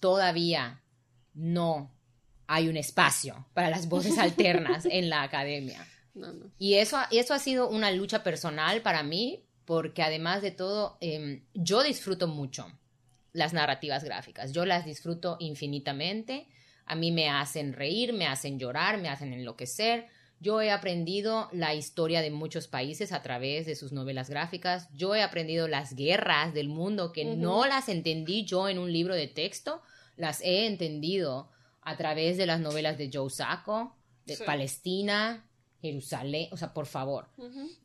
todavía 0.00 0.82
no 1.32 1.90
hay 2.46 2.68
un 2.68 2.76
espacio 2.76 3.46
para 3.54 3.70
las 3.70 3.88
voces 3.88 4.18
alternas 4.18 4.84
en 4.90 5.08
la 5.08 5.22
academia. 5.22 5.86
No, 6.12 6.30
no. 6.34 6.50
Y 6.58 6.74
eso, 6.74 6.98
eso 7.10 7.32
ha 7.32 7.38
sido 7.38 7.70
una 7.70 7.90
lucha 7.90 8.22
personal 8.22 8.82
para 8.82 9.02
mí, 9.02 9.46
porque 9.64 10.02
además 10.02 10.42
de 10.42 10.50
todo, 10.50 10.98
em, 11.00 11.42
yo 11.54 11.82
disfruto 11.82 12.28
mucho 12.28 12.70
las 13.32 13.54
narrativas 13.54 14.04
gráficas. 14.04 14.52
Yo 14.52 14.66
las 14.66 14.84
disfruto 14.84 15.38
infinitamente. 15.40 16.48
A 16.84 16.94
mí 16.94 17.12
me 17.12 17.30
hacen 17.30 17.72
reír, 17.72 18.12
me 18.12 18.26
hacen 18.26 18.58
llorar, 18.58 18.98
me 18.98 19.08
hacen 19.08 19.32
enloquecer. 19.32 20.06
Yo 20.40 20.60
he 20.62 20.70
aprendido 20.70 21.48
la 21.52 21.74
historia 21.74 22.20
de 22.22 22.30
muchos 22.30 22.68
países 22.68 23.12
a 23.12 23.22
través 23.22 23.66
de 23.66 23.74
sus 23.74 23.92
novelas 23.92 24.30
gráficas. 24.30 24.88
Yo 24.94 25.14
he 25.14 25.22
aprendido 25.22 25.66
las 25.66 25.94
guerras 25.94 26.54
del 26.54 26.68
mundo 26.68 27.12
que 27.12 27.24
no 27.24 27.66
las 27.66 27.88
entendí 27.88 28.44
yo 28.44 28.68
en 28.68 28.78
un 28.78 28.92
libro 28.92 29.14
de 29.14 29.26
texto, 29.26 29.82
las 30.16 30.40
he 30.42 30.66
entendido 30.66 31.50
a 31.82 31.96
través 31.96 32.36
de 32.36 32.46
las 32.46 32.60
novelas 32.60 32.98
de 32.98 33.10
Joe 33.12 33.30
Sacco, 33.30 33.96
de 34.26 34.36
Sí. 34.36 34.44
Palestina, 34.44 35.44
Jerusalén, 35.80 36.48
o 36.52 36.56
sea, 36.56 36.72
por 36.74 36.86
favor. 36.86 37.28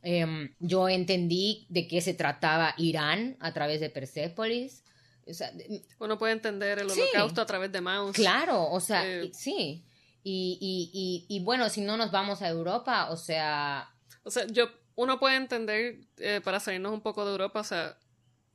Em, 0.02 0.54
yo 0.60 0.90
entendí 0.90 1.66
de 1.70 1.88
qué 1.88 2.02
se 2.02 2.14
trataba 2.14 2.74
Irán 2.78 3.38
a 3.40 3.54
través 3.54 3.80
de 3.80 3.90
Persépolis. 3.90 4.84
O 5.28 5.34
sea, 5.34 5.52
Uno 6.00 6.18
puede 6.18 6.34
entender 6.34 6.80
el 6.80 6.90
Sí. 6.90 7.00
holocausto 7.02 7.42
a 7.42 7.46
través 7.46 7.72
de 7.72 7.82
Mouse. 7.82 8.16
claro, 8.16 8.70
o 8.70 8.80
sea, 8.80 9.08
Eh. 9.08 9.32
sí. 9.34 9.86
Y, 10.24 10.58
y, 10.62 11.28
y, 11.28 11.36
y 11.36 11.44
bueno, 11.44 11.70
si 11.70 11.82
no 11.82 11.98
nos 11.98 12.12
vamos 12.12 12.42
a 12.42 12.48
Europa, 12.48 13.10
o 13.10 13.18
sea, 13.18 13.90
O 14.24 14.32
sea, 14.32 14.46
yo, 14.48 14.70
uno 14.96 15.20
puede 15.20 15.36
entender, 15.36 15.98
eh, 16.18 16.40
para 16.44 16.60
salirnos 16.60 16.94
un 16.94 17.02
poco 17.02 17.26
de 17.26 17.32
Europa, 17.32 17.60
o 17.60 17.64
sea, 17.64 17.98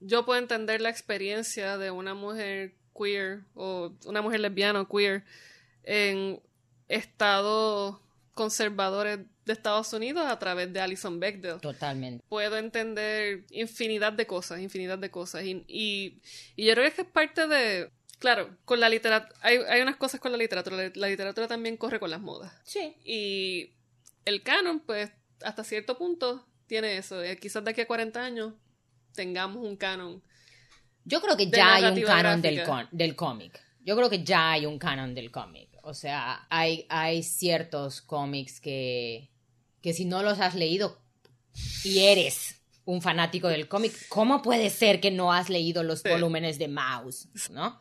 yo 0.01 0.25
puedo 0.25 0.39
entender 0.39 0.81
la 0.81 0.89
experiencia 0.89 1.77
de 1.77 1.91
una 1.91 2.15
mujer 2.15 2.75
queer 2.97 3.41
o 3.55 3.93
una 4.07 4.23
mujer 4.23 4.41
lesbiana 4.41 4.81
o 4.81 4.89
queer 4.89 5.25
en 5.83 6.41
estados 6.89 7.97
conservadores 8.35 9.19
de 9.45 9.53
Estados 9.53 9.93
Unidos 9.93 10.25
a 10.27 10.39
través 10.39 10.73
de 10.73 10.81
Alison 10.81 11.19
Bechdel. 11.19 11.61
totalmente. 11.61 12.25
Puedo 12.29 12.57
entender 12.57 13.45
infinidad 13.51 14.13
de 14.13 14.27
cosas, 14.27 14.61
infinidad 14.61 14.99
de 14.99 15.11
cosas. 15.11 15.43
Y, 15.45 15.65
y, 15.67 16.21
y 16.55 16.67
yo 16.67 16.75
creo 16.75 16.93
que 16.95 17.03
es 17.03 17.09
parte 17.09 17.49
de... 17.49 17.91
Claro, 18.19 18.57
con 18.65 18.81
la 18.81 18.89
literatura... 18.89 19.33
Hay, 19.43 19.59
hay 19.69 19.81
unas 19.81 19.97
cosas 19.97 20.21
con 20.21 20.33
la 20.33 20.39
literatura. 20.39 20.77
La, 20.77 20.91
la 20.95 21.09
literatura 21.09 21.47
también 21.47 21.77
corre 21.77 22.01
con 22.01 22.11
las 22.11 22.21
modas. 22.21 22.53
Sí. 22.65 22.97
Y 23.05 23.73
el 24.25 24.43
canon, 24.43 24.81
pues, 24.81 25.11
hasta 25.43 25.65
cierto 25.65 25.97
punto 25.97 26.47
tiene 26.67 26.97
eso. 26.97 27.21
Quizás 27.41 27.65
de 27.65 27.71
aquí 27.71 27.81
a 27.81 27.87
40 27.87 28.23
años 28.23 28.55
tengamos 29.15 29.65
un 29.65 29.77
canon. 29.77 30.23
Yo 31.05 31.21
creo 31.21 31.37
que 31.37 31.49
ya 31.51 31.77
hay 31.77 31.85
un 31.85 32.03
canon 32.03 32.43
del, 32.43 32.63
del 32.91 33.17
cómic. 33.17 33.61
Yo 33.85 33.97
creo 33.97 34.11
que 34.11 34.23
ya 34.23 34.53
hay 34.53 34.67
un 34.67 34.79
canon 34.79 35.15
del 35.15 35.31
cómic. 35.31 35.71
O 35.83 35.95
sea, 35.95 36.47
hay, 36.51 36.87
hay 36.91 37.23
ciertos 37.23 38.03
cómics 38.03 38.61
que, 38.61 39.31
que 39.81 39.95
si 39.95 40.05
no 40.05 40.23
los 40.23 40.41
has 40.41 40.55
leído 40.55 41.01
y 41.85 42.01
eres 42.01 42.58
un 42.89 43.03
fanático 43.03 43.49
del 43.49 43.69
cómic, 43.69 43.93
¿cómo 44.09 44.41
puede 44.41 44.71
ser 44.71 44.99
que 44.99 45.11
no 45.11 45.31
has 45.31 45.51
leído 45.51 45.83
los 45.83 46.01
Sí. 46.01 46.09
volúmenes 46.09 46.59
de 46.59 46.69
Mouse? 46.69 47.29
¿No? 47.51 47.79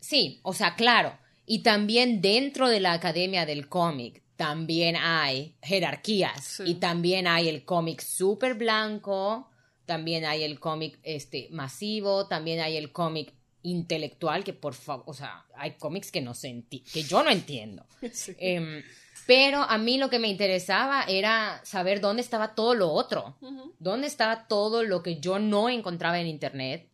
Sí, 0.00 0.38
o 0.42 0.52
sea, 0.52 0.74
claro. 0.76 1.18
Y 1.46 1.60
también 1.62 2.20
dentro 2.20 2.68
de 2.68 2.78
la 2.80 2.92
academia 2.92 3.46
del 3.46 3.68
cómic 3.68 4.22
también 4.36 4.96
hay 4.96 5.56
jerarquías 5.62 6.44
Sí. 6.44 6.64
y 6.66 6.74
también 6.74 7.26
hay 7.26 7.48
el 7.48 7.64
cómic 7.64 8.02
súper 8.02 8.52
blanco, 8.54 9.48
también 9.86 10.26
hay 10.26 10.42
el 10.42 10.60
cómic 10.60 10.98
este 11.04 11.48
masivo, 11.50 12.26
también 12.28 12.60
hay 12.60 12.76
el 12.76 12.92
cómic 12.92 13.32
intelectual 13.62 14.44
que 14.44 14.52
por 14.52 14.74
favor, 14.74 15.04
o 15.06 15.14
sea, 15.14 15.46
hay 15.56 15.72
cómics 15.78 16.10
que 16.12 16.20
no 16.20 16.34
se 16.34 16.64
que 16.92 17.02
yo 17.02 17.22
no 17.22 17.30
entiendo. 17.30 17.86
sí. 18.12 18.34
Em, 18.38 18.82
pero 19.30 19.62
a 19.62 19.78
mí 19.78 19.96
lo 19.96 20.10
que 20.10 20.18
me 20.18 20.26
interesaba 20.26 21.04
era 21.04 21.60
saber 21.62 22.00
dónde 22.00 22.20
estaba 22.20 22.56
todo 22.56 22.74
lo 22.74 22.90
otro. 22.90 23.36
¿Dónde 23.78 24.08
estaba 24.08 24.48
todo 24.48 24.82
lo 24.82 25.04
que 25.04 25.20
yo 25.20 25.38
no 25.38 25.68
encontraba 25.68 26.18
en 26.18 26.26
internet? 26.26 26.90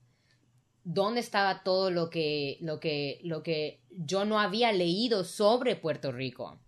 ¿Dónde 0.84 1.20
estaba 1.20 1.62
todo 1.62 1.90
lo 1.90 2.10
que, 2.10 2.58
lo 2.60 2.78
que, 2.78 3.20
lo 3.24 3.42
que 3.42 3.80
yo 3.88 4.26
no 4.26 4.38
había 4.38 4.70
leído 4.72 5.24
sobre 5.24 5.76
Puerto 5.76 6.12
Rico? 6.12 6.60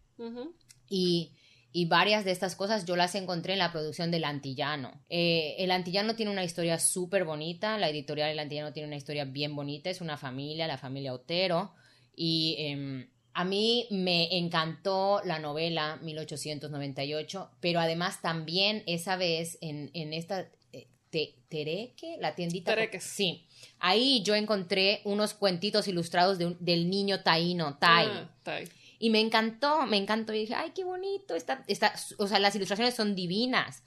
Y, 0.88 1.32
y 1.70 1.84
varias 1.84 2.24
de 2.24 2.30
estas 2.30 2.56
cosas 2.56 2.86
yo 2.86 2.96
las 2.96 3.14
encontré 3.14 3.52
en 3.52 3.58
la 3.58 3.70
producción 3.70 4.10
del 4.10 4.24
Antillano. 4.24 5.04
Eh, 5.10 5.56
el 5.58 5.70
Antillano 5.70 6.16
tiene 6.16 6.32
una 6.32 6.44
historia 6.44 6.78
súper 6.78 7.26
bonita, 7.26 7.76
la 7.76 7.90
editorial 7.90 8.30
El 8.30 8.38
Antillano 8.38 8.72
tiene 8.72 8.86
una 8.86 8.96
historia 8.96 9.26
bien 9.26 9.54
bonita, 9.54 9.90
es 9.90 10.00
una 10.00 10.16
familia, 10.16 10.66
la 10.66 10.78
familia 10.78 11.12
Otero, 11.12 11.74
y 12.16 12.56
em, 12.58 13.10
a 13.41 13.45
mí 13.45 13.86
me 13.91 14.36
encantó 14.36 15.20
la 15.24 15.39
novela 15.39 15.97
1898, 16.03 17.51
pero 17.61 17.78
además 17.78 18.20
también 18.20 18.82
esa 18.86 19.16
vez 19.16 19.59
en, 19.61 19.93
en 19.95 20.12
esta... 20.12 20.49
eh, 20.72 20.89
Te- 21.11 21.36
Tereque, 21.49 22.16
la 22.18 22.34
tiendita. 22.34 22.74
Tereques. 22.74 23.05
Sí. 23.05 23.47
Ahí 23.78 24.22
yo 24.24 24.34
encontré 24.34 25.01
unos 25.05 25.34
cuentitos 25.34 25.86
ilustrados 25.86 26.36
de 26.39 26.57
del 26.59 26.91
niño 26.91 27.22
taíno, 27.22 27.78
Tai. 27.78 28.07
Ah, 28.11 28.36
Tai. 28.43 28.68
Y 28.99 29.11
me 29.11 29.20
encantó, 29.20 29.86
me 29.86 29.97
encantó. 29.99 30.34
Y 30.34 30.41
dije, 30.41 30.55
ay, 30.57 30.72
qué 30.74 30.82
bonito. 30.84 31.36
Está, 31.36 31.62
está, 31.68 31.95
o 32.18 32.26
sea, 32.26 32.41
las 32.41 32.57
ilustraciones 32.57 32.95
son 32.97 33.14
divinas. 33.14 33.84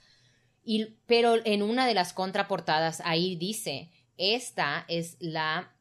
Y, 0.64 0.96
pero 1.06 1.36
en 1.44 1.62
una 1.62 1.86
de 1.86 1.92
las 1.92 2.14
contraportadas 2.14 3.02
ahí 3.04 3.36
dice, 3.36 3.90
esta 4.16 4.86
es 4.88 5.16
la 5.20 5.76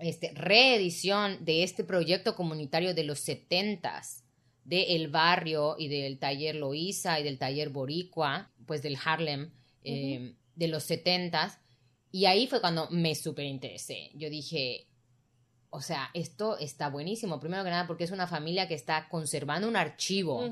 este, 0.00 0.32
reedición 0.34 1.44
de 1.44 1.62
este 1.62 1.84
proyecto 1.84 2.34
comunitario 2.34 2.94
de 2.94 3.04
los 3.04 3.20
setentas, 3.20 4.24
de 4.64 4.94
El 4.94 5.08
Barrio 5.08 5.76
y 5.78 5.88
del 5.88 6.18
taller 6.18 6.54
Loíza 6.54 7.18
y 7.18 7.24
del 7.24 7.38
taller 7.38 7.70
Boricua, 7.70 8.50
pues 8.66 8.82
del 8.82 8.96
Harlem, 9.02 9.50
eh, 9.84 10.34
de 10.54 10.68
los 10.68 10.84
setentas. 10.84 11.58
Y 12.12 12.26
ahí 12.26 12.46
fue 12.46 12.60
cuando 12.60 12.88
me 12.90 13.14
súper 13.14 13.46
interesé. 13.46 14.10
Yo 14.14 14.30
dije, 14.30 14.86
o 15.70 15.80
sea, 15.80 16.10
esto 16.14 16.58
está 16.58 16.88
buenísimo. 16.88 17.40
Primero 17.40 17.64
que 17.64 17.70
nada 17.70 17.86
porque 17.86 18.04
es 18.04 18.10
una 18.10 18.26
familia 18.26 18.68
que 18.68 18.74
está 18.74 19.08
conservando 19.08 19.68
un 19.68 19.76
archivo 19.76 20.44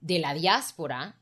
de 0.00 0.18
la 0.18 0.34
diáspora, 0.34 1.20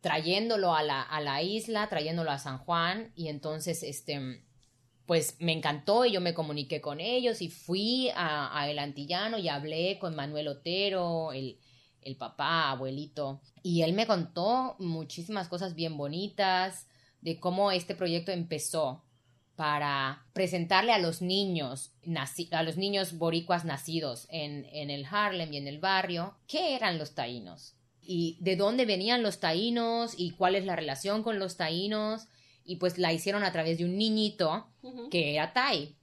trayéndolo 0.00 0.74
a 0.74 0.82
la, 0.82 1.02
a 1.02 1.20
la 1.20 1.42
isla, 1.42 1.88
trayéndolo 1.88 2.30
a 2.30 2.38
San 2.38 2.58
Juan, 2.58 3.12
y 3.14 3.28
entonces, 3.28 3.82
este, 3.82 4.44
pues 5.06 5.36
me 5.38 5.52
encantó 5.52 6.04
y 6.04 6.12
yo 6.12 6.20
me 6.20 6.34
comuniqué 6.34 6.80
con 6.80 7.00
ellos 7.00 7.40
y 7.40 7.48
fui 7.48 8.10
a, 8.14 8.66
El 8.68 8.78
Antillano 8.78 9.38
y 9.38 9.48
hablé 9.48 9.98
con 9.98 10.16
Manuel 10.16 10.48
Otero, 10.48 11.32
el, 11.32 11.58
el 12.02 12.16
papá, 12.16 12.70
abuelito, 12.70 13.40
y 13.62 13.82
él 13.82 13.92
me 13.92 14.06
contó 14.06 14.76
muchísimas 14.78 15.48
cosas 15.48 15.74
bien 15.74 15.96
bonitas 15.96 16.86
de 17.20 17.38
cómo 17.38 17.70
este 17.70 17.94
proyecto 17.94 18.32
empezó 18.32 19.04
para 19.54 20.26
presentarle 20.34 20.92
a 20.92 20.98
los 20.98 21.22
niños, 21.22 21.92
a 22.50 22.62
los 22.62 22.76
niños 22.76 23.16
boricuas 23.16 23.64
nacidos 23.64 24.26
en, 24.30 24.66
en 24.72 24.90
el 24.90 25.06
Harlem 25.10 25.52
y 25.52 25.56
en 25.56 25.66
el 25.66 25.78
barrio, 25.78 26.34
qué 26.46 26.74
eran 26.74 26.98
los 26.98 27.14
taínos 27.14 27.76
y 28.06 28.38
de 28.40 28.56
dónde 28.56 28.86
venían 28.86 29.22
los 29.22 29.40
taínos 29.40 30.14
y 30.16 30.30
cuál 30.30 30.54
es 30.54 30.64
la 30.64 30.76
relación 30.76 31.22
con 31.22 31.38
los 31.38 31.56
taínos 31.56 32.28
y 32.66 32.76
pues 32.76 32.98
la 32.98 33.12
hicieron 33.12 33.44
a 33.44 33.52
través 33.52 33.78
de 33.78 33.84
un 33.84 33.96
niñito 33.96 34.66
que 35.10 35.32
era 35.34 35.52
Tai. 35.52 35.94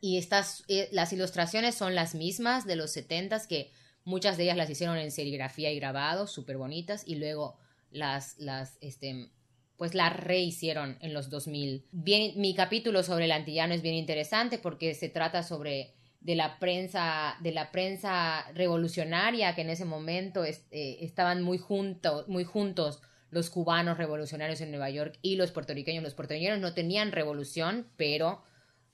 Y 0.00 0.16
estas, 0.16 0.64
eh, 0.68 0.88
las 0.92 1.12
ilustraciones 1.12 1.74
son 1.74 1.94
las 1.94 2.14
mismas 2.14 2.66
de 2.66 2.76
los 2.76 2.90
setentas 2.90 3.46
que 3.46 3.70
muchas 4.04 4.36
de 4.36 4.44
ellas 4.44 4.56
las 4.56 4.70
hicieron 4.70 4.96
en 4.98 5.10
serigrafía 5.10 5.70
y 5.70 5.76
grabado, 5.78 6.26
súper 6.26 6.56
bonitas, 6.56 7.02
y 7.06 7.16
luego 7.16 7.56
las, 7.90 8.38
las, 8.38 8.78
este, 8.80 9.30
pues 9.76 9.94
las 9.94 10.16
rehicieron 10.16 10.96
en 11.00 11.12
los 11.12 11.28
2000. 11.28 11.84
Bien, 11.92 12.32
mi 12.36 12.54
capítulo 12.54 13.02
sobre 13.02 13.26
el 13.26 13.32
antillano 13.32 13.74
es 13.74 13.82
bien 13.82 13.94
interesante 13.94 14.58
porque 14.58 14.94
se 14.94 15.08
trata 15.08 15.42
sobre 15.42 15.92
de 16.20 16.34
la 16.34 16.58
prensa, 16.58 17.36
de 17.40 17.52
la 17.52 17.70
prensa 17.70 18.44
revolucionaria 18.52 19.54
que 19.54 19.62
en 19.62 19.70
ese 19.70 19.84
momento 19.86 20.44
es- 20.44 20.66
eh, 20.70 20.98
estaban 21.00 21.42
muy 21.42 21.56
juntos, 21.58 22.28
muy 22.28 22.44
juntos 22.44 23.00
los 23.30 23.50
cubanos 23.50 23.96
revolucionarios 23.98 24.60
en 24.60 24.70
Nueva 24.70 24.90
York 24.90 25.18
y 25.22 25.36
los 25.36 25.50
puertorriqueños. 25.52 26.02
Los 26.02 26.14
puertorriqueños 26.14 26.58
no 26.60 26.74
tenían 26.74 27.12
revolución, 27.12 27.86
pero 27.96 28.42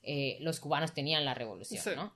eh, 0.03 0.37
los 0.41 0.59
cubanos 0.59 0.93
tenían 0.93 1.25
la 1.25 1.33
revolución, 1.33 1.81
Sí. 1.83 1.89
¿no? 1.95 2.13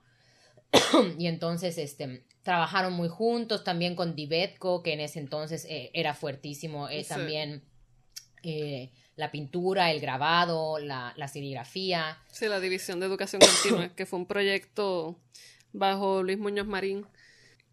y 1.18 1.26
entonces 1.26 1.76
este, 1.78 2.24
trabajaron 2.42 2.92
muy 2.94 3.08
juntos 3.08 3.64
también 3.64 3.94
con 3.94 4.14
Divetco, 4.16 4.82
que 4.82 4.92
en 4.94 5.00
ese 5.00 5.18
entonces 5.18 5.66
eh, 5.68 5.90
era 5.92 6.14
fuertísimo. 6.14 6.88
eh, 6.88 7.02
Sí. 7.04 7.10
También 7.10 7.62
eh, 8.44 8.90
la 9.16 9.30
pintura, 9.30 9.90
el 9.90 10.00
grabado, 10.00 10.78
la, 10.78 11.12
la 11.16 11.28
serigrafía. 11.28 12.18
Sí, 12.30 12.46
la 12.48 12.60
División 12.60 13.00
de 13.00 13.06
Educación 13.06 13.40
Continua, 13.42 13.88
que 13.96 14.06
fue 14.06 14.18
un 14.18 14.26
proyecto 14.26 15.18
bajo 15.72 16.22
Luis 16.22 16.38
Muñoz 16.38 16.66
Marín, 16.66 17.06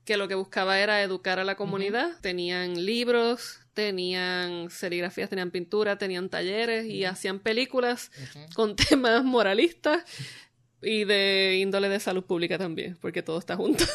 que 0.06 0.18
lo 0.18 0.28
que 0.28 0.36
buscaba 0.36 0.80
era 0.80 1.02
educar 1.02 1.40
a 1.40 1.44
la 1.44 1.56
comunidad. 1.56 2.20
Tenían 2.22 2.86
libros, 2.86 3.60
tenían 3.80 4.70
serigrafías, 4.70 5.30
tenían 5.30 5.52
pintura, 5.52 5.98
tenían 5.98 6.28
talleres 6.28 6.86
y 6.86 7.06
hacían 7.06 7.40
películas 7.40 8.12
con 8.54 8.76
temas 8.90 9.24
moralistas 9.24 10.04
y 10.82 11.06
de 11.06 11.60
índole 11.62 11.88
de 11.88 12.02
salud 12.02 12.26
pública 12.26 12.58
también, 12.58 12.98
porque 13.00 13.24
todo 13.24 13.40
está 13.40 13.56
junto. 13.56 13.86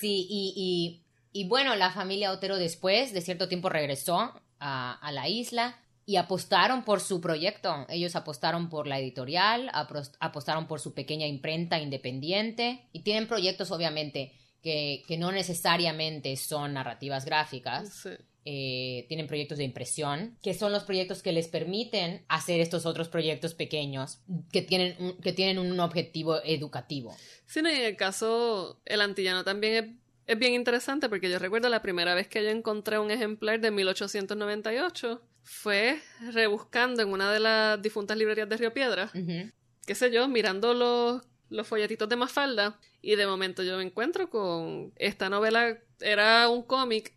Sí, 0.00 0.28
y, 0.30 1.02
y, 1.32 1.40
y 1.40 1.48
bueno, 1.48 1.74
la 1.74 1.90
familia 1.90 2.30
Otero 2.30 2.56
después 2.56 3.12
de 3.12 3.20
cierto 3.20 3.48
tiempo 3.48 3.68
regresó 3.68 4.32
a, 4.60 4.92
a 4.92 5.10
la 5.10 5.28
isla 5.28 5.76
y 6.06 6.18
apostaron 6.18 6.84
por 6.84 7.00
su 7.00 7.20
proyecto. 7.20 7.84
Ellos 7.88 8.14
apostaron 8.14 8.68
por 8.68 8.86
la 8.86 9.00
editorial, 9.00 9.72
apostaron 10.20 10.68
por 10.68 10.78
su 10.78 10.94
pequeña 10.94 11.26
imprenta 11.26 11.80
independiente 11.80 12.88
y 12.92 13.00
tienen 13.00 13.26
proyectos 13.26 13.72
obviamente 13.72 14.38
que, 14.62 15.02
que 15.06 15.16
no 15.16 15.30
necesariamente 15.32 16.34
son 16.36 16.74
narrativas 16.74 17.24
gráficas. 17.24 17.92
Sí. 18.02 18.10
eh, 18.50 19.04
tienen 19.08 19.26
proyectos 19.26 19.58
de 19.58 19.64
impresión, 19.64 20.38
que 20.42 20.54
son 20.54 20.72
los 20.72 20.84
proyectos 20.84 21.22
que 21.22 21.32
les 21.32 21.48
permiten 21.48 22.24
hacer 22.28 22.60
estos 22.60 22.86
otros 22.86 23.08
proyectos 23.08 23.52
pequeños 23.54 24.20
que 24.52 24.62
tienen 24.62 24.96
un, 25.00 25.18
que 25.18 25.34
tienen 25.34 25.58
un 25.58 25.78
objetivo 25.80 26.40
educativo. 26.42 27.14
Sí, 27.44 27.60
no, 27.60 27.70
y 27.70 27.74
en 27.76 27.82
el 27.84 27.96
caso, 27.96 28.80
el 28.86 29.02
antillano 29.02 29.44
también 29.44 29.74
es, 29.74 30.32
es 30.34 30.38
bien 30.38 30.54
interesante 30.54 31.10
porque 31.10 31.28
yo 31.28 31.38
recuerdo 31.38 31.68
la 31.68 31.82
primera 31.82 32.14
vez 32.14 32.26
que 32.28 32.42
yo 32.42 32.48
encontré 32.48 32.98
un 32.98 33.10
ejemplar 33.10 33.60
de 33.60 33.70
1898 33.70 35.20
fue 35.42 36.00
rebuscando 36.32 37.02
en 37.02 37.08
una 37.10 37.30
de 37.32 37.40
las 37.40 37.82
difuntas 37.82 38.16
librerías 38.16 38.48
de 38.48 38.56
Río 38.56 38.72
Piedra, 38.72 39.10
Ujú. 39.14 39.50
qué 39.86 39.94
sé 39.94 40.10
yo, 40.10 40.26
mirando 40.28 40.72
los, 40.72 41.22
los 41.50 41.66
folletitos 41.66 42.08
de 42.08 42.16
Mafalda 42.16 42.78
y 43.00 43.16
de 43.16 43.26
momento 43.26 43.62
yo 43.62 43.76
me 43.76 43.84
encuentro 43.84 44.30
con 44.30 44.92
esta 44.96 45.28
novela, 45.28 45.78
era 46.00 46.48
un 46.48 46.62
cómic, 46.62 47.14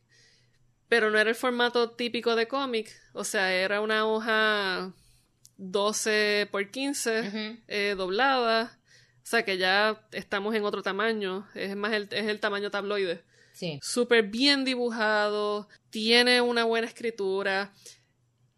pero 0.88 1.10
no 1.10 1.18
era 1.18 1.30
el 1.30 1.36
formato 1.36 1.92
típico 1.92 2.36
de 2.36 2.48
cómic, 2.48 2.92
o 3.14 3.24
sea, 3.24 3.54
era 3.54 3.82
una 3.82 4.06
hoja 4.06 4.94
12 5.58 6.50
por 6.52 6.70
15 6.70 7.22
Ujú. 7.22 7.60
eh, 7.68 7.96
doblada. 7.96 8.78
O 9.24 9.26
sea 9.32 9.46
que 9.46 9.58
ya 9.58 10.08
estamos 10.12 10.56
en 10.56 10.66
otro 10.66 10.82
tamaño. 10.82 11.48
Es 11.54 11.76
más 11.76 11.94
el, 11.94 12.10
es 12.12 12.28
el 12.28 12.40
tamaño 12.40 12.72
tabloide. 12.72 13.24
Sí. 13.54 13.80
Súper 13.82 14.24
bien 14.24 14.66
dibujado. 14.66 15.70
Tiene 15.92 16.42
una 16.42 16.64
buena 16.64 16.88
escritura. 16.88 17.74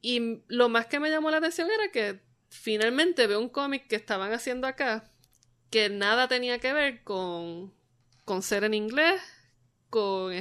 Y 0.02 0.42
lo 0.48 0.70
más 0.70 0.86
que 0.88 1.00
me 1.02 1.10
llamó 1.10 1.30
la 1.30 1.38
atención 1.38 1.70
era 1.70 1.92
que 1.92 2.22
finalmente 2.50 3.28
veo 3.28 3.40
un 3.40 3.50
cómic 3.50 3.88
que 3.88 3.98
estaban 3.98 4.32
haciendo 4.32 4.66
acá 4.68 5.12
que 5.74 5.90
nada 5.90 6.28
tenía 6.28 6.60
que 6.60 6.72
ver 6.72 7.04
con, 7.04 7.74
con 8.26 8.44
ser 8.44 8.64
en 8.64 8.76
inglés, 8.76 9.20
con, 9.90 10.32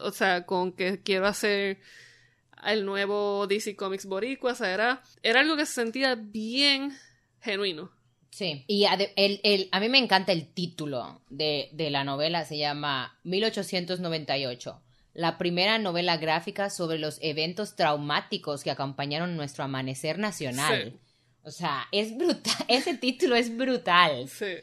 o 0.00 0.10
sea, 0.12 0.46
con 0.46 0.70
que 0.72 1.02
quiero 1.02 1.26
hacer 1.26 1.80
el 2.64 2.84
nuevo 2.84 3.48
DC 3.48 3.74
Comics 3.74 4.06
Boricua, 4.06 4.52
o 4.52 4.54
sea, 4.54 4.72
era, 4.72 5.02
era 5.24 5.40
algo 5.40 5.56
que 5.56 5.66
se 5.66 5.72
sentía 5.72 6.14
bien 6.14 6.96
genuino. 7.40 7.90
Sí, 8.30 8.64
y 8.68 8.84
ade- 8.84 9.12
el, 9.16 9.40
el- 9.42 9.68
a 9.72 9.80
mí 9.80 9.88
me 9.88 9.98
encanta 9.98 10.30
el 10.30 10.52
título 10.54 11.20
de, 11.30 11.68
de 11.72 11.90
la 11.90 12.04
novela, 12.04 12.44
se 12.44 12.56
llama 12.58 13.18
1898, 13.24 14.82
la 15.14 15.36
primera 15.38 15.78
novela 15.78 16.16
gráfica 16.18 16.70
sobre 16.70 16.98
los 16.98 17.18
eventos 17.22 17.74
traumáticos 17.74 18.62
que 18.62 18.70
acompañaron 18.70 19.36
nuestro 19.36 19.64
amanecer 19.64 20.18
nacional. 20.18 20.92
Sí. 20.92 20.98
O 21.42 21.50
sea, 21.50 21.86
es 21.92 22.16
brutal, 22.16 22.54
ese 22.68 22.96
título 22.96 23.36
es 23.36 23.56
brutal. 23.56 24.28
Sí. 24.28 24.56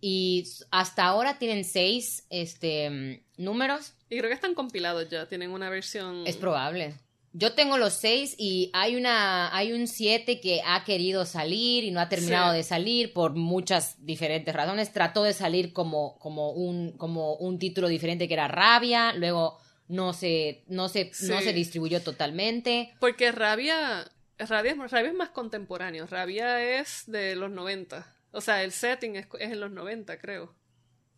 Y 0.00 0.44
hasta 0.70 1.04
ahora 1.04 1.38
tienen 1.38 1.64
seis 1.64 2.24
este, 2.30 2.88
mm, 2.90 3.42
números, 3.44 3.92
Y 4.08 4.18
creo 4.18 4.28
que 4.28 4.34
están 4.34 4.54
compilados 4.54 5.08
ya, 5.10 5.26
tienen 5.28 5.50
una 5.50 5.68
versión. 5.70 6.26
es 6.26 6.36
probable. 6.36 6.94
Yo 7.32 7.52
tengo 7.52 7.78
los 7.78 7.92
seis 7.92 8.34
y 8.38 8.70
hay 8.72 8.96
una, 8.96 9.54
hay 9.54 9.72
un 9.72 9.86
siete 9.86 10.40
que 10.40 10.62
ha 10.66 10.82
querido 10.82 11.24
salir 11.24 11.84
y 11.84 11.92
no 11.92 12.00
ha 12.00 12.08
terminado 12.08 12.50
Sí. 12.50 12.56
de 12.56 12.62
salir 12.64 13.12
por 13.12 13.34
muchas 13.36 14.04
diferentes 14.04 14.52
razones. 14.52 14.92
Trató 14.92 15.22
de 15.22 15.32
salir 15.32 15.72
como, 15.72 16.18
como 16.18 16.50
un, 16.50 16.90
como 16.98 17.34
un 17.36 17.60
título 17.60 17.86
diferente 17.86 18.26
que 18.26 18.34
era 18.34 18.48
Rabia, 18.48 19.12
luego 19.12 19.58
no 19.86 20.12
se, 20.12 20.64
no 20.66 20.88
se, 20.88 21.12
no 21.22 21.40
se 21.40 21.52
distribuyó 21.52 22.02
totalmente. 22.02 22.94
Porque 22.98 23.30
Rabia, 23.30 24.10
Rabia, 24.38 24.74
Rabia 24.88 25.10
es 25.10 25.16
más 25.16 25.28
contemporáneo. 25.30 26.06
Rabia 26.08 26.80
es 26.80 27.04
de 27.06 27.36
los 27.36 27.50
90. 27.52 28.12
O 28.32 28.40
sea, 28.40 28.62
el 28.62 28.72
setting 28.72 29.16
es, 29.16 29.26
es 29.38 29.52
en 29.52 29.60
los 29.60 29.70
90, 29.70 30.18
creo. 30.18 30.54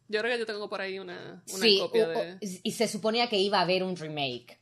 Yo 0.08 0.20
creo 0.20 0.32
que 0.32 0.38
yo 0.40 0.46
tengo 0.46 0.68
por 0.68 0.80
ahí 0.80 0.98
una, 0.98 1.42
una 1.52 1.64
sí, 1.64 1.78
copia 1.78 2.08
de. 2.08 2.38
y 2.40 2.70
se 2.72 2.88
suponía 2.88 3.28
que 3.28 3.38
iba 3.38 3.58
a 3.58 3.62
haber 3.62 3.82
un 3.82 3.96
remake. 3.96 4.58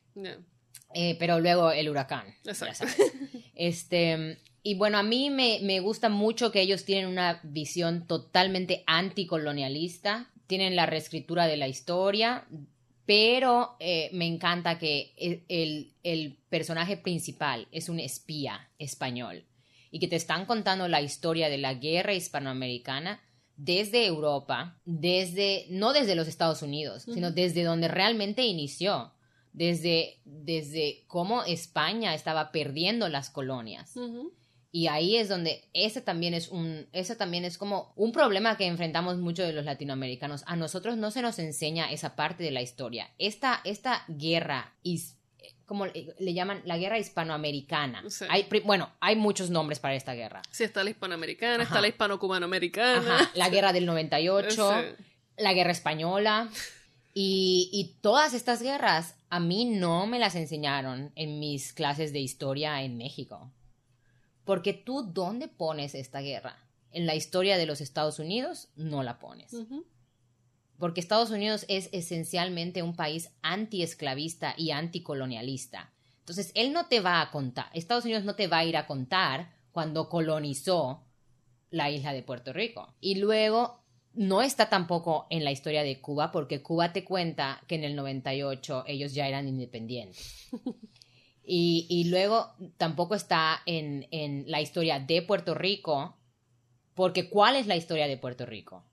Eh, 0.95 1.17
pero 1.19 1.39
luego 1.41 1.71
el 1.73 1.89
huracán. 1.89 2.27
Exacto. 2.45 2.85
Este, 3.55 4.39
y 4.63 4.75
bueno, 4.75 4.97
a 4.97 5.03
mí 5.03 5.29
me, 5.29 5.59
me 5.63 5.81
gusta 5.81 6.09
mucho 6.09 6.51
que 6.51 6.63
ellos 6.63 6.85
tienen 6.87 7.09
una 7.09 7.41
visión 7.43 8.07
totalmente 8.07 8.85
anticolonialista, 8.87 10.31
tienen 10.47 10.77
la 10.77 10.87
reescritura 10.87 11.47
de 11.47 11.57
la 11.59 11.69
historia, 11.69 12.47
pero 13.07 13.77
eh, 13.81 14.09
me 14.13 14.27
encanta 14.27 14.79
que 14.79 15.13
el, 15.19 15.45
el- 15.49 15.93
el 16.03 16.39
personaje 16.49 16.97
principal 16.97 17.69
es 17.71 17.89
un 17.91 18.01
espía 18.01 18.71
español 18.79 19.45
y 19.91 19.99
que 19.99 20.09
te 20.09 20.17
están 20.17 20.47
contando 20.47 20.89
la 20.89 21.01
historia 21.03 21.49
de 21.49 21.59
la 21.59 21.75
guerra 21.75 22.15
hispanoamericana 22.15 23.21
desde 23.57 24.07
Europa, 24.07 24.79
desde, 24.85 25.67
no 25.71 25.93
desde 25.93 26.15
los 26.15 26.29
Estados 26.29 26.63
Unidos, 26.63 27.05
sino 27.15 27.31
desde 27.31 27.63
donde 27.65 27.89
realmente 27.89 28.45
inició 28.45 29.13
desde, 29.53 30.21
desde 30.25 31.05
cómo 31.09 31.43
España 31.45 32.15
estaba 32.15 32.53
perdiendo 32.53 33.09
las 33.09 33.31
colonias. 33.31 33.95
Y 34.73 34.87
ahí 34.87 35.17
es 35.17 35.29
donde 35.29 35.69
ese 35.75 36.01
también 36.01 36.33
es 36.33 36.49
un, 36.49 36.87
ese 36.93 37.17
también 37.17 37.45
es 37.45 37.59
como 37.59 37.93
un 37.97 38.13
problema 38.13 38.57
que 38.57 38.67
enfrentamos 38.67 39.19
muchos 39.19 39.45
de 39.47 39.53
los 39.53 39.65
latinoamericanos. 39.65 40.45
A 40.47 40.55
nosotros 40.55 40.97
no 40.97 41.11
se 41.11 41.23
nos 41.23 41.41
enseña 41.41 41.91
esa 41.91 42.15
parte 42.15 42.45
de 42.45 42.53
la 42.53 42.63
historia. 42.63 43.11
Esta, 43.19 43.61
esta 43.65 44.05
guerra, 44.07 44.73
is- 44.85 45.17
como 45.67 45.87
le 45.87 46.15
le 46.19 46.35
llaman, 46.35 46.63
la 46.65 46.79
guerra 46.79 46.99
hispanoamericana. 46.99 48.03
Sí. 48.09 48.25
Hay, 48.29 48.45
pri- 48.45 48.61
bueno, 48.61 48.91
hay 49.01 49.17
muchos 49.17 49.51
nombres 49.51 49.79
para 49.79 49.95
esta 49.95 50.15
guerra. 50.15 50.43
Sí, 50.51 50.65
está 50.65 50.83
la 50.85 50.91
hispanoamericana, 50.91 51.55
Ajá. 51.55 51.63
está 51.65 51.81
la 51.81 51.89
hispano-cubano-americana. 51.89 53.31
La 53.35 53.49
guerra 53.51 53.73
del 53.73 53.87
98. 53.87 54.51
Sí. 54.97 55.05
la 55.37 55.53
guerra 55.53 55.73
española. 55.73 56.49
Y, 57.15 57.69
y 57.73 57.97
todas 58.01 58.35
estas 58.35 58.63
guerras 58.63 59.15
a 59.31 59.41
mí 59.41 59.65
no 59.65 60.07
me 60.07 60.19
las 60.21 60.35
enseñaron 60.37 61.13
en 61.17 61.41
mis 61.41 61.73
clases 61.73 62.13
de 62.13 62.21
historia 62.21 62.83
en 62.83 62.97
México. 62.97 63.51
Porque 64.45 64.73
tú, 64.73 65.03
¿dónde 65.13 65.49
pones 65.49 65.95
esta 65.95 66.21
guerra? 66.21 66.57
En 66.93 67.07
la 67.07 67.15
historia 67.15 67.57
de 67.59 67.67
los 67.67 67.81
Estados 67.81 68.19
Unidos 68.19 68.69
no 68.77 69.03
la 69.03 69.19
pones. 69.19 69.53
Porque 70.81 71.01
Estados 71.01 71.31
Unidos 71.31 71.65
es 71.69 71.89
esencialmente 71.93 72.83
un 72.83 72.97
país 72.97 73.31
antiesclavista 73.43 74.55
y 74.57 74.73
anticolonialista. 74.73 75.93
Entonces, 76.19 76.51
él 76.55 76.73
no 76.73 76.87
te 76.87 76.99
va 77.01 77.21
a 77.21 77.31
contar, 77.31 77.67
Estados 77.73 78.05
Unidos 78.05 78.25
no 78.25 78.35
te 78.35 78.49
va 78.49 78.59
a 78.59 78.65
ir 78.65 78.77
a 78.77 78.87
contar 78.87 79.53
cuando 79.71 80.09
colonizó 80.09 81.05
la 81.71 81.91
isla 81.91 82.13
de 82.13 82.23
Puerto 82.23 82.53
Rico. 82.53 82.95
Y 83.01 83.17
luego 83.17 83.81
no 84.15 84.43
está 84.43 84.69
tampoco 84.69 85.27
en 85.31 85.45
la 85.45 85.53
historia 85.53 85.83
de 85.83 86.01
Cuba, 86.01 86.33
porque 86.33 86.63
Cuba 86.63 86.93
te 86.93 87.05
cuenta 87.05 87.63
que 87.69 87.77
en 87.77 87.85
el 87.85 87.95
98 87.95 88.85
ellos 88.87 89.15
ya 89.15 89.29
eran 89.29 89.47
independientes. 89.49 90.49
Y, 91.53 91.87
y 91.89 92.05
luego 92.05 92.53
tampoco 92.77 93.17
está 93.17 93.63
en, 93.67 94.07
en 94.13 94.45
la 94.47 94.61
historia 94.61 95.01
de 95.01 95.21
Puerto 95.21 95.53
Rico, 95.53 96.17
porque 96.95 97.29
¿cuál 97.29 97.57
es 97.57 97.67
la 97.67 97.75
historia 97.75 98.07
de 98.07 98.17
Puerto 98.17 98.47
Rico? 98.47 98.85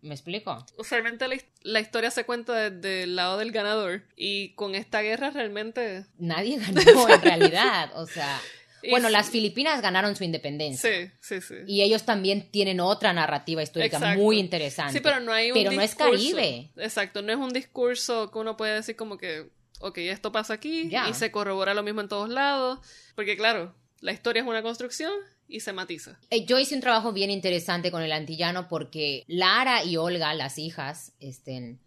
¿Me 0.00 0.14
explico? 0.14 0.64
Usualmente 0.76 1.26
la, 1.26 1.36
la 1.62 1.80
historia 1.80 2.10
se 2.10 2.24
cuenta 2.24 2.70
desde 2.70 3.02
el 3.02 3.16
lado 3.16 3.36
del 3.38 3.50
ganador. 3.52 4.02
Y 4.16 4.50
con 4.54 4.74
esta 4.74 5.00
guerra 5.02 5.30
realmente. 5.30 6.06
Nadie 6.18 6.58
ganó 6.72 7.08
en 7.08 7.20
realidad, 7.22 7.90
o 7.96 8.06
sea... 8.06 8.40
y 8.82 8.90
Bueno, 8.90 9.08
sí- 9.08 9.12
las 9.12 9.28
Filipinas 9.30 9.82
ganaron 9.82 10.14
su 10.14 10.22
independencia. 10.24 10.88
Sí, 10.90 11.10
sí, 11.20 11.40
sí. 11.40 11.54
Y 11.66 11.82
ellos 11.82 12.04
también 12.04 12.48
tienen 12.50 12.78
otra 12.78 13.12
narrativa 13.12 13.60
histórica 13.62 13.96
Exacto. 13.96 14.22
muy 14.22 14.38
interesante. 14.38 14.92
Sí, 14.92 15.00
pero 15.00 15.18
no 15.18 15.32
hay 15.32 15.50
un 15.50 15.54
Pero 15.54 15.72
no 15.72 15.82
es 15.82 15.90
discurso. 15.90 16.12
Caribe. 16.12 16.70
Exacto, 16.76 17.22
no 17.22 17.32
es 17.32 17.38
un 17.38 17.52
discurso 17.52 18.30
que 18.30 18.38
uno 18.38 18.56
puede 18.56 18.74
decir 18.74 18.94
como 18.94 19.18
que 19.18 19.50
ok, 19.80 19.98
esto 19.98 20.32
pasa 20.32 20.54
aquí 20.54 20.88
Ya. 20.88 21.08
y 21.08 21.14
se 21.14 21.30
corrobora 21.30 21.72
lo 21.74 21.82
mismo 21.84 22.00
en 22.00 22.08
todos 22.08 22.28
lados, 22.28 22.80
porque 23.14 23.36
claro, 23.36 23.74
la 24.00 24.10
historia 24.12 24.42
es 24.42 24.48
una 24.48 24.62
construcción 24.62 25.12
y 25.48 25.60
se 25.60 25.72
matiza. 25.72 26.18
Eh, 26.30 26.44
Yo 26.44 26.58
hice 26.58 26.74
un 26.74 26.80
trabajo 26.80 27.12
bien 27.12 27.30
interesante 27.30 27.90
con 27.90 28.02
el 28.02 28.12
antillano 28.12 28.68
porque 28.68 29.24
Lara 29.26 29.82
y 29.84 29.96
Olga, 29.96 30.34
las 30.34 30.58
hijas, 30.58 31.12
estén, 31.20 31.80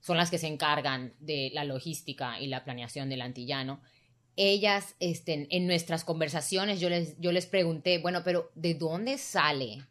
son 0.00 0.16
las 0.16 0.30
que 0.30 0.38
se 0.38 0.46
encargan 0.46 1.14
de 1.18 1.50
la 1.52 1.64
logística 1.64 2.40
y 2.40 2.46
la 2.46 2.64
planeación 2.64 3.08
del 3.08 3.20
antillano. 3.22 3.80
Ellas, 4.36 4.94
estén, 5.00 5.48
en 5.50 5.66
nuestras 5.66 6.04
conversaciones, 6.04 6.78
yo 6.78 6.88
les, 6.88 7.18
yo 7.18 7.32
les 7.32 7.46
pregunté, 7.46 7.98
bueno, 7.98 8.22
pero 8.24 8.52
¿de 8.54 8.74
dónde 8.74 9.18
sale? 9.18 9.82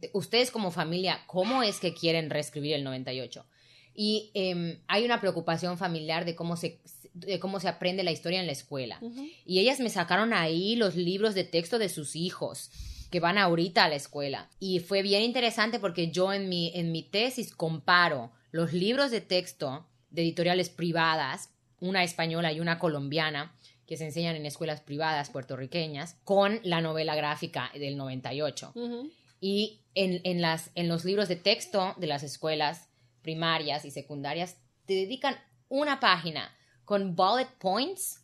De- 0.00 0.10
Ustedes 0.12 0.50
como 0.50 0.72
familia, 0.72 1.20
¿cómo 1.28 1.62
es 1.62 1.78
que 1.78 1.94
quieren 1.94 2.28
reescribir 2.28 2.74
el 2.74 2.82
98? 2.82 3.46
Y 3.94 4.32
em, 4.34 4.80
hay 4.88 5.04
una 5.04 5.20
preocupación 5.20 5.78
familiar 5.78 6.24
de 6.24 6.34
cómo 6.34 6.56
se, 6.56 6.80
de 7.14 7.38
cómo 7.38 7.60
se 7.60 7.68
aprende 7.68 8.02
la 8.02 8.10
historia 8.10 8.40
en 8.40 8.46
la 8.46 8.52
escuela. 8.52 9.00
Y 9.44 9.58
ellas 9.58 9.80
me 9.80 9.90
sacaron 9.90 10.32
ahí 10.32 10.76
los 10.76 10.94
libros 10.94 11.34
de 11.34 11.44
texto 11.44 11.78
de 11.78 11.88
sus 11.88 12.16
hijos 12.16 12.70
que 13.10 13.20
van 13.20 13.36
ahorita 13.36 13.84
a 13.84 13.88
la 13.88 13.94
escuela. 13.94 14.48
Y 14.58 14.80
fue 14.80 15.02
bien 15.02 15.22
interesante 15.22 15.78
porque 15.78 16.10
yo 16.10 16.32
en 16.32 16.48
mi, 16.48 16.72
en 16.74 16.92
mi 16.92 17.02
tesis 17.02 17.54
comparo 17.54 18.32
los 18.50 18.72
libros 18.72 19.10
de 19.10 19.20
texto 19.20 19.86
de 20.10 20.22
editoriales 20.22 20.70
privadas, 20.70 21.50
una 21.78 22.04
española 22.04 22.52
y 22.52 22.60
una 22.60 22.78
colombiana, 22.78 23.54
que 23.86 23.98
se 23.98 24.06
enseñan 24.06 24.36
en 24.36 24.46
escuelas 24.46 24.80
privadas 24.80 25.28
puertorriqueñas, 25.28 26.16
con 26.24 26.60
la 26.62 26.80
novela 26.80 27.14
gráfica 27.14 27.70
del 27.74 27.98
98. 27.98 28.72
Ujú. 28.74 29.10
Y 29.40 29.80
en, 29.94 30.20
en 30.24 30.40
las, 30.40 30.70
en 30.74 30.88
los 30.88 31.04
libros 31.04 31.28
de 31.28 31.36
texto 31.36 31.94
de 31.98 32.06
las 32.06 32.22
escuelas 32.22 32.88
primarias 33.20 33.84
y 33.84 33.90
secundarias 33.90 34.56
te 34.86 34.94
dedican 34.94 35.36
una 35.68 36.00
página 36.00 36.54
con 36.92 37.16
bullet 37.16 37.48
points 37.58 38.20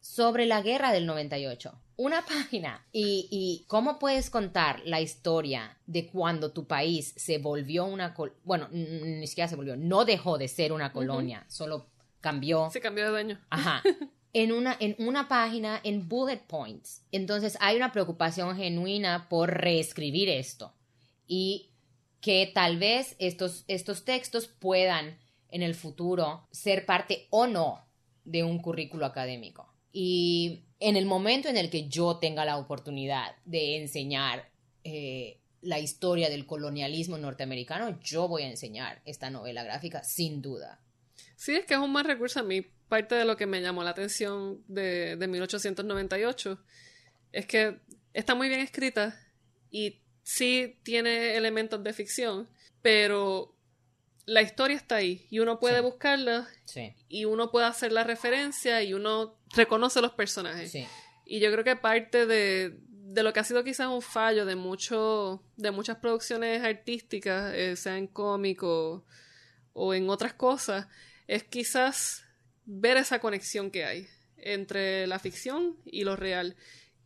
sobre 0.00 0.46
la 0.46 0.62
guerra 0.62 0.92
del 0.92 1.04
98. 1.04 1.78
Una 1.96 2.24
página. 2.26 2.86
Y, 2.90 3.28
y 3.30 3.66
cómo 3.68 3.98
puedes 3.98 4.30
contar 4.30 4.80
la 4.86 5.02
historia 5.02 5.76
de 5.86 6.06
cuando 6.06 6.52
tu 6.52 6.66
país 6.66 7.12
se 7.18 7.36
volvió 7.36 7.84
una... 7.84 8.14
col- 8.14 8.32
Bueno, 8.44 8.68
ni 8.72 9.26
siquiera 9.26 9.46
se 9.46 9.56
volvió, 9.56 9.76
no 9.76 10.06
dejó 10.06 10.38
de 10.38 10.48
ser 10.48 10.72
una 10.72 10.90
colonia, 10.90 11.44
solo 11.50 11.90
cambió. 12.22 12.70
Se 12.72 12.80
cambió 12.80 13.04
de 13.04 13.10
dueño. 13.10 13.40
Ajá. 13.50 13.82
En 14.34 14.50
una, 14.52 14.74
en 14.80 14.96
una 14.98 15.28
página 15.28 15.78
en 15.84 16.08
bullet 16.08 16.38
points. 16.46 17.02
Entonces 17.12 17.58
hay 17.60 17.76
una 17.76 17.92
preocupación 17.92 18.56
genuina 18.56 19.28
por 19.28 19.50
reescribir 19.52 20.30
esto 20.30 20.72
y 21.26 21.68
que 22.22 22.50
tal 22.54 22.78
vez 22.78 23.14
estos, 23.18 23.64
estos 23.68 24.06
textos 24.06 24.46
puedan 24.48 25.18
en 25.52 25.62
el 25.62 25.74
futuro 25.76 26.48
ser 26.50 26.84
parte 26.84 27.28
o 27.30 27.46
no 27.46 27.86
de 28.24 28.42
un 28.42 28.58
currículo 28.58 29.06
académico. 29.06 29.72
Y 29.92 30.64
en 30.80 30.96
el 30.96 31.04
momento 31.04 31.48
en 31.48 31.58
el 31.58 31.70
que 31.70 31.88
yo 31.88 32.16
tenga 32.16 32.44
la 32.44 32.56
oportunidad 32.56 33.36
de 33.44 33.76
enseñar 33.76 34.50
eh, 34.82 35.38
la 35.60 35.78
historia 35.78 36.30
del 36.30 36.46
colonialismo 36.46 37.18
norteamericano, 37.18 38.00
yo 38.00 38.26
voy 38.26 38.42
a 38.42 38.50
enseñar 38.50 39.02
esta 39.04 39.30
novela 39.30 39.62
gráfica 39.62 40.02
sin 40.02 40.40
duda. 40.40 40.80
Sí, 41.36 41.54
es 41.54 41.66
que 41.66 41.74
es 41.74 41.80
un 41.80 41.92
buen 41.92 42.06
recurso 42.06 42.40
a 42.40 42.42
mí. 42.42 42.62
Parte 42.88 43.14
de 43.14 43.26
lo 43.26 43.36
que 43.36 43.46
me 43.46 43.60
llamó 43.60 43.84
la 43.84 43.90
atención 43.90 44.64
de, 44.66 45.16
de 45.16 45.26
1898 45.28 46.58
es 47.32 47.46
que 47.46 47.78
está 48.14 48.34
muy 48.34 48.48
bien 48.48 48.60
escrita 48.60 49.20
y 49.70 50.00
sí 50.22 50.78
tiene 50.82 51.36
elementos 51.36 51.82
de 51.84 51.92
ficción, 51.92 52.48
pero 52.80 53.54
la 54.26 54.42
historia 54.42 54.76
está 54.76 54.96
ahí 54.96 55.26
y 55.30 55.40
uno 55.40 55.58
puede 55.58 55.76
Sí. 55.78 55.82
buscarla 55.82 56.48
Sí, 56.64 56.94
y 57.08 57.24
uno 57.24 57.50
puede 57.50 57.66
hacer 57.66 57.92
la 57.92 58.04
referencia 58.04 58.82
y 58.82 58.94
uno 58.94 59.36
reconoce 59.54 60.00
los 60.00 60.12
personajes. 60.12 60.70
sí. 60.70 60.86
Y 61.24 61.40
yo 61.40 61.50
creo 61.52 61.64
que 61.64 61.76
parte 61.76 62.26
de, 62.26 62.78
de 62.88 63.22
lo 63.22 63.32
que 63.32 63.40
ha 63.40 63.44
sido 63.44 63.64
quizás 63.64 63.86
un 63.88 64.02
fallo 64.02 64.44
de 64.44 64.54
mucho, 64.56 65.42
de 65.56 65.70
muchas 65.70 65.96
producciones 65.98 66.62
artísticas, 66.62 67.52
eh, 67.54 67.76
sea 67.76 67.96
en 67.96 68.06
cómico 68.06 69.04
o 69.72 69.94
en 69.94 70.10
otras 70.10 70.34
cosas, 70.34 70.86
es 71.26 71.44
quizás 71.44 72.24
ver 72.64 72.96
esa 72.96 73.20
conexión 73.20 73.70
que 73.70 73.84
hay 73.84 74.06
entre 74.36 75.06
la 75.06 75.18
ficción 75.18 75.76
y 75.84 76.04
lo 76.04 76.16
real, 76.16 76.56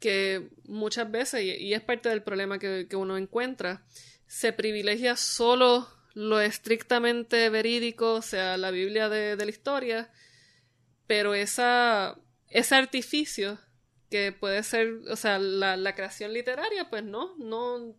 que 0.00 0.48
muchas 0.64 1.10
veces, 1.10 1.42
y, 1.42 1.50
y 1.52 1.74
es 1.74 1.82
parte 1.82 2.08
del 2.08 2.22
problema 2.22 2.58
que, 2.58 2.86
que 2.88 2.96
uno 2.96 3.16
encuentra, 3.16 3.84
se 4.26 4.52
privilegia 4.52 5.14
solo 5.16 5.86
lo 6.16 6.40
estrictamente 6.40 7.50
verídico, 7.50 8.14
o 8.14 8.22
sea, 8.22 8.56
la 8.56 8.70
Biblia 8.70 9.10
de, 9.10 9.36
de 9.36 9.44
la 9.44 9.50
historia, 9.50 10.10
pero 11.06 11.34
esa, 11.34 12.18
ese 12.48 12.74
artificio 12.74 13.58
que 14.08 14.32
puede 14.32 14.62
ser, 14.62 14.94
o 15.10 15.16
sea, 15.16 15.38
la, 15.38 15.76
la 15.76 15.94
creación 15.94 16.32
literaria, 16.32 16.88
pues 16.88 17.04
no, 17.04 17.36
no, 17.36 17.94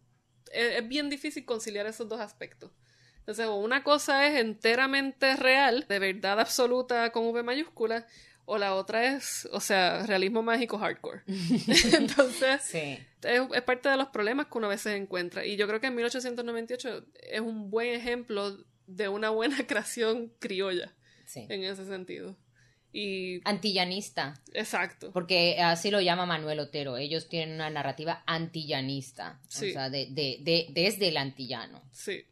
es, 0.52 0.78
es 0.78 0.88
bien 0.88 1.12
difícil 1.12 1.46
conciliar 1.46 1.86
esos 1.86 2.10
dos 2.10 2.20
aspectos. 2.20 2.72
Entonces, 3.20 3.46
una 3.50 3.84
cosa 3.84 4.26
es 4.26 4.40
enteramente 4.40 5.36
real, 5.36 5.86
de 5.88 6.00
verdad 6.00 6.40
absoluta 6.40 7.12
con 7.12 7.28
V 7.28 7.44
mayúscula, 7.44 8.08
o 8.50 8.58
la 8.58 8.76
otra 8.76 9.14
es, 9.16 9.48
o 9.52 9.60
sea, 9.60 10.06
realismo 10.08 10.42
mágico 10.42 10.78
hardcore. 10.80 11.22
Entonces, 11.28 12.62
Sí. 12.64 12.98
es, 13.24 13.42
es 13.54 13.62
parte 13.64 13.90
de 13.90 13.98
los 13.98 14.08
problemas 14.08 14.48
que 14.48 14.58
uno 14.58 14.68
a 14.68 14.72
veces 14.72 14.96
encuentra. 14.96 15.46
Y 15.46 15.58
yo 15.58 15.68
creo 15.68 15.80
que 15.82 15.88
en 15.88 15.96
1898 15.96 17.06
es 17.30 17.42
un 17.42 17.70
buen 17.70 17.94
ejemplo 17.94 18.58
de 18.88 19.10
una 19.10 19.30
buena 19.32 19.58
creación 19.68 20.32
criolla 20.40 20.94
sí. 21.26 21.46
en 21.50 21.64
ese 21.66 21.86
sentido. 21.86 22.38
Y 22.94 23.42
Antillanista, 23.44 24.42
exacto. 24.54 25.12
porque 25.12 25.60
así 25.62 25.92
lo 25.92 26.00
llama 26.00 26.26
Manuel 26.26 26.60
Otero. 26.60 26.96
Ellos 26.98 27.28
tienen 27.28 27.56
una 27.56 27.70
narrativa 27.70 28.24
antillanista, 28.26 29.40
Sí. 29.50 29.70
o 29.70 29.74
sea, 29.74 29.90
de, 29.90 30.08
de, 30.10 30.38
de- 30.42 30.68
desde 30.72 31.10
el 31.10 31.18
antillano. 31.18 31.84
Sí. 31.92 32.26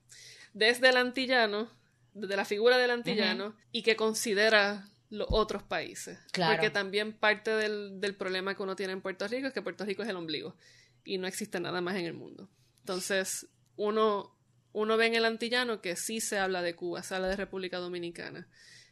Desde 0.53 0.89
el 0.89 0.97
antillano, 0.97 1.69
desde 2.13 2.37
la 2.37 2.45
figura 2.45 2.77
del 2.77 2.91
antillano, 2.91 3.53
y 3.73 3.81
que 3.83 3.97
considera 3.97 4.87
los 5.15 5.27
otros 5.31 5.63
países. 5.63 6.19
Claro. 6.31 6.53
Porque 6.55 6.69
también 6.69 7.13
parte 7.13 7.51
del, 7.51 7.99
del 7.99 8.15
problema 8.15 8.55
que 8.55 8.63
uno 8.63 8.75
tiene 8.75 8.93
en 8.93 9.01
Puerto 9.01 9.27
Rico 9.27 9.47
es 9.47 9.53
que 9.53 9.61
Puerto 9.61 9.85
Rico 9.85 10.03
es 10.03 10.09
el 10.09 10.15
ombligo 10.15 10.55
y 11.03 11.17
no 11.17 11.27
existe 11.27 11.59
nada 11.59 11.81
más 11.81 11.95
en 11.95 12.05
el 12.05 12.13
mundo. 12.13 12.49
Entonces, 12.79 13.47
uno, 13.75 14.35
uno 14.73 14.97
ve 14.97 15.07
en 15.07 15.15
el 15.15 15.25
antillano 15.25 15.81
que 15.81 15.95
sí 15.95 16.21
se 16.21 16.37
habla 16.39 16.61
de 16.61 16.75
Cuba, 16.75 17.01
se 17.03 17.15
habla 17.15 17.27
de 17.27 17.35
República 17.35 17.77
Dominicana, 17.77 18.47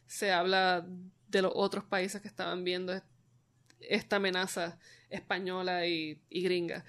se 0.06 0.32
habla 0.32 0.86
de 1.28 1.42
los 1.42 1.52
otros 1.54 1.84
países 1.84 2.20
que 2.22 2.28
estaban 2.28 2.64
viendo 2.64 2.92
est- 2.92 3.06
esta 3.80 4.16
amenaza 4.16 4.78
española 5.10 5.86
y, 5.86 6.20
y 6.28 6.42
gringa. 6.42 6.84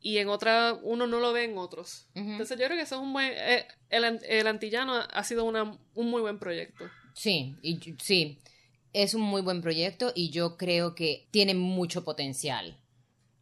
Y 0.00 0.18
en 0.18 0.28
otra, 0.28 0.74
uno 0.82 1.06
no 1.06 1.20
lo 1.20 1.32
ve 1.32 1.44
en 1.44 1.56
otros. 1.58 2.08
Entonces 2.14 2.58
yo 2.58 2.64
creo 2.66 2.76
que 2.76 2.82
eso 2.82 2.96
es 2.96 3.00
un 3.02 3.12
buen... 3.12 3.30
eh, 3.36 3.66
el, 3.88 4.04
el 4.28 4.46
antillano 4.48 4.94
ha 4.96 5.24
sido 5.24 5.44
una- 5.44 5.78
un 5.94 6.10
muy 6.10 6.20
buen 6.20 6.38
proyecto. 6.40 6.90
Sí, 7.14 7.56
y, 7.62 7.78
sí, 7.98 8.38
es 8.92 9.14
un 9.14 9.22
muy 9.22 9.42
buen 9.42 9.60
proyecto 9.60 10.12
y 10.14 10.30
yo 10.30 10.56
creo 10.56 10.94
que 10.94 11.28
tiene 11.30 11.54
mucho 11.54 12.04
potencial 12.04 12.78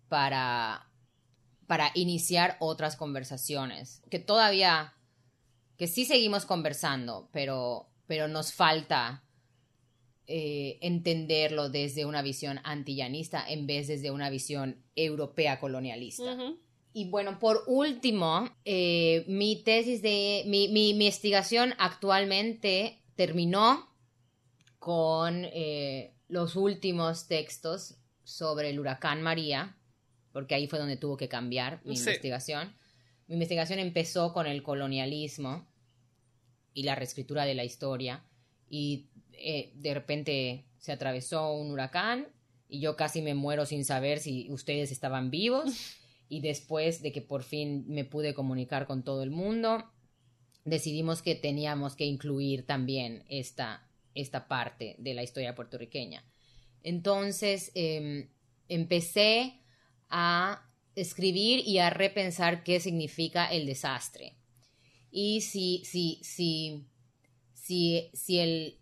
para, 0.08 0.88
para 1.66 1.90
iniciar 1.94 2.56
otras 2.60 2.96
conversaciones, 2.96 4.02
que 4.10 4.18
todavía, 4.18 4.94
que 5.76 5.86
sí 5.86 6.04
seguimos 6.04 6.44
conversando, 6.44 7.28
pero, 7.32 7.88
pero 8.06 8.28
nos 8.28 8.52
falta 8.52 9.24
eh, 10.26 10.78
entenderlo 10.80 11.70
desde 11.70 12.04
una 12.04 12.22
visión 12.22 12.60
antillanista 12.62 13.44
en 13.48 13.66
vez 13.66 13.88
desde 13.88 14.12
una 14.12 14.30
visión 14.30 14.80
europea 14.94 15.58
colonialista. 15.58 16.36
Y 16.92 17.08
bueno, 17.08 17.38
por 17.38 17.64
último, 17.66 18.48
eh, 18.64 19.24
mi 19.28 19.56
tesis 19.62 20.02
de, 20.02 20.44
mi, 20.46 20.68
mi 20.68 20.90
investigación 20.90 21.74
actualmente 21.78 22.99
terminó 23.20 23.86
con 24.78 25.44
eh, 25.44 26.14
los 26.28 26.56
últimos 26.56 27.28
textos 27.28 27.98
sobre 28.24 28.70
el 28.70 28.80
huracán 28.80 29.20
María, 29.20 29.76
porque 30.32 30.54
ahí 30.54 30.66
fue 30.66 30.78
donde 30.78 30.96
tuvo 30.96 31.18
que 31.18 31.28
cambiar 31.28 31.82
mi 31.84 31.96
Sí. 31.98 32.00
investigación. 32.04 32.74
Mi 33.26 33.34
investigación 33.34 33.78
empezó 33.78 34.32
con 34.32 34.46
el 34.46 34.62
colonialismo 34.62 35.68
y 36.72 36.84
la 36.84 36.94
reescritura 36.94 37.44
de 37.44 37.54
la 37.54 37.62
historia 37.62 38.24
y 38.70 39.10
eh, 39.34 39.72
de 39.74 39.92
repente 39.92 40.64
se 40.78 40.90
atravesó 40.90 41.52
un 41.52 41.72
huracán 41.72 42.26
y 42.70 42.80
yo 42.80 42.96
casi 42.96 43.20
me 43.20 43.34
muero 43.34 43.66
sin 43.66 43.84
saber 43.84 44.18
si 44.20 44.50
ustedes 44.50 44.92
estaban 44.92 45.30
vivos 45.30 45.64
y 46.30 46.40
después 46.40 47.02
de 47.02 47.12
que 47.12 47.20
por 47.20 47.42
fin 47.42 47.84
me 47.86 48.06
pude 48.06 48.32
comunicar 48.32 48.86
con 48.86 49.02
todo 49.04 49.22
el 49.22 49.30
mundo, 49.30 49.84
decidimos 50.70 51.22
que 51.22 51.34
teníamos 51.34 51.96
que 51.96 52.04
incluir 52.04 52.64
también 52.64 53.24
esta, 53.28 53.86
esta 54.14 54.48
parte 54.48 54.96
de 54.98 55.14
la 55.14 55.22
historia 55.22 55.54
puertorriqueña. 55.54 56.24
Entonces 56.82 57.72
em, 57.74 58.30
empecé 58.68 59.60
a 60.08 60.66
escribir 60.94 61.62
y 61.66 61.78
a 61.78 61.90
repensar 61.90 62.64
qué 62.64 62.80
significa 62.80 63.46
el 63.46 63.66
desastre. 63.66 64.36
Y 65.10 65.42
si, 65.42 65.82
si, 65.84 66.20
si, 66.22 66.86
si, 67.54 68.10
si 68.14 68.38
el, 68.38 68.80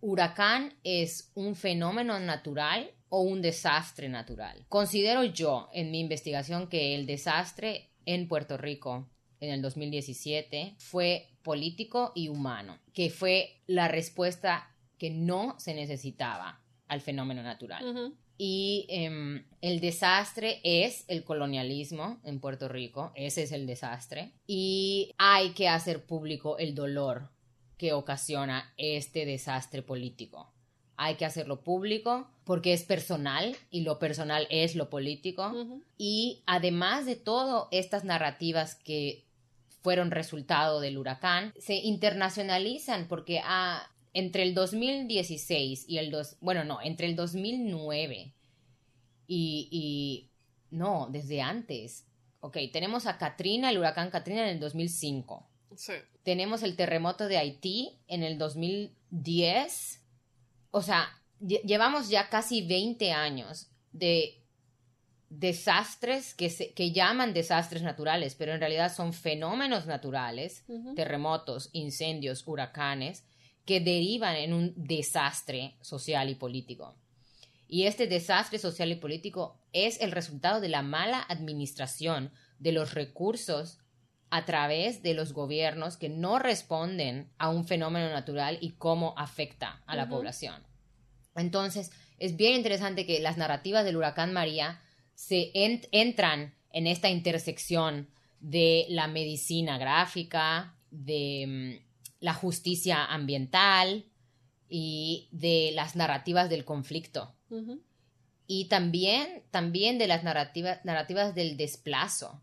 huracán 0.00 0.74
es 0.84 1.30
un 1.34 1.56
fenómeno 1.56 2.18
natural 2.20 2.90
o 3.08 3.22
un 3.22 3.42
desastre 3.42 4.08
natural. 4.08 4.64
Considero 4.68 5.24
yo 5.24 5.68
en 5.72 5.90
mi 5.90 6.00
investigación 6.00 6.68
que 6.68 6.94
el 6.94 7.06
desastre 7.06 7.90
en 8.04 8.28
Puerto 8.28 8.56
Rico 8.56 9.08
en 9.40 9.50
el 9.50 9.62
2017 9.62 10.74
fue 10.78 11.28
político 11.42 12.12
y 12.14 12.28
humano, 12.28 12.78
que 12.92 13.10
fue 13.10 13.60
la 13.66 13.88
respuesta 13.88 14.74
que 14.98 15.10
no 15.10 15.54
se 15.58 15.74
necesitaba 15.74 16.60
al 16.88 17.00
fenómeno 17.00 17.42
natural. 17.42 18.14
Y 18.36 18.86
em, 18.88 19.44
el 19.60 19.80
desastre 19.80 20.60
es 20.62 21.04
el 21.08 21.24
colonialismo 21.24 22.20
en 22.22 22.40
Puerto 22.40 22.68
Rico, 22.68 23.12
ese 23.16 23.42
es 23.42 23.52
el 23.52 23.66
desastre. 23.66 24.32
Y 24.46 25.12
hay 25.18 25.50
que 25.50 25.68
hacer 25.68 26.06
público 26.06 26.56
el 26.58 26.74
dolor 26.74 27.30
que 27.76 27.92
ocasiona 27.92 28.72
este 28.76 29.26
desastre 29.26 29.82
político. 29.82 30.52
Hay 30.96 31.14
que 31.14 31.24
hacerlo 31.24 31.62
público 31.62 32.28
porque 32.44 32.72
es 32.72 32.82
personal 32.82 33.56
y 33.70 33.82
lo 33.82 33.98
personal 33.98 34.46
es 34.50 34.74
lo 34.74 34.90
político. 34.90 35.52
Y 35.96 36.42
además 36.46 37.06
de 37.06 37.14
todo, 37.14 37.68
estas 37.70 38.04
narrativas 38.04 38.74
que 38.74 39.27
fueron 39.82 40.10
resultado 40.10 40.80
del 40.80 40.98
huracán 40.98 41.52
se 41.58 41.74
internacionalizan 41.74 43.08
porque 43.08 43.40
ah, 43.44 43.90
entre 44.12 44.42
el 44.42 44.54
2016 44.54 45.84
y 45.88 45.98
el 45.98 46.10
dos, 46.10 46.36
bueno, 46.40 46.64
no, 46.64 46.80
entre 46.82 47.06
el 47.06 47.16
2009 47.16 48.34
y, 49.26 49.68
y 49.70 50.30
no, 50.70 51.08
desde 51.10 51.40
antes. 51.40 52.06
Ok, 52.40 52.56
tenemos 52.72 53.06
a 53.06 53.18
Katrina, 53.18 53.70
el 53.70 53.78
huracán 53.78 54.10
Katrina 54.10 54.42
en 54.42 54.48
el 54.48 54.60
2005. 54.60 55.48
Sí. 55.76 55.92
Tenemos 56.22 56.62
el 56.62 56.76
terremoto 56.76 57.28
de 57.28 57.38
Haití 57.38 58.00
en 58.06 58.22
el 58.22 58.38
2010. 58.38 60.04
O 60.70 60.82
sea, 60.82 61.08
llevamos 61.40 62.08
ya 62.08 62.28
casi 62.28 62.66
20 62.66 63.12
años 63.12 63.70
de 63.92 64.37
desastres 65.30 66.34
que, 66.34 66.50
se, 66.50 66.72
que 66.72 66.92
llaman 66.92 67.34
desastres 67.34 67.82
naturales, 67.82 68.34
pero 68.34 68.52
en 68.52 68.60
realidad 68.60 68.94
son 68.94 69.12
fenómenos 69.12 69.86
naturales, 69.86 70.64
terremotos, 70.96 71.70
incendios, 71.72 72.42
huracanes, 72.46 73.24
que 73.64 73.80
derivan 73.80 74.36
en 74.36 74.54
un 74.54 74.72
desastre 74.76 75.76
social 75.82 76.30
y 76.30 76.34
político. 76.34 76.96
Y 77.66 77.84
este 77.84 78.06
desastre 78.06 78.58
social 78.58 78.90
y 78.90 78.94
político 78.94 79.60
es 79.74 80.00
el 80.00 80.12
resultado 80.12 80.60
de 80.60 80.70
la 80.70 80.80
mala 80.80 81.20
administración 81.28 82.32
de 82.58 82.72
los 82.72 82.94
recursos 82.94 83.78
a 84.30 84.46
través 84.46 85.02
de 85.02 85.14
los 85.14 85.34
gobiernos 85.34 85.98
que 85.98 86.08
no 86.08 86.38
responden 86.38 87.30
a 87.38 87.50
un 87.50 87.66
fenómeno 87.66 88.08
natural 88.08 88.58
y 88.60 88.70
cómo 88.72 89.14
afecta 89.18 89.82
a 89.86 89.96
la 89.96 90.08
población. 90.08 90.62
Entonces, 91.34 91.90
es 92.18 92.36
bien 92.36 92.54
interesante 92.54 93.06
que 93.06 93.20
las 93.20 93.36
narrativas 93.36 93.84
del 93.84 93.96
huracán 93.96 94.32
María 94.32 94.80
se 95.18 95.50
entran 95.90 96.54
en 96.70 96.86
esta 96.86 97.08
intersección 97.08 98.08
de 98.38 98.86
la 98.88 99.08
medicina 99.08 99.76
gráfica, 99.76 100.76
de 100.92 101.80
mm, 101.80 101.84
la 102.20 102.34
justicia 102.34 103.04
ambiental 103.04 104.04
y 104.68 105.28
de 105.32 105.72
las 105.74 105.96
narrativas 105.96 106.48
del 106.48 106.64
conflicto. 106.64 107.34
Y 108.46 108.66
también, 108.66 109.42
también 109.50 109.98
de 109.98 110.06
las 110.06 110.22
narrativas, 110.22 110.84
narrativas 110.84 111.34
del 111.34 111.56
desplazo 111.56 112.40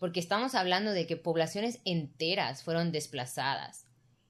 porque 0.00 0.18
estamos 0.18 0.54
hablando 0.54 0.92
de 0.92 1.06
que 1.06 1.16
poblaciones 1.16 1.78
enteras 1.84 2.64
fueron 2.64 2.90
desplazadas 2.90 3.86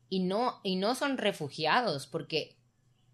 y 0.09 0.19
no, 0.19 0.61
y 0.65 0.75
no 0.75 0.97
son 0.97 1.17
refugiados, 1.17 2.09
porque 2.09 2.59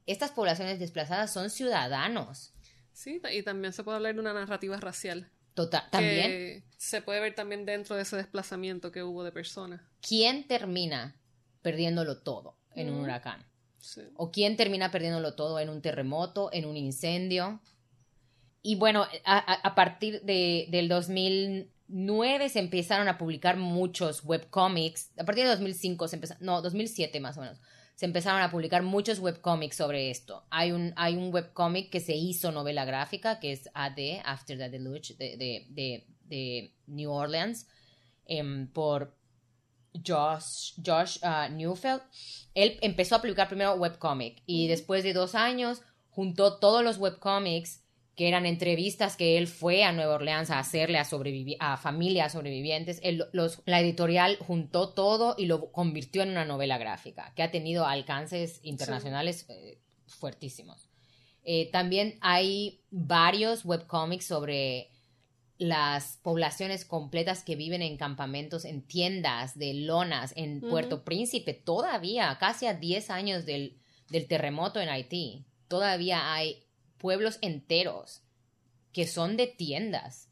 estas 0.07 0.31
poblaciones 0.31 0.81
desplazadas 0.81 1.31
son 1.31 1.51
ciudadanos. 1.51 2.55
Sí, 2.97 3.21
y 3.31 3.43
también 3.43 3.75
se 3.75 3.85
puede 3.85 3.97
hablar 3.97 4.15
de 4.15 4.21
una 4.21 4.33
narrativa 4.33 4.79
racial. 4.79 5.31
Total, 5.53 5.85
también. 5.91 6.65
se 6.79 7.03
puede 7.03 7.21
ver 7.21 7.35
también 7.35 7.67
dentro 7.67 7.95
de 7.95 8.03
ese 8.03 8.17
desplazamiento 8.17 8.91
que 8.91 9.03
hubo 9.03 9.23
de 9.23 9.33
personas. 9.33 9.83
¿Quién 10.01 10.47
termina 10.47 11.21
perdiéndolo 11.61 12.23
todo 12.23 12.57
en 12.75 12.89
un 12.89 13.01
huracán? 13.01 13.45
¿O 14.15 14.31
quién 14.31 14.57
termina 14.57 14.91
perdiéndolo 14.91 15.35
todo 15.35 15.61
en 15.61 15.69
un 15.69 15.83
terremoto, 15.83 16.49
en 16.55 16.65
un 16.65 16.79
incendio? 16.79 17.61
Y 18.63 18.77
bueno, 18.77 19.07
a, 19.25 19.75
partir 19.75 20.23
de, 20.23 20.67
del 20.71 20.89
2000, 20.89 21.71
2009 21.89 22.49
se 22.49 22.59
empezaron 22.59 23.09
a 23.09 23.19
publicar 23.19 23.57
muchos 23.57 24.25
webcomics. 24.25 25.13
A 25.19 25.25
partir 25.25 25.45
de 25.45 25.51
2005 25.51 26.09
se 26.09 26.17
empezaron, 26.17 26.45
no, 26.45 26.63
2007 26.63 27.21
más 27.21 27.37
o 27.39 27.41
menos, 27.41 27.61
se 27.97 28.05
empezaron 28.05 28.43
a 28.43 28.51
publicar 28.51 28.83
muchos 28.83 29.19
webcomics 29.19 29.77
sobre 29.77 30.11
esto. 30.11 30.45
Hay 30.51 30.71
un, 30.71 30.93
hay 30.97 31.17
un 31.17 31.33
webcomic 31.33 31.91
que 31.91 32.01
se 32.01 32.15
hizo 32.15 32.53
novela 32.53 32.85
gráfica, 32.85 33.41
que 33.41 33.53
es 33.53 33.71
AD, 33.73 34.21
After 34.23 34.59
the 34.59 34.69
Deluge, 34.69 35.15
de, 35.15 35.37
de, 35.39 36.07
de, 36.25 36.75
New 36.87 37.11
Orleans, 37.11 37.67
em, 38.27 38.69
por 38.69 39.17
Josh, 40.07 40.75
Josh 40.85 41.19
uh, 41.23 41.51
Newfeld. 41.51 42.03
Él 42.55 42.79
empezó 42.83 43.17
a 43.17 43.21
publicar 43.21 43.49
primero 43.49 43.75
webcomic 43.75 44.43
y 44.45 44.69
después 44.69 45.03
de 45.03 45.15
dos 45.15 45.35
años 45.35 45.81
juntó 46.11 46.59
todos 46.59 46.85
los 46.85 46.99
webcomics 46.99 47.83
que 48.17 48.29
eran 48.29 48.47
entrevistas 48.47 49.15
que 49.15 49.37
él 49.37 49.47
fue 49.47 49.85
a 49.85 49.93
Nueva 49.93 50.15
Orleans 50.15 50.51
a 50.51 50.59
hacerle 50.59 50.99
a, 50.99 51.07
a 51.61 51.77
familias 51.77 52.33
sobrevivientes. 52.33 53.01
los, 53.33 53.63
la 53.67 53.81
editorial 53.81 54.39
juntó 54.39 54.89
todo 54.89 55.35
y 55.37 55.45
lo 55.45 55.71
convirtió 55.71 56.23
en 56.23 56.31
una 56.31 56.47
novela 56.47 56.79
gráfica 56.79 57.33
que 57.37 57.43
ha 57.43 57.51
tenido 57.51 57.87
alcances 57.87 58.61
internacionales 58.63 59.45
eh, 59.51 59.79
fuertísimos. 60.07 60.89
Eh, 61.45 61.71
también 61.71 62.19
hay 62.23 62.81
varios 62.91 63.67
webcomics 63.67 64.25
sobre 64.25 64.91
las 65.59 66.19
poblaciones 66.23 66.87
completas 66.87 67.45
que 67.45 67.55
viven 67.55 67.83
en 67.83 67.99
campamentos, 67.99 68.65
en 68.65 68.83
tiendas 68.83 69.59
de 69.59 69.75
lonas 69.75 70.33
en 70.37 70.61
Puerto 70.61 71.05
Príncipe, 71.05 71.53
todavía, 71.53 72.37
casi 72.41 72.67
a 72.67 72.75
10 72.75 73.11
años 73.11 73.47
del, 73.47 73.79
del 74.11 74.27
terremoto 74.27 74.81
en 74.81 74.89
Haití, 74.89 75.47
todavía 75.69 76.35
hay 76.35 76.66
pueblos 76.99 77.39
enteros 77.43 78.23
que 78.93 79.07
son 79.07 79.37
de 79.37 79.47
tiendas. 79.47 80.31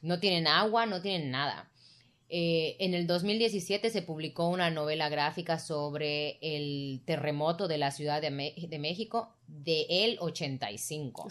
No 0.00 0.18
tienen 0.18 0.46
agua, 0.46 0.86
no 0.86 1.02
tienen 1.02 1.30
nada. 1.30 1.70
Eh, 2.30 2.76
en 2.80 2.94
el 2.94 3.06
2017 3.06 3.90
se 3.90 4.02
publicó 4.02 4.48
una 4.48 4.70
novela 4.70 5.08
gráfica 5.10 5.58
sobre 5.58 6.38
el 6.40 7.02
terremoto 7.04 7.68
de 7.68 7.78
la 7.78 7.90
Ciudad 7.90 8.22
de, 8.22 8.30
México 8.30 9.36
de 9.46 9.86
el 9.88 10.16
85, 10.18 11.28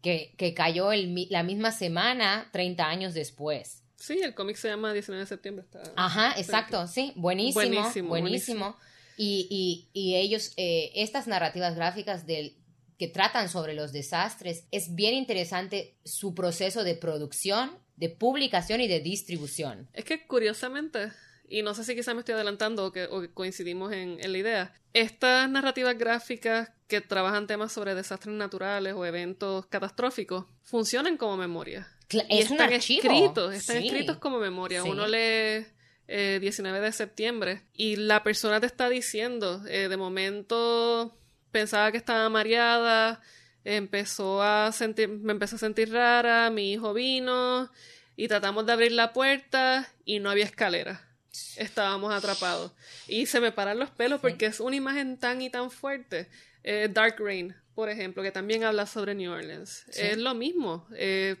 que, 0.00 0.34
que, 0.36 0.54
cayó 0.54 0.90
la 0.92 1.42
misma 1.42 1.72
semana, 1.72 2.48
30 2.52 2.86
años 2.86 3.14
después. 3.14 3.82
Sí, 3.96 4.20
el 4.22 4.34
cómic 4.34 4.56
se 4.56 4.68
llama 4.68 4.92
19 4.92 5.20
de 5.20 5.26
septiembre. 5.26 5.64
Ajá, 5.96 6.34
exacto, 6.38 6.86
sí, 6.86 7.12
buenísimo, 7.16 8.08
buenísimo. 8.08 8.76
Y, 9.16 9.88
y, 9.92 10.14
ellos, 10.14 10.52
eh, 10.56 10.92
estas 10.94 11.26
narrativas 11.26 11.74
gráficas 11.74 12.26
del, 12.26 12.56
que 13.02 13.08
tratan 13.08 13.48
sobre 13.48 13.74
los 13.74 13.90
desastres, 13.90 14.68
es 14.70 14.94
bien 14.94 15.14
interesante 15.14 15.96
su 16.04 16.36
proceso 16.36 16.84
de 16.84 16.94
producción, 16.94 17.72
de 17.96 18.10
publicación 18.10 18.80
y 18.80 18.86
de 18.86 19.00
distribución. 19.00 19.88
Es 19.92 20.04
que 20.04 20.24
curiosamente, 20.24 21.10
y 21.48 21.62
no 21.62 21.74
sé 21.74 21.82
si 21.82 21.96
quizá 21.96 22.14
me 22.14 22.20
estoy 22.20 22.36
adelantando 22.36 22.86
o 22.86 22.92
que, 22.92 23.08
coincidimos 23.34 23.92
en, 23.92 24.20
la 24.20 24.38
idea, 24.38 24.72
estas 24.92 25.50
narrativas 25.50 25.98
gráficas 25.98 26.70
que 26.86 27.00
trabajan 27.00 27.48
temas 27.48 27.72
sobre 27.72 27.96
desastres 27.96 28.36
naturales 28.36 28.94
o 28.94 29.04
eventos 29.04 29.66
catastróficos 29.66 30.44
funcionan 30.62 31.16
como 31.16 31.36
memoria. 31.36 31.88
es 32.28 32.52
un 32.52 32.60
archivo. 32.60 33.02
Escritos, 33.02 33.52
están 33.52 33.78
escritos 33.78 34.18
como 34.18 34.38
memoria. 34.38 34.84
Uno 34.84 35.08
lee 35.08 35.66
19 36.06 36.78
eh, 36.78 36.80
de 36.80 36.92
septiembre 36.92 37.62
y 37.74 37.96
la 37.96 38.22
persona 38.22 38.60
te 38.60 38.66
está 38.66 38.88
diciendo, 38.88 39.60
eh, 39.66 39.88
de 39.88 39.96
momento 39.96 41.18
pensaba 41.52 41.92
que 41.92 41.98
estaba 41.98 42.28
mareada, 42.28 43.20
empezó 43.64 44.42
a 44.42 44.72
sentir, 44.72 45.08
me 45.08 45.32
empezó 45.32 45.56
a 45.56 45.58
sentir 45.60 45.92
rara, 45.92 46.50
mi 46.50 46.72
hijo 46.72 46.92
vino 46.94 47.70
y 48.16 48.26
tratamos 48.26 48.66
de 48.66 48.72
abrir 48.72 48.92
la 48.92 49.12
puerta 49.12 49.88
y 50.04 50.18
no 50.18 50.30
había 50.30 50.44
escalera. 50.44 51.08
Estábamos 51.56 52.12
atrapados. 52.12 52.72
Y 53.06 53.26
se 53.26 53.40
me 53.40 53.52
paran 53.52 53.78
los 53.78 53.90
pelos 53.90 54.20
porque 54.20 54.46
es 54.46 54.60
una 54.60 54.76
imagen 54.76 55.18
tan 55.18 55.40
y 55.40 55.50
tan 55.50 55.70
fuerte. 55.70 56.28
Eh, 56.62 56.88
Dark 56.92 57.16
Rain, 57.18 57.54
por 57.74 57.88
ejemplo, 57.88 58.22
que 58.22 58.32
también 58.32 58.64
habla 58.64 58.86
sobre 58.86 59.14
New 59.14 59.32
Orleans. 59.32 59.84
Es 59.88 60.18
lo 60.18 60.34
mismo. 60.34 60.86
Eh, 60.96 61.36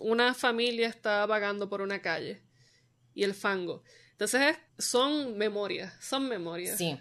una 0.00 0.34
familia 0.34 0.88
está 0.88 1.26
vagando 1.26 1.68
por 1.68 1.80
una 1.80 2.00
calle 2.00 2.42
y 3.14 3.24
el 3.24 3.34
fango. 3.34 3.82
Entonces 4.12 4.56
son 4.78 5.36
memorias, 5.36 5.92
son 6.00 6.28
memorias. 6.28 6.78
Sí 6.78 6.98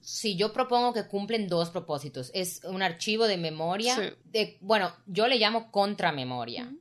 si 0.00 0.36
yo 0.36 0.52
propongo 0.52 0.92
que 0.92 1.06
cumplen 1.06 1.48
dos 1.48 1.70
propósitos. 1.70 2.30
Es 2.34 2.62
un 2.64 2.82
archivo 2.82 3.26
de 3.26 3.36
memoria, 3.36 4.16
de, 4.24 4.58
bueno, 4.60 4.94
yo 5.06 5.28
le 5.28 5.38
llamo 5.38 5.70
contramemoria, 5.70 6.72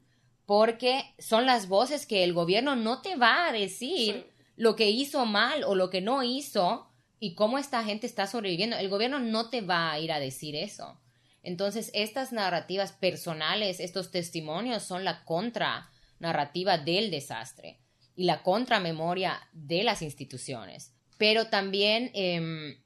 porque 0.45 1.03
son 1.19 1.45
las 1.45 1.67
voces 1.67 2.05
que 2.05 2.23
el 2.23 2.33
gobierno 2.33 2.75
no 2.75 3.01
te 3.01 3.15
va 3.15 3.47
a 3.47 3.51
decir 3.51 4.27
lo 4.55 4.75
que 4.75 4.89
hizo 4.89 5.25
mal 5.25 5.63
o 5.63 5.75
lo 5.75 5.89
que 5.89 6.01
no 6.01 6.23
hizo 6.23 6.87
y 7.19 7.35
cómo 7.35 7.57
esta 7.57 7.83
gente 7.83 8.05
está 8.05 8.27
sobreviviendo. 8.27 8.75
El 8.75 8.89
gobierno 8.89 9.19
no 9.19 9.49
te 9.49 9.61
va 9.61 9.91
a 9.91 9.99
ir 9.99 10.11
a 10.11 10.19
decir 10.19 10.55
eso. 10.55 10.99
Entonces, 11.41 11.91
estas 11.93 12.31
narrativas 12.31 12.93
personales, 12.93 13.79
estos 13.79 14.11
testimonios 14.11 14.83
son 14.83 15.03
la 15.03 15.23
contra 15.25 15.89
narrativa 16.19 16.77
del 16.77 17.11
desastre 17.11 17.79
y 18.15 18.25
la 18.25 18.43
contramemoria 18.43 19.39
de 19.51 19.83
las 19.83 20.01
instituciones. 20.01 20.93
Pero 21.17 21.47
también, 21.47 22.11
em, 22.13 22.77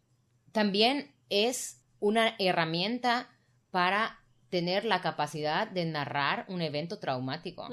también 0.51 1.13
es 1.29 1.81
una 1.99 2.35
herramienta 2.39 3.29
para 3.71 4.19
tener 4.49 4.85
la 4.85 5.01
capacidad 5.01 5.67
de 5.67 5.85
narrar 5.85 6.45
un 6.47 6.61
evento 6.61 6.99
traumático. 6.99 7.67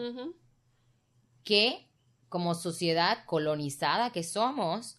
Que 1.45 1.89
como 2.29 2.55
sociedad 2.55 3.25
colonizada 3.27 4.11
que 4.11 4.25
somos, 4.25 4.99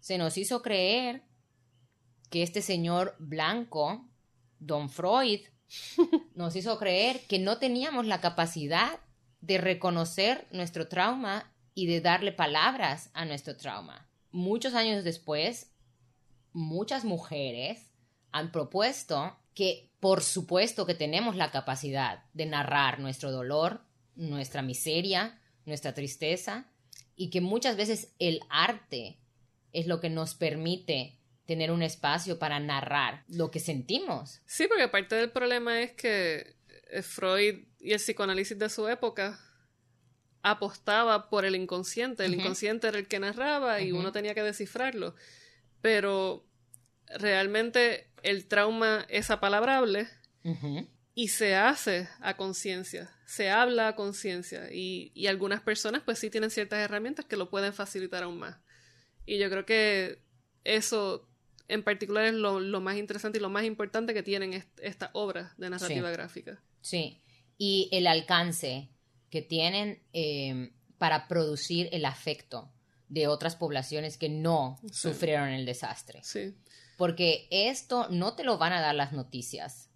se 0.00 0.18
nos 0.18 0.36
hizo 0.36 0.62
creer 0.62 1.22
que 2.28 2.42
este 2.42 2.62
señor 2.62 3.14
blanco, 3.18 4.08
don 4.58 4.88
Freud, 4.88 5.40
nos 6.34 6.56
hizo 6.56 6.78
creer 6.78 7.20
que 7.28 7.38
no 7.38 7.58
teníamos 7.58 8.06
la 8.06 8.20
capacidad 8.20 8.98
de 9.40 9.58
reconocer 9.58 10.48
nuestro 10.50 10.88
trauma 10.88 11.52
y 11.74 11.86
de 11.86 12.00
darle 12.00 12.32
palabras 12.32 13.10
a 13.14 13.24
nuestro 13.24 13.56
trauma. 13.56 14.08
Muchos 14.30 14.74
años 14.74 15.04
después, 15.04 15.71
muchas 16.52 17.04
mujeres 17.04 17.90
han 18.30 18.52
propuesto 18.52 19.36
que 19.54 19.90
por 20.00 20.22
supuesto 20.22 20.86
que 20.86 20.94
tenemos 20.94 21.36
la 21.36 21.50
capacidad 21.50 22.24
de 22.32 22.46
narrar 22.46 22.98
nuestro 22.98 23.30
dolor, 23.30 23.82
nuestra 24.16 24.62
miseria, 24.62 25.40
nuestra 25.64 25.94
tristeza, 25.94 26.66
y 27.14 27.30
que 27.30 27.40
muchas 27.40 27.76
veces 27.76 28.12
el 28.18 28.40
arte 28.48 29.18
es 29.72 29.86
lo 29.86 30.00
que 30.00 30.10
nos 30.10 30.34
permite 30.34 31.18
tener 31.46 31.70
un 31.70 31.82
espacio 31.82 32.38
para 32.38 32.58
narrar 32.60 33.24
lo 33.28 33.50
que 33.50 33.60
sentimos. 33.60 34.40
Sí, 34.46 34.66
porque 34.66 34.88
parte 34.88 35.14
del 35.14 35.30
problema 35.30 35.80
es 35.80 35.92
que 35.92 36.56
eh, 36.90 37.02
Freud 37.02 37.64
y 37.78 37.92
el 37.92 37.98
psicoanálisis 37.98 38.58
de 38.58 38.68
su 38.68 38.88
época 38.88 39.38
apostaba 40.42 41.30
por 41.30 41.44
el 41.44 41.54
inconsciente. 41.54 42.24
El 42.24 42.34
inconsciente 42.34 42.88
era 42.88 42.98
el 42.98 43.06
que 43.06 43.20
narraba 43.20 43.80
y 43.80 43.92
uno 43.92 44.12
tenía 44.12 44.34
que 44.34 44.42
descifrarlo. 44.42 45.14
Pero 45.82 46.46
realmente 47.06 48.10
el 48.22 48.46
trauma 48.46 49.04
es 49.10 49.30
apalabrable 49.30 50.08
y 51.14 51.28
se 51.28 51.54
hace 51.54 52.08
a 52.20 52.36
conciencia, 52.36 53.10
se 53.26 53.50
habla 53.50 53.88
a 53.88 53.96
conciencia 53.96 54.72
y, 54.72 55.12
y, 55.14 55.26
algunas 55.26 55.60
personas 55.60 56.02
pues 56.04 56.18
sí 56.18 56.30
tienen 56.30 56.50
ciertas 56.50 56.78
herramientas 56.78 57.26
que 57.26 57.36
lo 57.36 57.50
pueden 57.50 57.74
facilitar 57.74 58.22
aún 58.22 58.38
más. 58.38 58.56
Y 59.26 59.38
yo 59.38 59.50
creo 59.50 59.66
que 59.66 60.22
eso 60.64 61.28
en 61.68 61.82
particular 61.82 62.24
es 62.24 62.34
lo, 62.34 62.80
más 62.80 62.96
interesante 62.96 63.38
y 63.38 63.40
lo 63.40 63.50
más 63.50 63.64
importante 63.64 64.14
que 64.14 64.22
tienen 64.22 64.64
estas 64.80 65.10
obras 65.14 65.56
de 65.56 65.70
narrativa 65.70 66.10
gráfica. 66.10 66.60
Sí, 66.80 67.20
y 67.56 67.88
el 67.92 68.06
alcance 68.06 68.88
que 69.30 69.42
tienen 69.42 70.02
eh, 70.12 70.72
para 70.98 71.28
producir 71.28 71.88
el 71.92 72.04
afecto 72.04 72.70
de 73.12 73.28
otras 73.28 73.56
poblaciones 73.56 74.16
que 74.16 74.30
no 74.30 74.80
sufrieron 74.90 75.50
el 75.50 75.66
desastre. 75.66 76.20
Sí. 76.22 76.56
Porque 76.96 77.46
esto 77.50 78.08
no 78.08 78.34
te 78.34 78.42
lo 78.42 78.56
van 78.56 78.72
a 78.72 78.80
dar 78.80 78.94
las 78.94 79.12
noticias. 79.12 79.90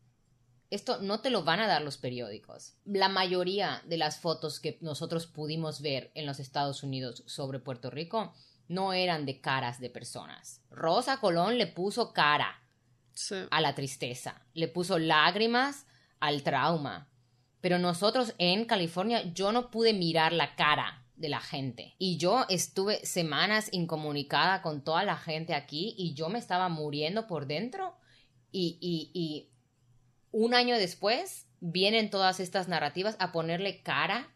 Esto 0.68 1.00
no 1.00 1.20
te 1.20 1.30
lo 1.30 1.42
van 1.42 1.60
a 1.60 1.66
dar 1.66 1.80
los 1.80 1.96
periódicos. 1.96 2.74
La 2.84 3.08
mayoría 3.08 3.82
de 3.86 3.96
las 3.96 4.18
fotos 4.18 4.60
que 4.60 4.76
nosotros 4.82 5.26
pudimos 5.26 5.80
ver 5.80 6.10
en 6.14 6.26
los 6.26 6.40
Estados 6.40 6.82
Unidos 6.82 7.22
sobre 7.26 7.58
Puerto 7.58 7.88
Rico 7.88 8.34
no 8.68 8.92
eran 8.92 9.24
de 9.24 9.40
caras 9.40 9.80
de 9.80 9.88
personas. 9.88 10.60
Rosa 10.70 11.18
Colón 11.18 11.56
le 11.56 11.68
puso 11.68 12.12
cara 12.12 12.60
a 13.50 13.60
la 13.62 13.74
tristeza, 13.74 14.44
le 14.52 14.68
puso 14.68 14.98
lágrimas 14.98 15.86
al 16.20 16.42
trauma. 16.42 17.08
Pero 17.62 17.78
nosotros 17.78 18.34
en 18.36 18.66
California 18.66 19.22
yo 19.32 19.52
no 19.52 19.70
pude 19.70 19.94
mirar 19.94 20.34
la 20.34 20.54
cara 20.54 21.05
de 21.16 21.28
la 21.28 21.40
gente. 21.40 21.94
Y 21.98 22.18
yo 22.18 22.44
estuve 22.48 23.04
semanas 23.04 23.68
incomunicada 23.72 24.62
con 24.62 24.84
toda 24.84 25.04
la 25.04 25.16
gente 25.16 25.54
aquí 25.54 25.94
y 25.98 26.14
yo 26.14 26.28
me 26.28 26.38
estaba 26.38 26.68
muriendo 26.68 27.26
por 27.26 27.46
dentro. 27.46 27.96
Y, 28.52 28.78
y, 28.80 29.10
y 29.12 29.50
un 30.30 30.54
año 30.54 30.76
después 30.76 31.46
vienen 31.60 32.10
todas 32.10 32.40
estas 32.40 32.68
narrativas 32.68 33.16
a 33.18 33.32
ponerle 33.32 33.82
cara 33.82 34.32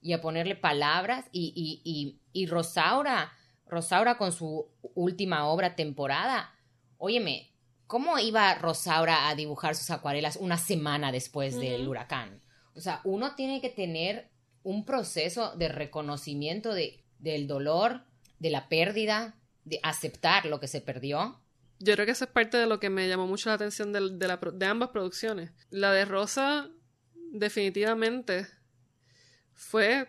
y 0.00 0.12
a 0.12 0.20
ponerle 0.20 0.56
palabras 0.56 1.26
y, 1.32 1.52
y, 1.54 1.82
y, 1.84 2.20
y 2.32 2.46
Rosaura 2.46 3.32
Rosaura 3.70 4.18
con 4.18 4.32
su 4.32 4.68
última 4.94 5.46
obra 5.46 5.76
temporada. 5.76 6.52
Óyeme, 6.98 7.52
¿cómo 7.86 8.18
iba 8.18 8.54
Rosaura 8.56 9.28
a 9.28 9.34
dibujar 9.34 9.76
sus 9.76 9.90
acuarelas 9.90 10.36
una 10.36 10.58
semana 10.58 11.12
después 11.12 11.58
del 11.58 11.88
huracán? 11.88 12.42
O 12.74 12.80
sea, 12.80 13.00
uno 13.04 13.34
tiene 13.36 13.60
que 13.60 13.70
tener 13.70 14.28
un 14.62 14.84
proceso 14.84 15.56
de 15.56 15.68
reconocimiento 15.68 16.74
de, 16.74 17.02
del 17.18 17.46
dolor, 17.46 18.02
de 18.38 18.50
la 18.50 18.68
pérdida, 18.68 19.36
de 19.64 19.80
aceptar 19.82 20.46
lo 20.46 20.60
que 20.60 20.68
se 20.68 20.80
perdió. 20.80 21.40
Yo 21.78 21.94
creo 21.94 22.06
que 22.06 22.12
eso 22.12 22.24
es 22.24 22.30
parte 22.30 22.56
de 22.56 22.66
lo 22.66 22.80
que 22.80 22.90
me 22.90 23.08
llamó 23.08 23.26
mucho 23.26 23.48
la 23.48 23.54
atención 23.54 23.92
de, 23.92 24.00
de 24.10 24.66
ambas 24.66 24.90
producciones. 24.90 25.50
La 25.70 25.92
de 25.92 26.04
Rosa, 26.04 26.68
definitivamente, 27.32 28.46
fue. 29.54 30.08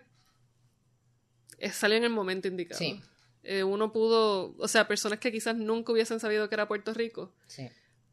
salió 1.72 1.98
en 1.98 2.04
el 2.04 2.10
momento 2.10 2.48
indicado. 2.48 2.80
Sí. 2.80 3.02
Eh, 3.44 3.64
uno 3.64 3.92
pudo, 3.92 4.56
o 4.58 4.68
sea, 4.68 4.88
personas 4.88 5.20
que 5.20 5.32
quizás 5.32 5.56
nunca 5.56 5.92
hubiesen 5.92 6.20
sabido 6.20 6.48
que 6.48 6.56
era 6.56 6.68
Puerto 6.68 6.94
Rico, 6.94 7.34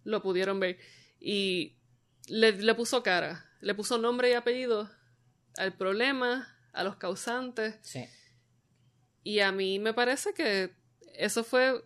lo 0.05 0.23
pudieron 0.23 0.59
ver. 0.59 0.79
Y 1.21 1.77
le, 2.29 2.53
le, 2.53 2.75
puso 2.75 3.03
cara, 3.03 3.45
le 3.61 3.75
puso 3.75 3.99
nombre 3.99 4.31
y 4.31 4.35
apellido 4.35 4.89
al 5.59 5.75
problema, 5.75 6.57
a 6.73 6.85
los 6.85 6.97
causantes. 6.97 7.79
Y 9.25 9.41
a 9.41 9.53
mí 9.53 9.79
me 9.79 9.93
parece 9.93 10.33
que 10.33 10.71
eso 11.15 11.45
fue 11.45 11.85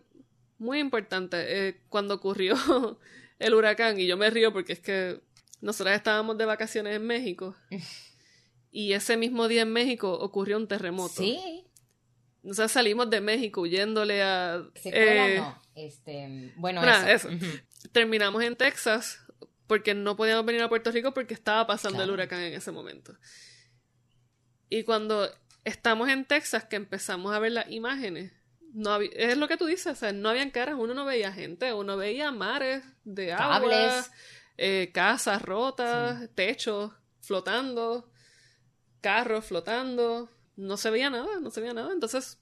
muy 0.59 0.79
importante 0.79 1.37
eh, 1.67 1.81
cuando 1.89 2.13
ocurrió 2.13 2.55
el 3.39 3.53
huracán. 3.53 3.99
Y 3.99 4.07
yo 4.07 4.15
me 4.15 4.29
río 4.29 4.53
porque 4.53 4.73
es 4.73 4.79
que 4.79 5.19
nosotras 5.59 5.95
estábamos 5.95 6.37
de 6.37 6.45
vacaciones 6.45 6.95
en 6.95 7.05
México. 7.05 7.55
y 8.71 8.93
ese 8.93 9.17
mismo 9.17 9.47
día 9.47 9.63
en 9.63 9.73
México 9.73 10.13
ocurrió 10.13 10.57
un 10.57 10.67
terremoto. 10.67 11.15
Sí. 11.15 11.65
Nosotros 12.43 12.73
salimos 12.73 13.09
de 13.09 13.21
México 13.21 13.61
huyéndole 13.61 14.21
a... 14.21 14.63
Eh, 14.85 15.35
no. 15.37 15.61
Este, 15.75 16.53
bueno, 16.57 16.83
eso. 17.07 17.29
Terminamos 17.91 18.43
en 18.43 18.55
Texas 18.55 19.19
porque 19.65 19.93
no 19.95 20.15
podíamos 20.15 20.45
venir 20.45 20.61
a 20.61 20.69
Puerto 20.69 20.91
Rico 20.91 21.13
porque 21.13 21.33
estaba 21.33 21.65
pasando 21.65 22.03
el 22.03 22.11
huracán 22.11 22.41
en 22.41 22.53
ese 22.53 22.71
momento. 22.71 23.17
Y 24.69 24.83
cuando 24.83 25.29
estamos 25.63 26.09
en 26.09 26.25
Texas, 26.25 26.65
que 26.65 26.75
empezamos 26.75 27.33
a 27.33 27.39
ver 27.39 27.51
las 27.51 27.71
imágenes, 27.71 28.31
no 28.73 28.99
es 28.99 29.37
lo 29.37 29.47
que 29.47 29.57
tú 29.57 29.65
dices, 29.65 29.87
o 29.87 29.95
sea, 29.95 30.11
no 30.13 30.29
habían 30.29 30.49
caras, 30.49 30.75
uno 30.77 30.93
no 30.93 31.05
veía 31.05 31.31
gente, 31.31 31.73
uno 31.73 31.95
veía 31.95 32.31
mares 32.31 32.83
de 33.03 33.33
agua, 33.33 34.05
eh, 34.57 34.89
casas 34.93 35.41
rotas, 35.41 36.29
techos 36.35 36.91
flotando, 37.21 38.11
carros 39.01 39.45
flotando 39.45 40.29
no 40.55 40.77
se 40.77 40.89
veía 40.89 41.09
nada, 41.09 41.39
no 41.39 41.51
se 41.51 41.61
veía 41.61 41.73
nada. 41.73 41.91
Entonces, 41.93 42.39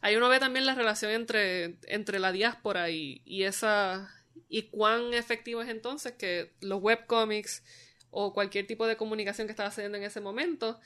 ahí 0.00 0.16
uno 0.16 0.28
ve 0.28 0.38
también 0.38 0.66
la 0.66 0.74
relación 0.74 1.12
entre, 1.12 1.78
entre 1.82 2.18
la 2.18 2.32
diáspora 2.32 2.90
y, 2.90 3.22
y 3.24 3.44
esa 3.44 4.12
y 4.48 4.64
cuán 4.64 5.14
efectivo 5.14 5.62
es 5.62 5.68
entonces 5.68 6.12
que 6.12 6.52
los 6.60 6.80
webcomics 6.80 7.62
o 8.10 8.32
cualquier 8.32 8.66
tipo 8.66 8.86
de 8.86 8.96
comunicación 8.96 9.46
que 9.46 9.52
estaba 9.52 9.70
haciendo 9.70 9.98
en 9.98 10.04
ese 10.04 10.20
momento 10.20 10.78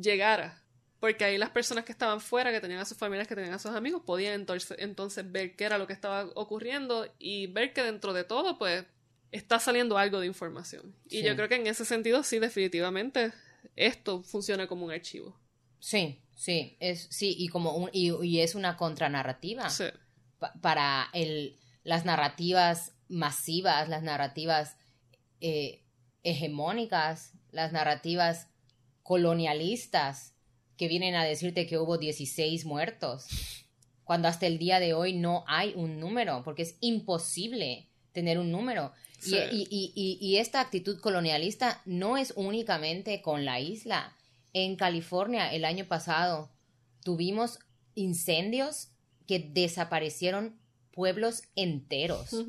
llegara. 0.00 0.62
Porque 1.00 1.24
ahí 1.24 1.38
las 1.38 1.50
personas 1.50 1.84
que 1.84 1.92
estaban 1.92 2.20
fuera, 2.20 2.50
que 2.50 2.60
tenían 2.60 2.80
a 2.80 2.84
sus 2.84 2.96
familias, 2.96 3.28
que 3.28 3.36
tenían 3.36 3.54
a 3.54 3.58
sus 3.58 3.70
amigos, 3.70 4.02
podían 4.04 4.34
entonces, 4.34 4.76
entonces 4.80 5.30
ver 5.30 5.54
qué 5.54 5.64
era 5.64 5.78
lo 5.78 5.86
que 5.86 5.92
estaba 5.92 6.28
ocurriendo 6.34 7.06
y 7.18 7.46
ver 7.46 7.72
que 7.72 7.82
dentro 7.82 8.12
de 8.12 8.24
todo, 8.24 8.58
pues, 8.58 8.84
está 9.30 9.60
saliendo 9.60 9.96
algo 9.96 10.18
de 10.18 10.26
información. 10.26 10.94
Y 11.08 11.22
yo 11.22 11.36
creo 11.36 11.48
que 11.48 11.54
en 11.54 11.66
ese 11.66 11.84
sentido, 11.84 12.22
sí, 12.24 12.40
definitivamente, 12.40 13.32
esto 13.76 14.22
funciona 14.22 14.66
como 14.66 14.86
un 14.86 14.90
archivo. 14.90 15.38
Sí, 15.78 16.20
sí, 16.34 16.76
es, 16.80 17.06
sí, 17.10 17.34
y 17.38 17.48
como 17.48 17.76
un, 17.76 17.90
y, 17.92 18.40
es 18.40 18.56
una 18.56 18.76
contranarrativa 18.76 19.68
para 20.60 21.08
el, 21.12 21.58
las 21.84 22.04
narrativas 22.04 22.92
masivas, 23.08 23.88
las 23.88 24.02
narrativas 24.02 24.76
eh, 25.40 25.84
hegemónicas, 26.24 27.34
las 27.52 27.72
narrativas 27.72 28.48
colonialistas 29.08 30.34
que 30.76 30.86
vienen 30.86 31.14
a 31.14 31.24
decirte 31.24 31.66
que 31.66 31.78
hubo 31.78 31.96
16 31.96 32.66
muertos, 32.66 33.26
cuando 34.04 34.28
hasta 34.28 34.46
el 34.46 34.58
día 34.58 34.80
de 34.80 34.92
hoy 34.92 35.14
no 35.14 35.44
hay 35.46 35.72
un 35.76 35.98
número, 35.98 36.42
porque 36.44 36.60
es 36.60 36.76
imposible 36.80 37.88
tener 38.12 38.38
un 38.38 38.52
número. 38.52 38.92
Y, 39.24 39.66
y, 39.70 40.18
y, 40.20 40.36
esta 40.36 40.60
actitud 40.60 41.00
colonialista 41.00 41.80
no 41.86 42.18
es 42.18 42.34
únicamente 42.36 43.22
con 43.22 43.46
la 43.46 43.60
isla, 43.60 44.14
en 44.52 44.76
California 44.76 45.54
el 45.54 45.64
año 45.64 45.86
pasado 45.86 46.50
tuvimos 47.02 47.60
incendios 47.94 48.90
que 49.26 49.38
desaparecieron 49.38 50.60
pueblos 50.92 51.44
enteros. 51.56 52.44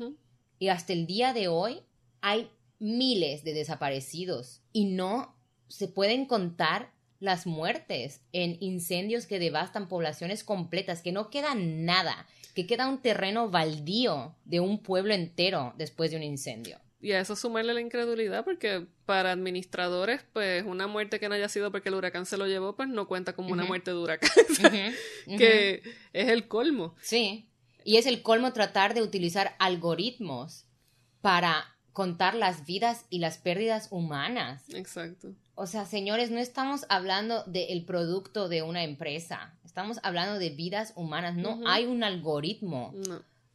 Y 0.58 0.68
hasta 0.68 0.92
el 0.92 1.06
día 1.06 1.32
de 1.32 1.48
hoy 1.48 1.80
hay 2.20 2.50
miles 2.78 3.44
de 3.44 3.54
desaparecidos 3.54 4.60
y 4.74 4.84
no 4.84 5.39
se 5.70 5.88
pueden 5.88 6.26
contar 6.26 6.90
las 7.20 7.46
muertes 7.46 8.20
en 8.32 8.56
incendios 8.60 9.26
que 9.26 9.38
devastan 9.38 9.88
poblaciones 9.88 10.42
completas, 10.42 11.02
que 11.02 11.12
no 11.12 11.30
queda 11.30 11.54
nada, 11.54 12.26
que 12.54 12.66
queda 12.66 12.88
un 12.88 13.00
terreno 13.00 13.50
baldío 13.50 14.34
de 14.44 14.60
un 14.60 14.82
pueblo 14.82 15.14
entero 15.14 15.74
después 15.76 16.10
de 16.10 16.16
un 16.16 16.22
incendio. 16.22 16.78
Y 17.02 17.12
a 17.12 17.20
eso 17.20 17.34
sumarle 17.34 17.72
la 17.72 17.80
incredulidad, 17.80 18.44
porque 18.44 18.86
para 19.06 19.32
administradores, 19.32 20.22
pues 20.34 20.64
una 20.66 20.86
muerte 20.86 21.18
que 21.18 21.28
no 21.28 21.34
haya 21.34 21.48
sido 21.48 21.70
porque 21.70 21.88
el 21.88 21.94
huracán 21.94 22.26
se 22.26 22.36
lo 22.36 22.46
llevó, 22.46 22.76
pues 22.76 22.88
no 22.88 23.06
cuenta 23.06 23.34
como 23.34 23.52
una 23.52 23.64
muerte 23.64 23.90
de 23.90 23.96
huracán, 23.96 24.28
que 25.26 25.82
es 26.12 26.28
el 26.28 26.46
colmo. 26.46 26.94
Sí, 27.00 27.48
y 27.84 27.96
es 27.96 28.06
el 28.06 28.22
colmo 28.22 28.52
tratar 28.52 28.92
de 28.92 29.02
utilizar 29.02 29.56
algoritmos 29.58 30.66
para 31.22 31.74
contar 31.92 32.34
las 32.34 32.66
vidas 32.66 33.04
y 33.10 33.18
las 33.18 33.38
pérdidas 33.38 33.88
humanas. 33.90 34.64
Exacto. 34.74 35.34
O 35.54 35.66
sea, 35.66 35.84
señores, 35.84 36.30
no 36.30 36.38
estamos 36.38 36.86
hablando 36.88 37.44
del 37.44 37.84
producto 37.84 38.48
de 38.48 38.62
una 38.62 38.82
empresa, 38.82 39.54
estamos 39.64 39.98
hablando 40.02 40.38
de 40.38 40.50
vidas 40.50 40.92
humanas. 40.96 41.36
No 41.36 41.60
hay 41.66 41.84
un 41.86 42.02
algoritmo 42.02 42.94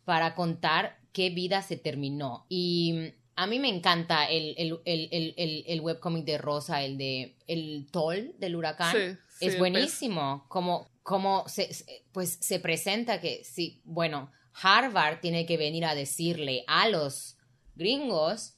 para 0.04 0.36
contar 0.36 1.00
qué 1.14 1.30
vida 1.30 1.62
se 1.62 1.78
terminó. 1.78 2.46
Y 2.48 3.14
a 3.36 3.48
mí 3.48 3.60
me 3.60 3.70
encanta 3.70 4.26
el, 4.26 4.54
el, 4.58 4.80
el, 4.86 5.64
el 5.66 5.82
webcomic 5.82 6.26
de 6.26 6.38
Rosa, 6.38 6.84
el 6.84 6.98
de 6.98 7.36
El 7.48 7.88
Toll 7.92 8.36
del 8.38 8.56
huracán. 8.56 9.20
es 9.40 9.58
buenísimo. 9.58 10.46
Como, 10.48 10.88
como 11.02 11.48
se, 11.48 11.70
pues 12.12 12.38
se 12.40 12.60
presenta 12.60 13.20
que, 13.20 13.44
sí, 13.44 13.82
bueno, 13.84 14.32
Harvard 14.62 15.20
tiene 15.20 15.46
que 15.46 15.58
venir 15.58 15.86
a 15.86 15.96
decirle 15.96 16.64
a 16.68 16.88
los 16.88 17.35
gringos 17.76 18.56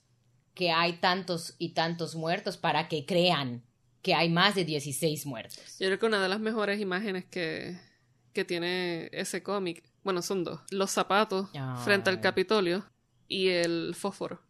que 0.54 0.72
hay 0.72 0.94
tantos 0.94 1.56
y 1.60 1.70
tantos 1.70 2.16
muertos 2.16 2.58
para 2.58 2.88
que 2.88 3.06
crean 3.06 3.64
que 4.02 4.16
hay 4.16 4.30
más 4.30 4.56
de 4.56 4.66
16 4.66 5.26
muertos. 5.26 5.78
Yo 5.80 5.88
creo 5.88 6.00
que 6.00 6.06
una 6.06 6.22
de 6.22 6.30
las 6.30 6.40
mejores 6.40 6.80
imágenes 6.80 7.26
que, 7.26 7.80
que 8.34 8.46
tiene 8.46 9.10
ese 9.12 9.44
cómic, 9.44 9.84
bueno, 10.04 10.22
son 10.22 10.44
dos, 10.44 10.62
los 10.72 10.92
zapatos 10.92 11.50
frente 11.84 12.10
al 12.10 12.22
Capitolio 12.22 12.86
y 13.28 13.50
el 13.50 13.94
fósforo, 13.96 14.42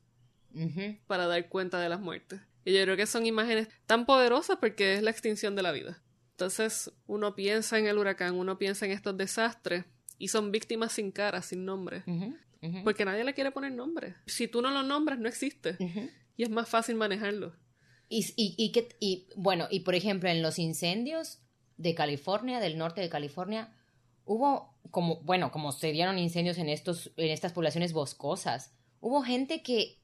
para 1.08 1.28
dar 1.28 1.50
cuenta 1.50 1.80
de 1.80 1.90
las 1.90 2.00
muertes. 2.00 2.40
Y 2.64 2.74
yo 2.74 2.84
creo 2.84 2.98
que 2.98 3.06
son 3.06 3.26
imágenes 3.26 3.70
tan 3.86 4.06
poderosas 4.06 4.58
porque 4.60 4.96
es 4.96 5.02
la 5.02 5.12
extinción 5.12 5.56
de 5.56 5.64
la 5.64 5.72
vida. 5.72 6.04
Entonces 6.32 6.92
uno 7.08 7.34
piensa 7.34 7.80
en 7.80 7.88
el 7.88 7.98
huracán, 7.98 8.36
uno 8.36 8.58
piensa 8.58 8.86
en 8.86 8.92
estos 8.92 9.18
desastres 9.18 9.86
y 10.20 10.28
son 10.28 10.52
víctimas 10.52 10.92
sin 10.92 11.12
cara, 11.12 11.42
sin 11.42 11.66
nombre. 11.66 12.04
Porque 12.84 13.06
nadie 13.06 13.24
le 13.24 13.34
quiere 13.34 13.52
poner 13.52 13.72
nombre. 13.72 14.16
Si 14.26 14.48
tú 14.48 14.62
no 14.62 14.72
lo 14.72 14.84
nombras, 14.84 15.20
no 15.20 15.28
existe. 15.28 15.78
Y 16.36 16.44
es 16.44 16.50
más 16.50 16.68
fácil 16.70 16.96
manejarlo. 16.96 17.56
Y, 18.10 18.26
y, 18.36 18.72
que, 18.72 18.90
y 19.00 19.28
bueno, 19.36 19.68
y 19.70 19.82
por 19.82 19.96
ejemplo, 19.96 20.30
en 20.30 20.42
los 20.42 20.60
incendios 20.60 21.40
de 21.78 21.94
California, 21.94 22.60
del 22.60 22.78
norte 22.78 23.02
de 23.02 23.10
California, 23.10 23.74
hubo 24.26 24.78
como, 24.92 25.22
bueno, 25.22 25.52
como 25.52 25.72
se 25.72 25.92
dieron 25.92 26.18
incendios 26.18 26.58
en, 26.58 26.70
estos, 26.70 27.12
en 27.18 27.30
estas 27.30 27.54
poblaciones 27.54 27.94
boscosas, 27.94 28.74
hubo 29.02 29.22
gente 29.22 29.62
que 29.62 30.00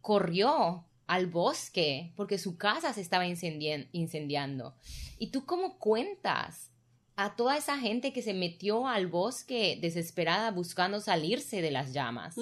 corrió 0.00 0.86
al 1.06 1.26
bosque 1.26 2.12
porque 2.16 2.38
su 2.38 2.56
casa 2.56 2.92
se 2.92 3.00
estaba 3.00 3.26
incendiando. 3.26 4.74
¿Y 5.18 5.28
tú 5.28 5.44
cómo 5.44 5.78
cuentas 5.78 6.73
a 7.16 7.36
toda 7.36 7.56
esa 7.56 7.78
gente 7.78 8.12
que 8.12 8.22
se 8.22 8.34
metió 8.34 8.88
al 8.88 9.06
bosque 9.06 9.78
desesperada 9.80 10.50
buscando 10.50 11.00
salirse 11.00 11.62
de 11.62 11.70
las 11.70 11.92
llamas. 11.92 12.36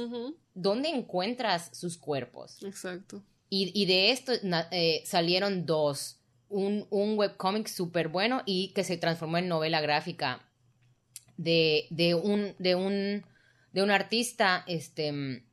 ¿Dónde 0.55 0.89
encuentras 0.89 1.77
sus 1.77 1.99
cuerpos? 1.99 2.63
Exacto. 2.63 3.23
Y, 3.49 3.85
de 3.85 4.13
esto 4.13 4.33
eh, 4.71 5.03
salieron 5.05 5.67
dos. 5.67 6.19
Un, 6.49 6.87
un 6.91 7.19
webcomic 7.19 7.67
súper 7.67 8.09
bueno 8.09 8.43
y 8.45 8.73
que 8.75 8.85
se 8.85 8.99
transformó 8.99 9.39
en 9.39 9.49
novela 9.49 9.81
gráfica 9.81 10.47
de, 11.39 11.87
de, 11.91 12.15
un, 12.15 12.55
de, 12.59 12.75
un, 12.75 13.25
de 13.73 13.83
un 13.83 13.91
artista, 13.91 14.63
este, 14.67 15.45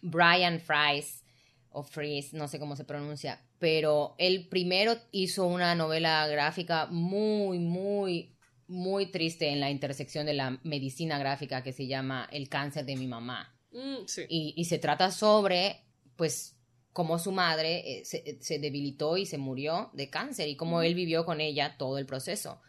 Brian 0.00 0.60
Fries, 0.60 1.24
o 1.70 1.82
Fries, 1.82 2.32
no 2.32 2.48
sé 2.48 2.58
cómo 2.58 2.74
se 2.74 2.84
pronuncia, 2.84 3.40
pero 3.58 4.14
él 4.18 4.48
primero 4.48 4.96
hizo 5.12 5.46
una 5.46 5.74
novela 5.74 6.26
gráfica 6.26 6.86
muy, 6.86 7.58
muy 7.58 8.34
muy 8.70 9.06
triste 9.06 9.48
en 9.48 9.58
la 9.58 9.68
intersección 9.68 10.26
de 10.26 10.34
la 10.34 10.58
medicina 10.62 11.18
gráfica 11.18 11.62
que 11.62 11.72
se 11.72 11.88
llama 11.88 12.28
El 12.30 12.48
cáncer 12.48 12.86
de 12.86 12.96
mi 12.96 13.08
mamá. 13.08 13.52
Mm, 13.72 14.04
y, 14.28 14.64
se 14.64 14.78
trata 14.78 15.10
sobre, 15.10 15.80
pues, 16.16 16.56
cómo 16.92 17.18
su 17.18 17.32
madre 17.32 17.98
eh, 17.98 18.04
se, 18.04 18.58
debilitó 18.58 19.16
y 19.16 19.26
se 19.26 19.38
murió 19.38 19.90
de 19.92 20.08
cáncer 20.08 20.48
y 20.48 20.56
cómo 20.56 20.82
él 20.82 20.94
vivió 20.94 21.24
con 21.24 21.40
ella 21.40 21.76
todo 21.78 21.98
el 21.98 22.06
proceso. 22.06 22.60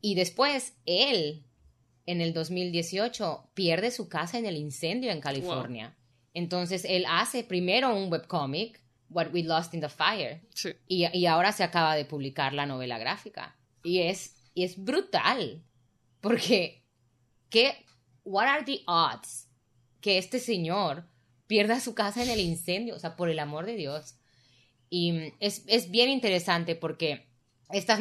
Y 0.00 0.14
después, 0.14 0.74
él, 0.86 1.44
en 2.06 2.22
el 2.22 2.32
2018, 2.32 3.50
pierde 3.52 3.90
su 3.90 4.08
casa 4.08 4.38
en 4.38 4.46
el 4.46 4.56
incendio 4.56 5.10
en 5.10 5.20
California. 5.20 5.94
Entonces, 6.32 6.86
él 6.88 7.04
hace 7.08 7.44
primero 7.44 7.94
un 7.94 8.10
webcomic, 8.10 8.80
What 9.10 9.34
We 9.34 9.42
Lost 9.42 9.74
in 9.74 9.80
the 9.80 9.90
Fire. 9.90 10.40
Y, 10.88 11.06
y 11.12 11.26
ahora 11.26 11.52
se 11.52 11.62
acaba 11.62 11.94
de 11.94 12.06
publicar 12.06 12.54
la 12.54 12.64
novela 12.64 12.98
gráfica. 12.98 13.54
Y 13.84 13.98
es 13.98 14.41
y 14.54 14.64
es 14.64 14.82
brutal. 14.82 15.62
Porque, 16.20 16.84
¿qué? 17.50 17.84
What 18.24 18.46
are 18.46 18.64
the 18.64 18.82
odds 18.86 19.48
que 20.00 20.18
este 20.18 20.38
señor 20.38 21.08
pierda 21.46 21.80
su 21.80 21.94
casa 21.94 22.22
en 22.22 22.30
el 22.30 22.40
incendio? 22.40 22.94
O 22.94 22.98
sea, 22.98 23.16
por 23.16 23.28
el 23.28 23.38
amor 23.38 23.66
de 23.66 23.76
Dios. 23.76 24.16
Y 24.88 25.32
es, 25.40 25.64
es 25.66 25.90
bien 25.90 26.10
interesante 26.10 26.76
porque 26.76 27.28
estas, 27.70 28.00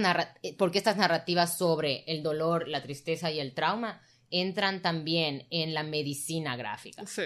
porque 0.58 0.78
estas 0.78 0.97
narrativas 0.97 1.58
sobre 1.58 2.04
el 2.06 2.22
dolor, 2.22 2.68
la 2.68 2.84
tristeza 2.84 3.32
y 3.32 3.39
el 3.39 3.54
trauma 3.54 4.02
entran 4.30 4.82
también 4.82 5.47
en 5.49 5.74
la 5.74 5.84
medicina 5.84 6.56
gráfica. 6.56 7.06
Sí. 7.06 7.24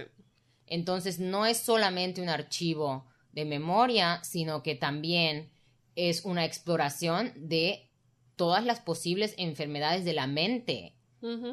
Entonces, 0.68 1.20
no 1.20 1.46
es 1.46 1.58
solamente 1.58 2.22
un 2.22 2.30
archivo 2.30 3.06
de 3.32 3.46
memoria, 3.46 4.24
sino 4.24 4.64
que 4.64 4.76
también 4.76 5.52
es 5.96 6.26
una 6.26 6.46
exploración 6.46 7.34
de 7.36 7.92
todas 8.36 8.66
las 8.66 8.80
posibles 8.80 9.34
enfermedades 9.38 10.06
de 10.06 10.14
la 10.14 10.28
mente 10.28 10.94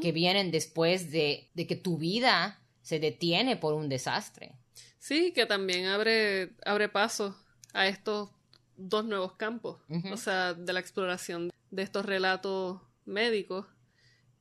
que 0.02 0.12
vienen 0.12 0.50
después 0.50 1.10
de, 1.10 1.50
que 1.56 1.76
tu 1.76 1.96
vida 1.96 2.60
se 2.82 2.98
detiene 2.98 3.56
por 3.56 3.72
un 3.72 3.88
desastre. 3.88 4.52
Sí, 4.98 5.32
que 5.32 5.46
también 5.46 5.86
abre, 5.86 6.50
abre 6.66 6.88
paso 6.90 7.34
a 7.72 7.86
estos 7.86 8.30
dos 8.76 9.04
nuevos 9.04 9.32
campos, 9.34 9.80
o 10.10 10.16
sea, 10.16 10.54
de 10.54 10.72
la 10.72 10.80
exploración 10.80 11.50
de 11.70 11.82
estos 11.82 12.04
relatos 12.04 12.80
médicos, 13.06 13.66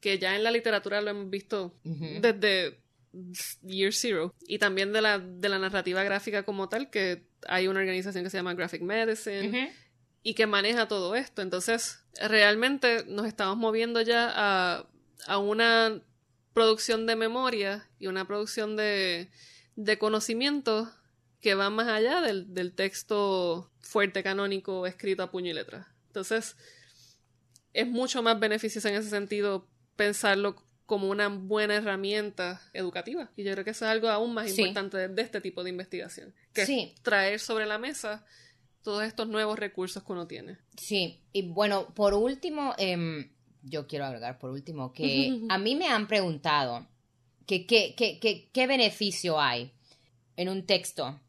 que 0.02 0.20
ya 0.20 0.36
en 0.36 0.44
la 0.44 0.52
literatura 0.52 1.02
lo 1.02 1.11
hemos 1.11 1.30
visto 1.30 1.74
desde 1.84 2.80
Year 3.64 3.94
Zero, 3.94 4.34
y 4.48 4.57
también 4.57 4.91
de 4.91 5.02
la, 5.02 5.20
de 5.20 5.49
la 5.49 5.60
narrativa 5.60 6.03
gráfica 6.03 6.44
como 6.44 6.68
tal, 6.68 6.90
que 6.90 7.24
hay 7.48 7.68
una 7.68 7.80
organización 7.80 8.24
que 8.24 8.30
se 8.30 8.38
llama 8.38 8.53
Graphic 8.53 8.82
Medicine, 8.82 9.74
y 10.23 10.34
que 10.34 10.48
maneja 10.48 10.88
todo 10.88 11.15
esto. 11.15 11.41
Entonces, 11.41 11.99
realmente 12.19 13.06
nos 13.07 13.26
estamos 13.26 13.57
moviendo 13.57 14.02
ya 14.02 14.31
a, 14.34 14.85
a 15.27 15.38
una 15.38 16.02
producción 16.53 17.06
de 17.07 17.15
memoria 17.15 17.88
y 17.99 18.07
una 18.07 18.26
producción 18.26 18.76
de, 18.76 19.30
de 19.76 19.98
conocimiento 19.98 20.91
que 21.39 21.56
va 21.56 21.69
más 21.69 21.88
allá 21.88 22.22
del, 22.22 22.53
del, 22.53 22.73
texto 22.73 23.72
fuerte 23.80 24.22
canónico 24.22 24.85
escrito 24.85 25.23
a 25.23 25.31
puño 25.31 25.49
y 25.49 25.53
letra. 25.53 25.88
Entonces, 26.07 26.56
es 27.73 27.88
mucho 27.88 28.22
más 28.22 28.39
beneficioso 28.39 28.88
en 28.89 28.95
ese 28.95 29.10
sentido 29.10 29.68
pensarlo 29.95 30.64
como 30.85 31.10
una 31.10 31.30
buena 31.30 31.76
herramienta 31.76 32.61
educativa. 32.73 33.31
Y 33.35 33.43
yo 33.43 33.53
creo 33.53 33.64
que 33.64 33.72
eso 33.72 33.85
es 33.85 33.91
algo 33.91 34.10
aún 34.10 34.34
más 34.34 34.49
importante 34.49 34.98
de, 34.98 35.22
este 35.22 35.39
tipo 35.41 35.64
de 35.64 35.69
investigación, 35.69 36.34
que 36.53 36.64
es 36.64 36.95
traer 37.02 37.39
sobre 37.39 37.65
la 37.65 37.77
mesa 37.77 38.26
todos 38.84 39.03
estos 39.03 39.28
nuevos 39.28 39.58
recursos 39.60 40.03
que 40.03 40.12
uno 40.12 40.28
tiene. 40.28 40.58
Sí, 40.78 41.22
y 41.34 41.44
bueno, 41.44 41.94
por 41.94 42.14
último, 42.14 42.74
em, 42.78 43.32
yo 43.62 43.88
quiero 43.88 44.06
agregar 44.06 44.40
por 44.40 44.49
último 44.52 44.94
que 44.94 45.41
a 45.49 45.58
mí 45.58 45.76
me 45.76 45.88
han 45.88 46.08
preguntado 46.08 46.88
que, 47.45 47.66
qué 47.66 48.68
beneficio 48.68 49.40
hay 49.40 49.74
en 50.36 50.49
un 50.49 50.66
texto 50.66 51.20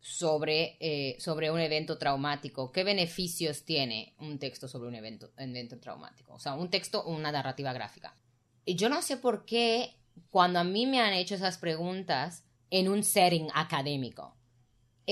sobre, 0.00 0.76
eh, 0.80 1.16
sobre 1.20 1.50
un 1.50 1.60
evento 1.60 1.98
traumático, 1.98 2.72
qué 2.72 2.84
beneficios 2.84 3.64
tiene 3.64 4.14
un 4.18 4.38
texto 4.38 4.66
sobre 4.66 4.88
un 4.88 4.94
evento, 4.94 5.30
un 5.36 5.50
evento 5.50 5.78
traumático, 5.78 6.34
o 6.34 6.38
sea, 6.38 6.54
un 6.54 6.70
texto 6.70 7.00
o 7.02 7.14
una 7.14 7.30
narrativa 7.30 7.72
gráfica. 7.72 8.16
Y 8.64 8.76
yo 8.76 8.88
no 8.88 9.02
sé 9.02 9.18
por 9.18 9.44
qué 9.44 9.94
cuando 10.30 10.58
a 10.58 10.64
mí 10.64 10.86
me 10.86 11.00
han 11.00 11.12
hecho 11.12 11.34
esas 11.34 11.58
preguntas 11.58 12.44
en 12.70 12.88
un 12.88 13.02
setting 13.02 13.48
académico, 13.54 14.36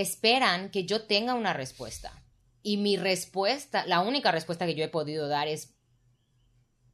esperan 0.00 0.70
que 0.70 0.84
yo 0.84 1.06
tenga 1.06 1.34
una 1.34 1.52
respuesta. 1.52 2.12
Y 2.62 2.76
mi 2.76 2.96
respuesta, 2.96 3.86
la 3.86 4.00
única 4.00 4.30
respuesta 4.32 4.66
que 4.66 4.74
yo 4.74 4.84
he 4.84 4.88
podido 4.88 5.28
dar 5.28 5.48
es 5.48 5.76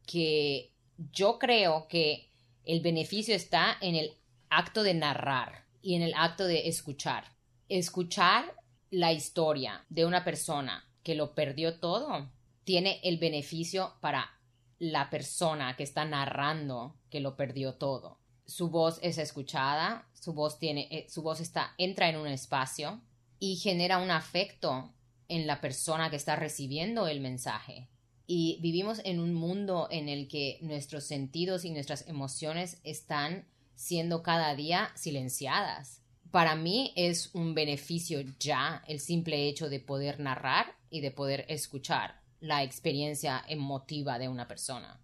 que 0.07 0.75
yo 1.13 1.39
creo 1.39 1.89
que 1.89 2.31
El 2.67 2.81
beneficio 2.81 3.35
está 3.35 3.77
en 3.83 3.95
el 3.95 4.17
acto 4.49 4.83
de 4.83 4.95
narrar 4.95 5.67
y 5.83 5.97
en 5.97 6.03
el 6.03 6.15
acto 6.15 6.47
de 6.47 6.67
escuchar. 6.67 7.37
Escuchar 7.69 8.57
la 8.91 9.13
historia 9.13 9.85
de 9.91 10.07
una 10.07 10.25
persona 10.25 10.89
que 11.03 11.15
lo 11.15 11.35
perdió 11.35 11.79
todo 11.79 12.31
tiene 12.65 13.01
el 13.05 13.19
beneficio 13.19 13.95
para 14.01 14.31
la 14.79 15.11
persona 15.11 15.77
que 15.77 15.83
está 15.83 16.07
narrando 16.07 16.97
que 17.11 17.21
lo 17.21 17.37
perdió 17.37 17.75
todo. 17.75 18.19
Su 18.47 18.69
voz 18.69 18.99
es 19.03 19.19
escuchada, 19.19 20.09
su 20.13 20.33
voz 20.33 20.59
tiene, 20.59 20.89
eh, 20.91 21.07
su 21.09 21.23
voz 21.23 21.41
está, 21.41 21.75
entra 21.79 22.09
en 22.09 22.17
un 22.17 22.27
espacio 22.27 23.01
y 23.39 23.57
genera 23.57 23.99
un 23.99 24.11
afecto 24.11 24.93
en 25.29 25.47
la 25.47 25.61
persona 25.61 26.11
que 26.11 26.17
está 26.17 26.37
recibiendo 26.37 27.07
el 27.09 27.21
mensaje. 27.21 27.89
Y 28.27 28.59
vivimos 28.63 29.01
en 29.05 29.21
un 29.21 29.35
mundo 29.35 29.89
en 29.91 30.09
el 30.09 30.29
que 30.29 30.59
nuestros 30.63 31.05
sentidos 31.05 31.65
y 31.65 31.71
nuestras 31.71 32.09
emociones 32.09 32.81
están 32.85 33.47
siendo 33.75 34.23
cada 34.23 34.55
día 34.55 34.91
silenciadas. 34.95 36.03
Para 36.31 36.57
mí 36.57 36.93
es 36.97 37.35
un 37.35 37.55
beneficio 37.55 38.21
ya 38.41 38.83
el 38.89 38.99
simple 38.99 39.47
hecho 39.49 39.69
de 39.69 39.81
poder 39.81 40.21
narrar 40.21 40.75
y 40.91 41.01
de 41.01 41.11
poder 41.11 41.45
escuchar 41.49 42.21
la 42.41 42.63
experiencia 42.63 43.45
emotiva 43.47 44.19
de 44.19 44.29
una 44.29 44.49
persona. 44.49 45.01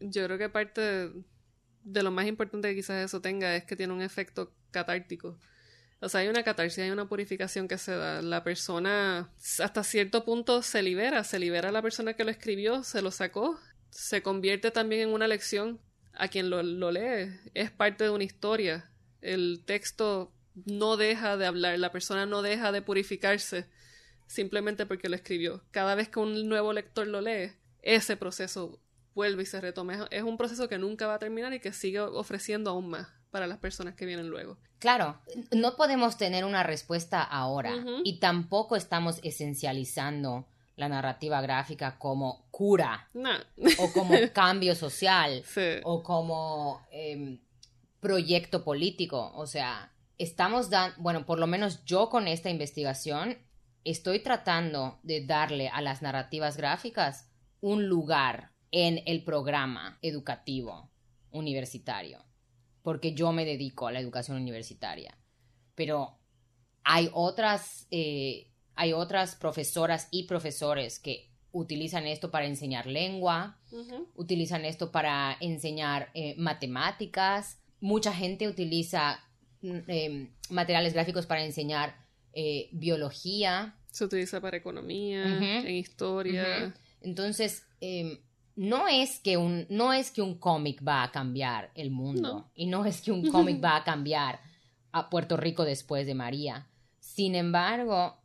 Yo 0.00 0.24
creo 0.24 0.38
que 0.38 0.48
parte 0.48 1.10
lo 1.92 2.10
más 2.10 2.26
importante 2.26 2.68
que 2.68 2.76
quizás 2.76 3.04
eso 3.04 3.20
tenga 3.20 3.56
es 3.56 3.64
que 3.64 3.76
tiene 3.76 3.92
un 3.92 4.02
efecto 4.02 4.52
catártico. 4.70 5.38
O 6.00 6.08
sea, 6.08 6.20
hay 6.20 6.28
una 6.28 6.42
catarsis, 6.42 6.84
hay 6.84 6.90
una 6.90 7.08
purificación 7.08 7.68
que 7.68 7.78
se 7.78 7.92
da. 7.92 8.20
La 8.20 8.44
persona 8.44 9.30
hasta 9.60 9.82
cierto 9.82 10.24
punto 10.24 10.62
se 10.62 10.82
libera, 10.82 11.24
se 11.24 11.38
libera 11.38 11.72
la 11.72 11.82
persona 11.82 12.14
que 12.14 12.24
lo 12.24 12.30
escribió, 12.30 12.82
se 12.82 13.00
lo 13.00 13.10
sacó, 13.10 13.58
se 13.90 14.22
convierte 14.22 14.70
también 14.70 15.02
en 15.02 15.14
una 15.14 15.28
lección 15.28 15.80
a 16.12 16.28
quien 16.28 16.50
lo, 16.50 16.62
lo 16.62 16.90
lee. 16.90 17.34
Es 17.54 17.70
parte 17.70 18.04
de 18.04 18.10
una 18.10 18.24
historia. 18.24 18.90
El 19.22 19.62
texto 19.64 20.32
no 20.66 20.96
deja 20.96 21.36
de 21.36 21.46
hablar, 21.46 21.78
la 21.78 21.92
persona 21.92 22.26
no 22.26 22.42
deja 22.42 22.72
de 22.72 22.82
purificarse 22.82 23.66
simplemente 24.26 24.86
porque 24.86 25.08
lo 25.08 25.16
escribió. 25.16 25.64
Cada 25.70 25.94
vez 25.94 26.08
que 26.08 26.18
un 26.18 26.48
nuevo 26.48 26.72
lector 26.72 27.06
lo 27.06 27.20
lee, 27.20 27.52
ese 27.82 28.16
proceso 28.16 28.80
vuelve 29.16 29.42
y 29.42 29.46
se 29.46 29.60
retoma. 29.60 30.06
Es 30.10 30.22
un 30.22 30.36
proceso 30.36 30.68
que 30.68 30.78
nunca 30.78 31.08
va 31.08 31.14
a 31.14 31.18
terminar 31.18 31.52
y 31.54 31.58
que 31.58 31.72
sigue 31.72 31.98
ofreciendo 31.98 32.70
aún 32.70 32.90
más 32.90 33.08
para 33.30 33.48
las 33.48 33.58
personas 33.58 33.94
que 33.94 34.06
vienen 34.06 34.28
luego. 34.28 34.58
Claro, 34.78 35.18
no 35.50 35.74
podemos 35.74 36.16
tener 36.18 36.44
una 36.44 36.62
respuesta 36.62 37.22
ahora 37.22 37.72
y 38.04 38.20
tampoco 38.20 38.76
estamos 38.76 39.18
esencializando 39.24 40.46
la 40.76 40.90
narrativa 40.90 41.40
gráfica 41.40 41.98
como 41.98 42.46
cura 42.50 43.08
o 43.78 43.92
como 43.92 44.14
cambio 44.34 44.74
social 44.74 45.42
o 45.82 46.02
como 46.02 46.86
em, 46.90 47.40
proyecto 48.00 48.62
político. 48.62 49.32
O 49.34 49.46
sea, 49.46 49.92
estamos 50.18 50.68
dando, 50.68 50.94
bueno, 50.98 51.24
por 51.24 51.38
lo 51.38 51.46
menos 51.46 51.84
yo 51.86 52.10
con 52.10 52.28
esta 52.28 52.50
investigación 52.50 53.38
estoy 53.84 54.20
tratando 54.20 54.98
de 55.02 55.24
darle 55.24 55.68
a 55.70 55.80
las 55.80 56.02
narrativas 56.02 56.58
gráficas 56.58 57.30
un 57.60 57.88
lugar 57.88 58.55
en 58.70 59.02
el 59.06 59.24
programa 59.24 59.98
educativo 60.02 60.90
universitario, 61.30 62.24
porque 62.82 63.14
yo 63.14 63.32
me 63.32 63.44
dedico 63.44 63.86
a 63.86 63.92
la 63.92 64.00
educación 64.00 64.36
universitaria. 64.36 65.16
Pero 65.74 66.18
hay 66.84 67.10
otras, 67.12 67.86
eh, 67.90 68.48
hay 68.74 68.92
otras 68.92 69.36
profesoras 69.36 70.08
y 70.10 70.24
profesores 70.24 70.98
que 70.98 71.30
utilizan 71.52 72.06
esto 72.06 72.30
para 72.30 72.46
enseñar 72.46 72.86
lengua, 72.86 73.58
utilizan 74.14 74.64
esto 74.64 74.92
para 74.92 75.36
enseñar 75.40 76.10
eh, 76.14 76.34
matemáticas, 76.36 77.58
mucha 77.80 78.12
gente 78.12 78.48
utiliza 78.48 79.20
mm, 79.62 79.78
em, 79.88 80.30
materiales 80.50 80.92
gráficos 80.92 81.26
para 81.26 81.44
enseñar 81.44 81.96
eh, 82.32 82.68
biología. 82.72 83.76
Se 83.90 84.04
utiliza 84.04 84.40
para 84.40 84.58
economía, 84.58 85.24
en 85.60 85.74
historia. 85.74 86.74
Entonces, 87.00 87.64
em, 87.80 88.18
no 88.56 88.88
es 88.88 89.20
que 89.20 89.36
un, 89.36 89.66
no 89.68 89.92
es 89.92 90.10
que 90.10 90.22
un 90.22 90.38
cómic 90.38 90.80
va 90.86 91.02
a 91.02 91.12
cambiar 91.12 91.70
el 91.74 91.90
mundo 91.90 92.50
y 92.54 92.66
no 92.66 92.84
es 92.84 93.02
que 93.02 93.12
un 93.12 93.26
cómic 93.30 93.62
va 93.62 93.76
a 93.76 93.84
cambiar 93.84 94.40
a 94.92 95.10
Puerto 95.10 95.36
Rico 95.36 95.64
después 95.64 96.06
de 96.06 96.14
María. 96.14 96.66
Sin 96.98 97.34
embargo, 97.34 98.16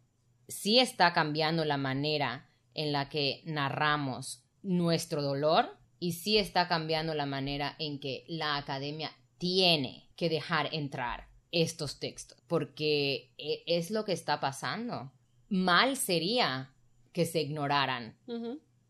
sí 0.47 0.79
está 0.79 1.13
cambiando 1.13 1.65
la 1.65 1.77
manera 1.77 2.49
en 2.73 2.93
la 2.93 3.09
que 3.09 3.41
narramos 3.45 4.43
nuestro 4.63 5.21
dolor 5.21 5.77
y 5.99 6.13
sí 6.13 6.37
está 6.37 6.67
cambiando 6.67 7.13
la 7.13 7.25
manera 7.25 7.75
en 7.77 7.99
que 7.99 8.23
la 8.27 8.55
academia 8.55 9.11
tiene 9.37 10.09
que 10.15 10.29
dejar 10.29 10.69
entrar 10.73 11.27
estos 11.51 11.99
textos, 11.99 12.37
porque 12.47 13.33
e, 13.37 13.63
es 13.65 13.91
lo 13.91 14.05
que 14.05 14.13
está 14.13 14.39
pasando. 14.39 15.11
Mal 15.49 15.97
sería 15.97 16.73
que 17.11 17.25
se 17.25 17.41
ignoraran 17.41 18.15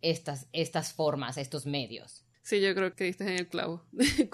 estas, 0.01 0.47
estas 0.53 0.93
formas, 0.93 1.37
estos 1.37 1.65
medios. 1.65 2.23
Sí, 2.43 2.59
yo 2.59 2.73
creo 2.73 2.95
que 2.95 3.05
diste 3.05 3.23
en 3.23 3.39
el 3.39 3.47
clavo. 3.47 3.83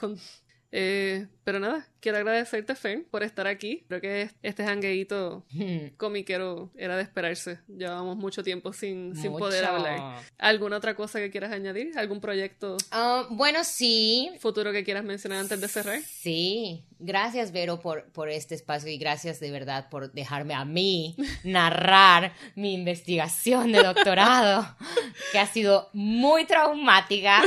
Eh, 0.79 1.25
pero 1.43 1.59
nada, 1.59 1.87
quiero 1.99 2.19
agradecerte, 2.19 2.75
Fern, 2.75 3.03
por 3.09 3.23
estar 3.23 3.47
aquí. 3.47 3.83
Creo 3.87 3.99
que 3.99 4.29
este 4.43 4.63
jangueito 4.63 5.43
comiquero 5.97 6.69
era 6.75 6.95
de 6.95 7.01
esperarse. 7.01 7.57
Llevamos 7.67 8.15
mucho 8.15 8.43
tiempo 8.43 8.71
sin, 8.73 9.15
sin 9.15 9.31
poder 9.31 9.65
hablar. 9.65 10.21
¿Alguna 10.37 10.77
otra 10.77 10.93
cosa 10.93 11.17
que 11.17 11.31
quieras 11.31 11.51
añadir? 11.51 11.97
¿Algún 11.97 12.21
proyecto? 12.21 12.77
Ah, 12.91 13.25
bueno, 13.31 13.63
sí. 13.63 14.29
¿Futuro 14.39 14.71
que 14.71 14.83
quieras 14.83 15.03
mencionar 15.03 15.39
antes 15.39 15.59
de 15.59 15.67
cerrar? 15.67 15.99
Sí. 16.01 16.85
Gracias, 16.99 17.51
Vero, 17.51 17.79
por, 17.79 18.11
por 18.11 18.29
este 18.29 18.53
espacio 18.53 18.91
y 18.91 18.99
gracias 18.99 19.39
de 19.39 19.49
verdad 19.49 19.89
por 19.89 20.11
dejarme 20.11 20.53
a 20.53 20.63
mí 20.63 21.15
narrar 21.43 22.33
mi 22.53 22.75
investigación 22.75 23.71
de 23.71 23.81
doctorado, 23.81 24.75
que 25.31 25.39
ha 25.39 25.47
sido 25.47 25.89
muy 25.93 26.45
traumática. 26.45 27.41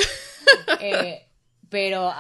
Eh, 0.81 1.29
pero, 1.71 2.13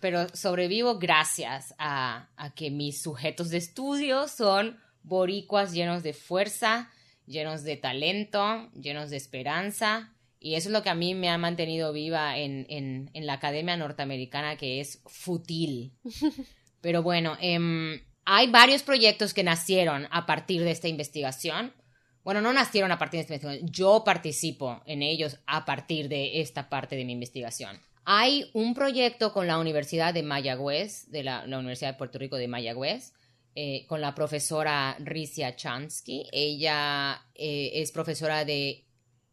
pero 0.00 0.26
sobrevivo 0.34 0.98
gracias 0.98 1.74
a, 1.78 2.28
que 2.56 2.70
mis 2.70 3.00
sujetos 3.02 3.50
de 3.50 3.58
estudio 3.58 4.26
son 4.26 4.80
boricuas 5.02 5.72
llenos 5.72 6.02
de 6.02 6.14
fuerza, 6.14 6.90
llenos 7.26 7.62
de 7.62 7.76
talento, 7.76 8.70
llenos 8.72 9.10
de 9.10 9.18
esperanza. 9.18 10.14
Y 10.40 10.54
eso 10.54 10.68
es 10.68 10.72
lo 10.72 10.82
que 10.82 10.88
a 10.88 10.94
mí 10.94 11.14
me 11.14 11.28
ha 11.28 11.36
mantenido 11.36 11.92
viva 11.92 12.38
en, 12.38 12.66
en, 12.68 13.26
la 13.26 13.34
academia 13.34 13.76
norteamericana, 13.76 14.56
que 14.56 14.80
es 14.80 15.02
futil. 15.06 15.92
Pero 16.80 17.02
bueno, 17.02 17.36
em, 17.40 18.00
hay 18.24 18.46
varios 18.50 18.82
proyectos 18.82 19.34
que 19.34 19.42
nacieron 19.42 20.06
a 20.10 20.26
partir 20.26 20.62
de 20.62 20.70
esta 20.70 20.88
investigación. 20.88 21.74
Bueno, 22.22 22.40
no 22.40 22.52
nacieron 22.52 22.92
a 22.92 22.98
partir 22.98 23.18
de 23.18 23.22
esta 23.22 23.34
investigación. 23.34 23.72
Yo 23.72 24.04
participo 24.04 24.80
en 24.86 25.02
ellos 25.02 25.40
a 25.46 25.64
partir 25.64 26.08
de 26.08 26.40
esta 26.40 26.68
parte 26.68 26.94
de 26.94 27.04
mi 27.04 27.12
investigación. 27.12 27.80
Hay 28.10 28.48
un 28.54 28.72
proyecto 28.72 29.34
con 29.34 29.46
la 29.46 29.58
Universidad 29.58 30.14
de 30.14 30.22
Mayagüez, 30.22 31.10
de 31.10 31.22
la, 31.22 31.44
Universidad 31.44 31.92
de 31.92 31.98
Puerto 31.98 32.18
Rico 32.18 32.36
de 32.36 32.48
Mayagüez, 32.48 33.12
eh, 33.54 33.84
con 33.86 34.00
la 34.00 34.14
profesora 34.14 34.96
Ricia 34.98 35.56
Chansky. 35.56 36.24
Ella 36.32 37.20
eh, 37.34 37.72
es 37.74 37.92
profesora 37.92 38.46
de 38.46 38.86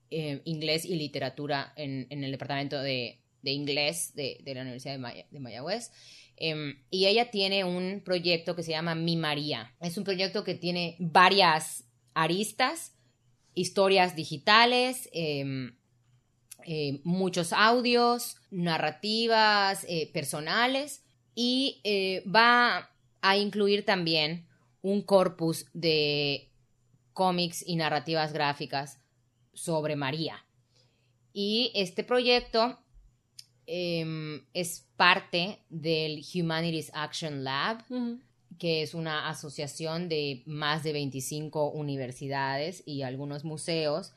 eh, 0.10 0.41
inglés 0.43 0.84
y 0.84 0.95
literatura 0.95 1.72
en, 1.77 2.06
el 2.10 2.30
departamento 2.30 2.81
de, 2.81 3.22
inglés 3.43 4.14
de, 4.14 4.41
la 4.43 4.64
Universidad 4.64 4.99
de, 5.31 5.39
Mayagüez. 5.39 5.91
Em, 6.35 6.84
y 6.89 7.06
ella 7.06 7.31
tiene 7.31 7.64
un 7.64 8.02
proyecto 8.03 8.57
que 8.57 8.64
se 8.64 8.72
llama 8.72 8.93
Mi 8.93 9.15
María. 9.15 9.73
Es 9.80 9.97
un 9.97 10.03
proyecto 10.03 10.43
que 10.43 10.56
tiene 10.56 10.97
varias 10.99 11.85
aristas, 12.14 12.93
historias 13.53 14.18
digitales, 14.18 15.10
em, 15.14 15.77
eh, 16.68 17.00
muchos 17.04 17.54
audios, 17.54 18.38
narrativas 18.50 19.86
eh, 19.88 20.10
personales 20.12 21.04
y 21.36 21.80
eh, 21.84 22.24
va 22.28 22.90
a 23.22 23.38
incluir 23.38 23.86
también 23.86 24.48
un 24.82 25.04
corpus 25.04 25.68
de 25.74 26.50
cómics 27.14 27.64
y 27.68 27.76
narrativas 27.76 28.34
gráficas 28.34 29.00
sobre 29.54 29.96
María. 29.96 30.44
Y 31.34 31.72
este 31.76 32.04
proyecto 32.04 32.80
em, 33.68 34.44
es 34.56 34.88
parte 34.98 35.60
del 35.70 36.24
Humanities 36.34 36.90
Action 36.96 37.44
Lab, 37.44 37.84
que 38.58 38.82
es 38.82 38.96
una 38.96 39.30
asociación 39.30 40.10
de 40.10 40.42
más 40.48 40.84
de 40.84 40.94
25 40.94 41.70
universidades 41.70 42.82
y 42.88 43.04
algunos 43.04 43.44
museos. 43.44 44.14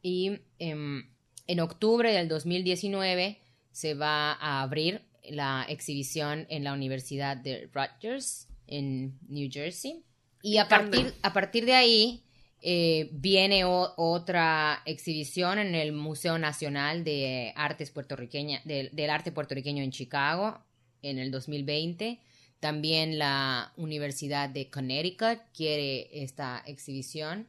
Y 0.00 0.38
em, 0.58 1.15
en 1.46 1.60
octubre 1.60 2.12
del 2.12 2.28
2019 2.28 3.38
se 3.72 3.94
va 3.94 4.32
a 4.32 4.62
abrir 4.62 5.02
la 5.28 5.64
exhibición 5.68 6.46
en 6.48 6.64
la 6.64 6.72
Universidad 6.72 7.36
de 7.36 7.68
Rutgers 7.72 8.48
en 8.66 9.18
New 9.28 9.48
Jersey. 9.50 10.04
Y 10.42 10.58
a 10.58 10.68
partir, 10.68 11.14
a 11.22 11.32
partir 11.32 11.64
de 11.64 11.74
ahí 11.74 12.26
Eh, 12.62 13.10
viene 13.12 13.64
otra 13.64 14.82
exhibición 14.86 15.58
en 15.58 15.74
el 15.74 15.92
Museo 15.92 16.38
Nacional 16.38 17.04
de 17.04 17.52
Artes 17.54 17.90
Puertorriqueña, 17.90 18.60
del 18.64 19.10
Arte 19.10 19.30
Puertorriqueño 19.30 19.84
en 19.84 19.92
Chicago 19.92 20.58
en 21.02 21.18
el 21.18 21.30
2020. 21.30 22.18
También 22.58 23.18
la 23.18 23.72
Universidad 23.76 24.48
de 24.48 24.70
Connecticut 24.70 25.38
quiere 25.54 26.08
esta 26.24 26.62
exhibición. 26.66 27.46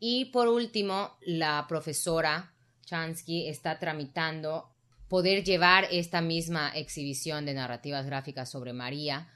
Y 0.00 0.26
por 0.26 0.48
último, 0.48 1.16
la 1.20 1.66
profesora 1.68 2.52
Chansky 2.88 3.48
está 3.48 3.78
tramitando 3.78 4.70
poder 5.08 5.44
llevar 5.44 5.88
esta 5.90 6.20
misma 6.20 6.70
exhibición 6.74 7.44
de 7.44 7.54
narrativas 7.54 8.06
gráficas 8.06 8.50
sobre 8.50 8.72
María 8.72 9.28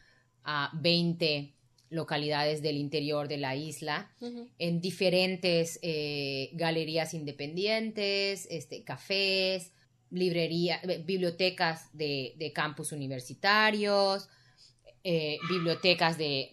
a 0.45 0.71
20 0.75 1.55
localidades 1.91 2.63
del 2.63 2.79
interior 2.79 3.29
de 3.29 3.37
la 3.37 3.55
isla, 3.55 4.11
en 4.59 4.81
diferentes 4.81 5.79
eh, 5.83 6.49
galerías 6.55 7.13
independientes, 7.13 8.49
este, 8.51 8.83
cafés, 8.83 9.73
librerías, 10.11 10.83
eh, 10.85 11.03
bibliotecas 11.05 11.91
de, 11.93 12.53
campus 12.55 12.93
universitarios, 12.93 14.29
eh, 15.05 15.39
bibliotecas 15.51 16.17
de, 16.17 16.49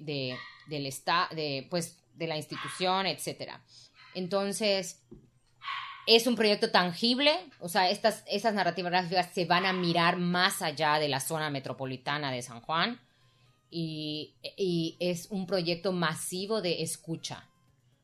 del 0.68 0.94
de, 1.36 1.68
pues, 1.70 1.98
de 2.16 2.28
la 2.28 2.36
institución, 2.36 3.06
etc. 3.06 3.54
Entonces, 4.16 5.02
es 6.16 6.26
un 6.26 6.36
proyecto 6.36 6.72
tangible, 6.72 7.32
o 7.60 7.70
sea, 7.70 7.88
estas, 7.92 8.24
narrativas 8.52 8.92
gráficas 8.92 9.30
se 9.32 9.46
van 9.46 9.68
a 9.68 9.74
mirar 9.74 10.18
más 10.18 10.64
allá 10.64 10.98
de 10.98 11.08
la 11.08 11.20
zona 11.20 11.52
metropolitana 11.52 12.32
de 12.32 12.42
San 12.42 12.62
Juan 12.62 13.00
y, 13.70 14.34
es 15.00 15.28
un 15.30 15.46
proyecto 15.46 15.92
masivo 15.92 16.64
de 16.64 16.82
escucha. 16.82 17.48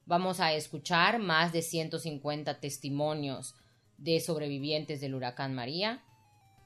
Vamos 0.05 0.39
a 0.39 0.53
escuchar 0.53 1.17
más 1.17 1.51
de 1.51 1.63
150 1.63 2.59
testimonios 2.59 3.55
de 3.97 4.19
sobrevivientes 4.19 5.01
del 5.01 5.15
huracán 5.15 5.55
María 5.55 6.03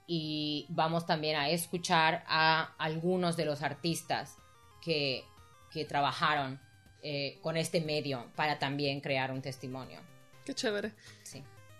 y 0.08 0.66
vamos 0.68 1.06
también 1.06 1.38
a 1.38 1.50
escuchar 1.50 2.26
a 2.28 2.76
algunos 2.78 3.38
de 3.38 3.46
los 3.46 3.62
artistas 3.62 4.36
que, 4.82 5.24
trabajaron 5.88 6.60
eh, 7.02 7.40
con 7.42 7.56
este 7.56 7.80
medio 7.80 8.30
para 8.36 8.60
también 8.60 9.00
crear 9.00 9.32
un 9.32 9.42
testimonio. 9.42 10.02
Qué 10.50 10.56
chévere. 10.56 10.94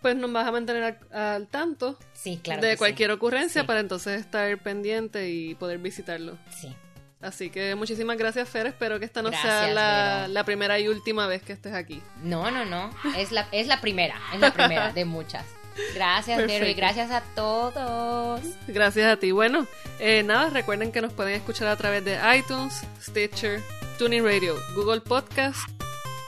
Pues 0.02 0.16
nos 0.16 0.32
vas 0.32 0.48
a 0.48 0.52
mantener 0.52 0.98
al, 1.12 1.48
tanto 1.48 1.98
sí, 2.14 2.40
claro 2.42 2.62
de 2.62 2.78
cualquier 2.78 3.12
ocurrencia 3.12 3.66
para 3.66 3.82
entonces 3.82 4.22
estar 4.22 4.58
pendiente 4.60 5.30
y 5.30 5.56
poder 5.56 5.78
visitarlo. 5.80 6.38
Sí. 6.50 6.74
Así 7.22 7.50
que 7.50 7.76
muchísimas 7.76 8.18
gracias, 8.18 8.48
Fer. 8.48 8.68
Espero 8.68 8.98
que 8.98 9.06
esta 9.06 9.22
no 9.22 9.30
sea 9.32 10.28
la, 10.28 10.44
primera 10.46 10.80
y 10.80 10.88
última 10.88 11.28
vez 11.28 11.42
que 11.42 11.52
estés 11.52 11.74
aquí. 11.74 12.02
No, 12.24 12.50
no, 12.50 12.64
no. 12.64 12.92
Es 13.18 13.32
la, 13.32 13.48
es 13.52 13.68
la 13.68 13.82
primera. 13.82 14.16
Es 14.34 14.40
la 14.40 14.54
primera 14.54 14.94
de 14.94 15.04
muchas. 15.04 15.46
Gracias, 15.94 16.38
Vero, 16.46 16.68
y 16.68 16.74
gracias 16.74 17.12
a 17.12 17.22
todos. 17.36 18.42
Gracias 18.68 19.12
a 19.12 19.18
ti. 19.18 19.32
Bueno, 19.32 19.66
eh, 20.00 20.24
nada, 20.24 20.50
recuerden 20.50 20.92
que 20.92 21.02
nos 21.02 21.14
pueden 21.14 21.36
escuchar 21.36 21.68
a 21.68 21.76
través 21.76 22.04
de 22.06 22.18
iTunes, 22.38 22.82
Stitcher, 23.02 23.62
Tuning 23.98 24.24
Radio, 24.24 24.56
Google 24.76 25.02
Podcast, 25.02 25.70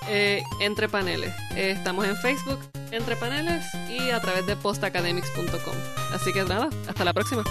eh, 0.08 0.44
Entre 0.60 0.90
Paneles. 0.90 1.34
Eh, 1.56 1.72
estamos 1.72 2.06
en 2.06 2.16
Facebook, 2.18 2.60
Entre 2.92 3.16
Paneles, 3.16 3.66
y 3.90 4.10
a 4.10 4.20
través 4.20 4.46
de 4.46 4.56
postacademics.com. 4.56 5.76
Así 6.14 6.34
que 6.34 6.44
nada, 6.44 6.70
hasta 6.88 7.06
la 7.06 7.14
próxima. 7.14 7.44